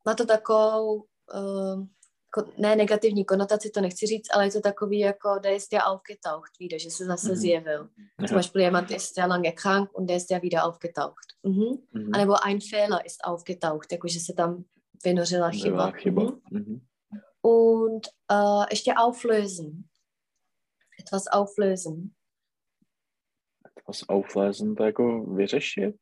má 0.06 0.14
to 0.14 0.26
takovou, 0.26 1.04
um, 1.34 1.90
jako, 2.36 2.52
ne 2.58 2.76
negativní 2.76 3.24
konotaci, 3.24 3.70
to 3.70 3.80
nechci 3.80 4.06
říct, 4.06 4.28
ale 4.34 4.46
je 4.46 4.50
to 4.52 4.60
takový 4.60 4.98
jako, 4.98 5.38
der 5.42 5.52
ist 5.52 5.72
ja 5.72 5.80
aufgetaucht 5.82 6.58
wieder, 6.60 6.78
že 6.80 6.90
se 6.90 7.04
zase 7.04 7.28
Mhm. 7.28 7.36
zjevil. 7.36 7.88
Ja. 8.20 8.26
Zum 8.28 8.36
Beispiel 8.36 8.60
jemand 8.62 8.90
ist 8.90 9.14
sehr 9.14 9.26
lange 9.28 9.52
krank 9.52 9.90
und 9.98 10.06
der 10.08 10.16
ist 10.16 10.30
ja 10.30 10.42
wieder 10.42 10.64
aufgetaucht. 10.64 11.26
Mhm. 11.42 11.78
Mhm. 11.92 12.14
A 12.14 12.18
nebo 12.18 12.34
ein 12.44 12.60
Fehler 12.60 13.06
ist 13.06 13.24
aufgetaucht, 13.24 13.92
jakože 13.92 14.20
se 14.20 14.32
tam 14.32 14.64
vynořila 15.04 15.50
chyba. 15.50 15.90
Chyba. 15.90 16.22
Mhm. 16.22 16.40
Mhm. 16.50 16.80
Und 17.42 18.06
äh, 18.30 18.66
ještě 18.70 18.94
auflösen. 18.94 19.84
Etwas 21.00 21.26
auflösen. 21.26 22.10
Etwas 23.88 24.04
auflesen, 24.08 24.74
to 24.74 24.84
jako 24.84 25.24
vyřešit, 25.24 25.94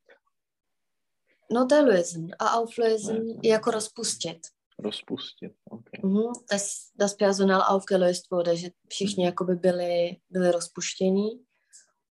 No, 1.52 1.66
to 1.66 1.74
je 1.74 1.80
lösen. 1.82 2.26
A 2.38 2.46
auflösen 2.58 3.16
Lösen. 3.16 3.40
je 3.42 3.50
jako 3.50 3.70
rozpustit. 3.70 4.38
rozpustit. 4.78 5.52
Okay. 5.70 6.00
Mhm. 6.04 6.32
Das, 6.52 6.90
das 6.94 7.14
Personal 7.14 7.62
aufgelöst 7.62 8.30
wurde, 8.30 8.56
že 8.56 8.68
všichni 8.88 9.24
Mhm. 9.24 9.26
jakoby 9.26 9.54
byli, 9.56 10.16
byli 10.30 10.50
rozpuštění. 10.52 11.44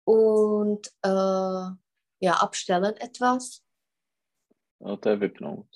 Und 0.04 0.86
äh, 1.06 1.70
ja, 2.22 2.34
abstellen 2.34 2.94
etwas. 3.02 3.60
A 4.84 4.96
to 4.96 5.08
je 5.08 5.16
vypnout. 5.16 5.66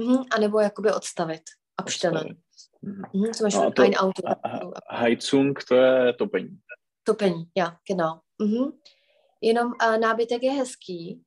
Mhm. 0.00 0.24
A 0.36 0.38
nebo 0.40 0.60
jakoby 0.60 0.92
odstavit. 0.92 1.42
Abstellen. 1.76 2.16
Odstavit. 2.16 2.38
Mhm. 2.82 3.02
Mhm. 3.14 3.32
Zum 3.34 3.46
Beispiel 3.46 3.62
No, 3.62 3.68
a 3.68 3.70
to- 3.70 3.82
ein 3.82 3.94
Auto. 3.94 4.28
A, 4.28 4.32
a, 4.32 4.96
Heizung, 4.96 5.58
to 5.68 5.74
je 5.74 6.12
topení. 6.12 6.60
Topení, 7.02 7.50
ja, 7.56 7.78
genau. 7.88 8.20
Mhm. 8.38 8.78
Jenom 9.40 9.66
uh, 9.66 9.98
nábytek 9.98 10.42
je 10.42 10.52
hezký. 10.52 11.24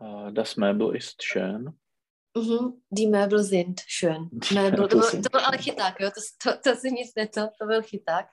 A 0.00 0.30
das 0.30 0.56
Möbel 0.56 0.96
ist 0.96 1.22
schön. 1.22 1.78
Mhm. 2.36 2.82
Die 2.90 3.06
Möbel 3.06 3.42
sind 3.44 3.80
schön. 3.86 4.28
Die 4.32 4.54
Möbel, 4.54 4.88
to, 4.88 4.98
byl, 4.98 5.10
to 5.10 5.28
byl 5.30 5.40
ale 5.40 5.58
chyták, 5.58 6.00
jo? 6.00 6.10
To, 6.10 6.20
to, 6.42 6.58
to 6.64 6.76
si 6.76 6.92
nic 6.92 7.14
neto, 7.16 7.48
to 7.58 7.66
byl 7.66 7.82
chyták. 7.82 8.26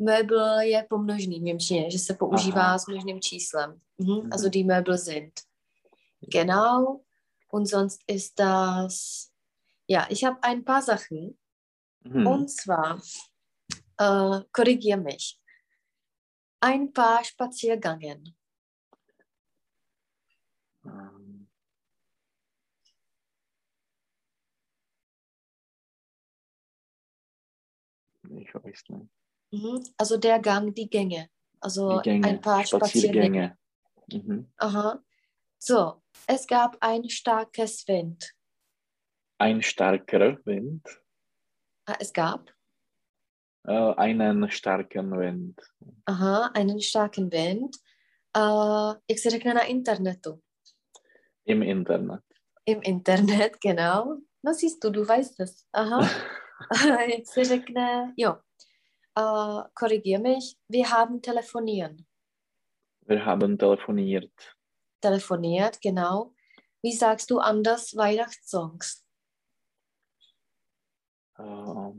Möbel 0.00 0.60
je 0.60 0.86
pomnožný 0.90 1.40
v 1.40 1.42
Němčině, 1.42 1.90
že 1.90 1.98
se 1.98 2.14
používá 2.14 2.62
Aha. 2.62 2.78
s 2.78 2.86
množným 2.86 3.20
číslem. 3.20 3.80
Mhm. 3.98 4.12
Mhm. 4.12 4.32
Also 4.32 4.48
die 4.48 4.64
Möbel 4.64 4.98
sind. 4.98 5.32
Genau. 6.20 7.00
Und 7.50 7.68
sonst 7.68 8.00
ist 8.06 8.38
das, 8.38 9.28
ja, 9.88 10.06
ich 10.10 10.24
habe 10.24 10.38
ein 10.42 10.64
paar 10.64 10.82
Sachen. 10.82 11.36
Mhm. 12.04 12.26
Und 12.26 12.50
zwar, 12.50 13.00
äh, 14.00 14.40
korrigier 14.52 14.96
mich, 14.96 15.41
ein 16.62 16.92
paar 16.92 17.24
Spaziergängen. 17.24 18.36
Ähm, 20.84 21.48
Ich 28.30 28.54
weiß 28.54 28.84
nicht. 28.88 29.10
Mhm. 29.50 29.84
Also 29.98 30.16
der 30.16 30.38
Gang, 30.38 30.72
die 30.74 30.88
Gänge. 30.88 31.28
Also 31.60 31.98
Die 31.98 32.02
Gänge, 32.10 32.28
ein 32.28 32.40
paar 32.40 32.64
Spaziergänge. 32.64 33.56
Spaziergänge. 34.08 34.32
Mhm. 34.32 34.52
Aha. 34.56 35.02
So, 35.58 36.02
es 36.26 36.46
gab 36.46 36.76
ein 36.80 37.08
starkes 37.08 37.86
Wind. 37.88 38.32
Ein 39.38 39.60
starker 39.62 40.38
Wind. 40.46 40.86
Ah, 41.86 41.96
es 41.98 42.12
gab 42.12 42.54
Äh, 43.64 43.94
einen 43.96 44.50
starken 44.50 45.12
Wind. 45.12 45.60
aha, 46.06 46.50
einen 46.54 46.80
starken 46.80 47.30
Wind. 47.30 47.76
Uh, 48.36 48.94
jak 49.08 49.18
se 49.18 49.30
řekne 49.30 49.54
na 49.54 49.62
internetu? 49.62 50.40
Im 51.44 51.62
Internet. 51.62 52.24
Im 52.66 52.80
Internet, 52.82 53.60
genau. 53.60 54.16
No 54.42 54.54
siehst 54.54 54.84
du, 54.84 54.90
du 54.90 55.08
weißt 55.08 55.40
es. 55.40 55.66
Aha. 55.72 56.00
jak 57.00 57.26
se 57.26 57.44
řekne, 57.44 58.14
jo. 58.16 58.36
Uh, 59.18 59.62
korrigier 59.74 60.20
mich, 60.20 60.56
wir 60.68 60.90
haben 60.90 61.20
telefonieren. 61.20 62.06
Wir 63.06 63.26
haben 63.26 63.58
telefoniert. 63.58 64.32
Telefoniert, 65.00 65.80
genau. 65.82 66.32
Wie 66.82 66.96
sagst 66.96 67.30
du 67.30 67.38
anders 67.38 67.94
Weihnachtssongs? 67.96 69.04
Uh, 71.38 71.94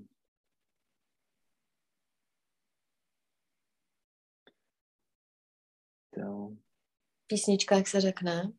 jo, 6.18 6.52
Písnička, 7.28 7.76
jak 7.76 7.88
se 7.88 8.02
řekne. 8.02 8.52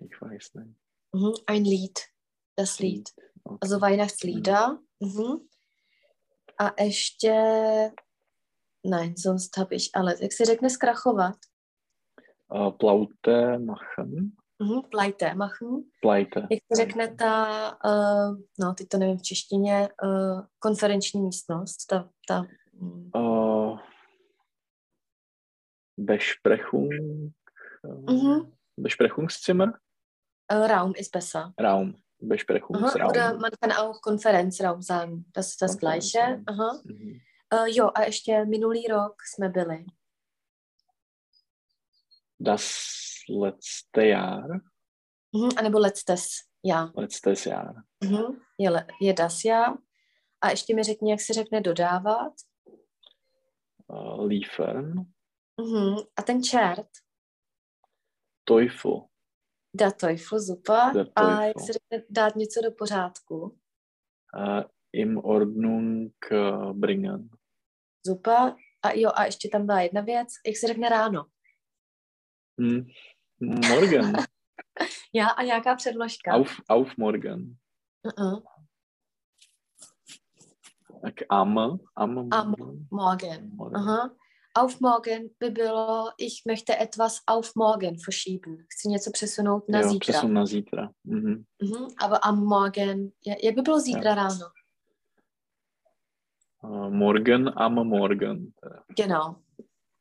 ich 0.00 0.20
weiß 0.20 0.54
nicht. 0.54 0.76
Mhm. 1.12 1.32
Ein 1.46 1.64
Lied. 1.64 1.98
Das 2.56 2.78
Lied. 2.78 3.10
Okay. 3.44 3.58
Also 3.60 3.80
Weihnachtslieder. 3.80 4.78
Mhm. 5.00 5.48
A 6.58 6.82
ještě... 6.82 7.32
Nein, 8.84 9.16
sonst 9.16 9.56
habe 9.58 9.74
ich 9.74 9.90
alles. 9.94 10.20
Jak 10.20 10.32
se 10.32 10.44
řekne 10.44 10.70
zkrachovat? 10.70 11.36
Uh, 12.54 12.70
plaute 12.70 13.58
machen. 13.58 14.36
Mhm. 14.58 14.82
Plajte, 14.90 15.34
machen. 15.34 15.84
Pleite. 16.00 16.40
Jak 16.50 16.60
se 16.72 16.84
řekne 16.84 17.14
ta, 17.14 17.72
uh, 17.84 18.36
no 18.60 18.74
teď 18.74 18.88
to 18.88 18.98
nevím 18.98 19.18
v 19.18 19.22
češtině, 19.22 19.88
uh, 20.02 20.46
konferenční 20.58 21.20
místnost, 21.20 21.86
ta, 21.86 22.10
ta 22.28 22.46
Uh, 23.14 23.78
Besprechung. 25.96 27.34
Mhm. 27.82 28.52
Besprechungszimmer? 28.76 29.78
uh, 30.52 30.66
Raum 30.66 30.92
ist 30.96 31.12
besser. 31.12 31.54
Raum. 31.60 31.94
Aha, 31.94 32.28
Besprechungsraum. 32.28 33.10
oder 33.10 33.38
man 33.38 33.50
kann 33.60 33.72
auch 33.72 34.00
Konferenzraum 34.00 34.82
sagen, 34.82 35.24
das 35.32 35.48
ist 35.48 35.62
das 35.62 35.78
Gleiche. 35.78 36.42
Aha. 36.46 36.80
Mhm. 36.84 37.20
Uh, 37.54 37.66
jo, 37.66 37.90
a 37.94 38.02
ještě 38.02 38.44
minulý 38.44 38.86
rok 38.86 39.14
jsme 39.24 39.48
byli. 39.48 39.86
Das 42.40 42.76
letzte 43.28 44.06
Jahr. 44.06 44.60
Mhm. 45.32 45.48
A 45.58 45.62
nebo 45.62 45.78
letztes 45.78 46.28
Jahr. 46.64 46.92
Letztes 46.96 47.46
Jahr. 47.46 47.74
Mhm. 48.04 48.40
Je, 48.58 48.70
le- 48.70 48.86
je 49.00 49.12
das 49.12 49.44
Jahr. 49.44 49.78
A 50.40 50.50
ještě 50.50 50.74
mi 50.74 50.82
řekni, 50.82 51.10
jak 51.10 51.20
se 51.20 51.32
řekne 51.32 51.60
dodávat. 51.60 52.32
Uh, 53.88 54.26
liefern. 54.26 54.92
Mhm. 55.60 55.96
A 56.16 56.22
ten 56.22 56.42
čert, 56.42 56.88
Teufel. 58.44 59.08
der 59.74 59.92
Teufel, 59.92 60.40
super. 60.40 60.92
Der 60.94 61.06
A 61.16 61.44
jak 61.44 61.60
se 61.60 61.72
řekne 61.72 62.06
dát 62.10 62.36
něco 62.36 62.60
do 62.64 62.72
pořádku. 62.72 63.58
Uh, 64.36 64.62
Im 64.92 65.18
Ordnung 65.18 66.12
uh, 66.32 66.72
bringen. 66.72 67.28
Super. 68.06 68.54
A 68.82 68.92
jo, 68.94 69.10
a 69.14 69.24
ještě 69.24 69.48
tam 69.48 69.66
byla 69.66 69.80
jedna 69.80 70.00
věc, 70.00 70.28
jak 70.46 70.56
se 70.56 70.66
řekne 70.66 70.88
ráno. 70.88 71.26
Hm. 72.60 72.86
Morgen. 73.40 74.12
Já 75.14 75.28
a 75.28 75.42
nějaká 75.42 75.74
předložka. 75.74 76.32
auf, 76.32 76.60
auf 76.70 76.96
morgen. 76.98 77.56
Uh-uh. 78.04 78.42
Tak 81.02 81.14
am. 81.28 81.58
Am. 81.96 82.28
Am. 82.32 82.54
Morgen. 82.90 83.50
morgen. 83.56 83.76
Aha. 83.76 84.16
Auf 84.56 84.80
morgen 84.80 85.30
by 85.38 85.50
bylo, 85.50 86.10
ich 86.18 86.42
möchte 86.46 86.76
etwas 86.80 87.20
auf 87.26 87.54
morgen 87.56 87.98
verschieben. 87.98 88.56
Chci 88.68 88.88
něco 88.88 89.10
přesunout 89.10 89.68
na 89.68 89.80
jo, 89.80 89.88
zítra. 89.88 90.12
přesun 90.12 90.32
na 90.34 90.46
zítra. 90.46 90.90
Mhm. 91.04 91.44
Mhm. 91.62 91.86
Aber 92.04 92.18
am 92.22 92.44
morgen, 92.44 93.10
ja- 93.26 93.36
jak 93.42 93.54
by 93.54 93.62
bylo 93.62 93.80
zítra 93.80 94.14
ráno? 94.14 94.50
Uh, 96.62 96.90
morgen 96.90 97.52
am 97.56 97.74
Morgen. 97.74 98.52
Genau. 98.96 99.36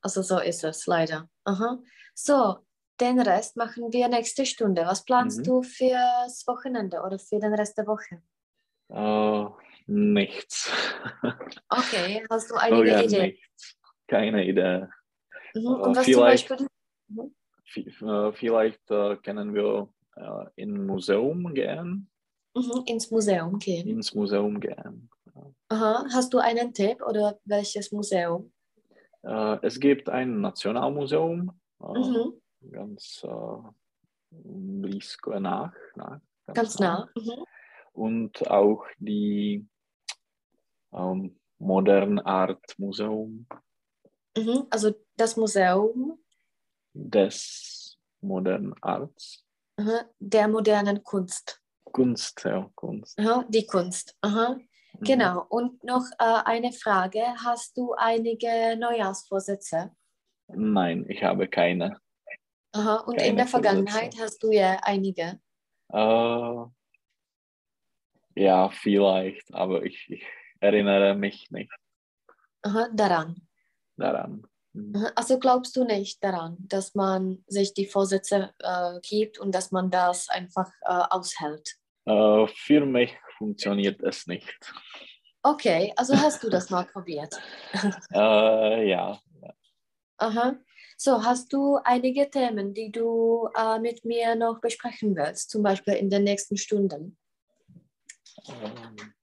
Also 0.01 0.23
so 0.23 0.39
ist 0.41 0.63
es, 0.63 0.87
leider. 0.87 1.27
Aha. 1.45 1.79
So, 2.17 2.55
den 3.01 3.19
Rest 3.21 3.55
machen 3.57 3.91
wir 3.93 4.07
nächste 4.07 4.45
Stunde. 4.45 4.81
Was 4.85 5.03
planst 5.05 5.37
Mhm. 5.39 5.43
du 5.43 5.61
fürs 5.63 6.47
Wochenende 6.47 7.01
oder 7.01 7.19
für 7.19 7.39
den 7.39 7.53
Rest 7.53 7.77
der 7.77 7.85
Woche? 7.87 8.21
Uh, 8.89 9.49
nichts. 9.87 10.69
Okay, 11.69 12.25
hast 12.29 12.49
du 12.51 12.55
Oh, 12.55 12.57
einige 12.57 12.91
gar 12.91 13.03
Ideen? 13.03 13.37
Keine 14.07 14.45
Idee. 14.45 14.87
Äh, 15.53 15.59
Und 15.59 15.95
was 15.95 16.05
zum 16.05 16.13
vielleicht- 16.13 16.49
Beispiel? 16.49 16.67
V- 17.67 18.27
äh, 18.29 18.33
Vielleicht 18.33 18.91
äh, 18.91 19.15
können 19.17 19.53
wir 19.53 19.89
äh, 20.15 20.45
in 20.55 20.85
Museum 20.85 21.53
gehen. 21.53 22.09
Mhm. 22.55 22.83
Ins 22.85 23.11
Museum 23.11 23.59
gehen. 23.59 23.87
Ins 23.87 24.13
Museum 24.13 24.59
gehen. 24.59 25.09
Aha. 25.69 26.05
Hast 26.13 26.33
du 26.33 26.37
einen 26.37 26.73
Tipp 26.73 27.01
oder 27.01 27.37
welches 27.45 27.91
Museum? 27.91 28.51
Äh, 29.23 29.57
es 29.63 29.79
gibt 29.79 30.07
ein 30.09 30.39
Nationalmuseum. 30.41 31.51
Äh, 31.81 31.99
Mhm. 31.99 32.41
Ganz 32.71 33.23
äh, 33.23 33.57
blisko 34.31 35.39
nach. 35.39 35.73
nach 35.95 36.19
Ganz 36.53 36.79
nah. 36.79 37.09
Mhm. 37.15 37.43
Und 37.93 38.47
auch 38.49 38.85
die 38.99 39.65
ähm, 40.93 41.35
Modern 41.59 42.19
Art 42.19 42.63
Museum 42.77 43.45
Mhm. 44.37 44.67
Also 44.69 44.93
das 45.15 45.37
Museum 45.37 46.19
des 46.93 47.97
Modern 48.21 48.73
Arts. 48.81 49.45
aha, 49.77 50.05
der 50.19 50.47
modernen 50.47 51.03
Kunst. 51.03 51.61
Kunst, 51.83 52.43
ja, 52.43 52.69
Kunst. 52.75 53.17
Aha. 53.19 53.45
Die 53.49 53.65
Kunst. 53.65 54.15
Aha. 54.21 54.55
Mhm. 54.55 55.03
Genau. 55.03 55.45
Und 55.49 55.83
noch 55.83 56.05
äh, 56.19 56.41
eine 56.45 56.71
Frage. 56.71 57.21
Hast 57.43 57.77
du 57.77 57.93
einige 57.93 58.75
Neujahrsvorsätze? 58.77 59.91
Nein, 60.47 61.05
ich 61.09 61.23
habe 61.23 61.47
keine. 61.47 61.99
Aha. 62.73 62.97
Und 62.97 63.17
Keine 63.17 63.29
in 63.29 63.35
der 63.37 63.47
Vorsätze. 63.47 63.73
Vergangenheit 63.73 64.15
hast 64.19 64.43
du 64.43 64.51
ja 64.51 64.79
einige. 64.83 65.39
Äh, 65.93 66.65
ja, 68.37 68.69
vielleicht, 68.69 69.53
aber 69.53 69.83
ich, 69.83 70.09
ich 70.09 70.25
erinnere 70.59 71.15
mich 71.15 71.49
nicht 71.51 71.71
Aha, 72.63 72.89
daran. 72.93 73.44
Daran. 73.97 74.45
Aha. 74.95 75.11
Also 75.15 75.39
glaubst 75.39 75.75
du 75.75 75.85
nicht 75.85 76.23
daran, 76.23 76.57
dass 76.59 76.95
man 76.95 77.43
sich 77.47 77.73
die 77.73 77.85
Vorsätze 77.85 78.51
äh, 78.59 78.99
gibt 79.01 79.39
und 79.39 79.55
dass 79.55 79.71
man 79.71 79.89
das 79.89 80.29
einfach 80.29 80.69
äh, 80.81 81.03
aushält? 81.09 81.75
Äh, 82.05 82.47
für 82.47 82.85
mich 82.85 83.15
funktioniert 83.37 84.01
es 84.03 84.27
nicht. 84.27 84.59
Okay, 85.43 85.93
also 85.95 86.15
hast 86.15 86.43
du 86.43 86.49
das 86.49 86.69
mal 86.69 86.85
probiert. 86.85 87.39
Äh, 88.13 88.89
ja, 88.89 89.19
Aha. 90.17 90.57
So, 90.97 91.23
hast 91.23 91.51
du 91.51 91.77
einige 91.83 92.29
Themen, 92.29 92.73
die 92.73 92.89
du 92.89 93.49
äh, 93.55 93.79
mit 93.79 94.05
mir 94.05 94.35
noch 94.35 94.61
besprechen 94.61 95.15
willst, 95.15 95.49
zum 95.49 95.61
Beispiel 95.61 95.95
in 95.95 96.09
den 96.09 96.23
nächsten 96.23 96.55
Stunden? 96.55 97.17
ähm, 98.47 99.13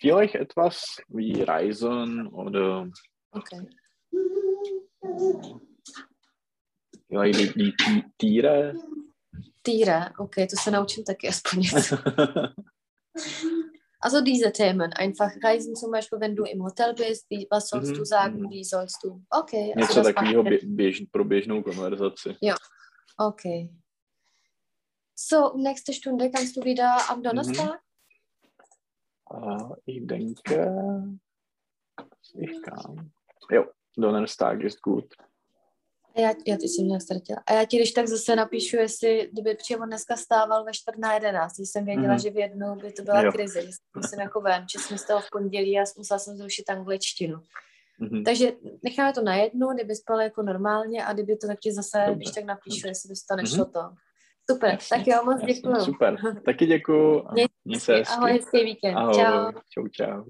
vielleicht 0.00 0.34
etwas 0.34 0.82
wie 1.08 1.42
Reisen 1.42 2.26
oder 2.28 2.88
Okay. 3.30 3.66
vielleicht 7.08 7.54
die, 7.56 7.74
die, 7.76 8.04
Tiere. 8.18 8.74
Tiere, 9.62 10.12
okay, 10.18 10.46
to 10.46 10.56
se 10.56 10.70
naučím 10.70 11.04
taky 11.04 11.28
aspoň 11.28 11.60
něco. 11.60 11.96
Also 14.00 14.20
diese 14.20 14.50
Themen, 14.52 14.92
einfach 14.92 15.30
Reisen 15.44 15.74
zum 15.76 15.90
Beispiel, 15.90 16.20
wenn 16.20 16.34
du 16.36 16.44
im 16.44 16.62
Hotel 16.62 16.94
bist, 16.94 17.26
wie, 17.30 17.46
was 17.50 17.68
sollst 17.68 17.90
Mhm, 17.92 17.98
du 17.98 18.04
sagen, 18.04 18.40
mhm. 18.40 18.50
wie 18.50 18.64
sollst 18.64 19.02
du? 19.04 19.22
Okay, 19.30 19.72
also 19.74 19.80
Něco 19.80 19.94
das 19.94 20.06
takového 20.06 20.44
běž, 20.62 21.02
pro 21.10 21.24
běžnou 21.24 21.62
konverzaci. 21.62 22.36
Okay. 23.18 23.68
So, 25.16 25.56
nächste 25.56 25.92
Stunde 25.92 26.28
kannst 26.28 26.56
du 26.56 26.62
wieder 26.62 27.10
am 27.10 27.22
Donnerstag? 27.22 27.80
Äh, 29.34 29.74
ich 29.86 30.06
denke, 30.06 30.72
ich 32.34 32.60
kann. 32.62 33.10
Jo, 33.50 33.64
Donnerstag 33.98 34.60
ist 34.60 34.80
gut. 34.82 35.04
A 36.16 36.20
já, 36.20 36.28
já 36.46 36.56
ty 36.56 36.68
jsem 36.68 36.86
nějak 36.88 37.02
ztratila. 37.02 37.42
A 37.46 37.52
já 37.52 37.64
ti 37.64 37.76
když 37.76 37.92
tak 37.92 38.06
zase 38.08 38.36
napíšu, 38.36 38.76
jestli 38.76 39.28
kdyby 39.32 39.54
přímo 39.54 39.86
dneska 39.86 40.16
stával 40.16 40.64
ve 40.64 40.72
čtvrt 40.72 40.98
na 40.98 41.14
jedenáct, 41.14 41.56
když 41.56 41.70
jsem 41.70 41.84
věděla, 41.84 42.08
Mhm. 42.08 42.18
že 42.18 42.30
v 42.30 42.36
jednu 42.36 42.74
by 42.76 42.92
to 42.92 43.02
byla 43.02 43.22
Jo. 43.22 43.32
krize, 43.32 43.62
že 43.62 43.68
jsem 44.08 44.20
jako 44.20 44.40
ven, 44.40 44.66
že 44.72 44.78
jsme 44.78 44.98
z 44.98 45.06
toho 45.06 45.20
v 45.20 45.30
pondělí 45.32 45.78
a 45.78 45.84
musela 45.96 46.18
jsem 46.18 46.36
zrušit 46.36 46.70
angličtinu. 46.70 47.40
Mhm. 47.98 48.24
Takže 48.24 48.52
necháme 48.82 49.12
to 49.12 49.22
na 49.22 49.34
jednu, 49.36 49.68
kdyby 49.68 49.94
spal 49.96 50.20
jako 50.20 50.42
normálně 50.42 51.04
a 51.04 51.12
kdyby 51.12 51.36
to 51.36 51.46
taky 51.46 51.72
zase, 51.72 51.98
Dobře. 52.06 52.14
když 52.16 52.30
tak 52.34 52.44
napíšu, 52.44 52.86
jestli 52.88 53.08
dostaneš 53.08 53.52
Mhm. 53.52 53.64
toto. 53.64 53.80
Super, 54.50 54.70
Jasně, 54.70 54.96
tak 54.96 55.06
jo, 55.06 55.24
moc 55.24 55.42
děkuju. 55.42 55.80
Super. 55.80 56.16
Taky 56.44 56.66
děkuju. 56.66 57.24
Měj 57.32 57.46
Měj 57.64 57.80
se 57.80 57.94
hezky. 57.94 58.14
Ahoj, 58.14 58.32
hezký 58.32 58.64
víkend. 58.64 58.96
Ahoj. 58.96 59.14
Čau. 59.14 59.52
Čau, 59.70 59.88
čau. 59.88 60.24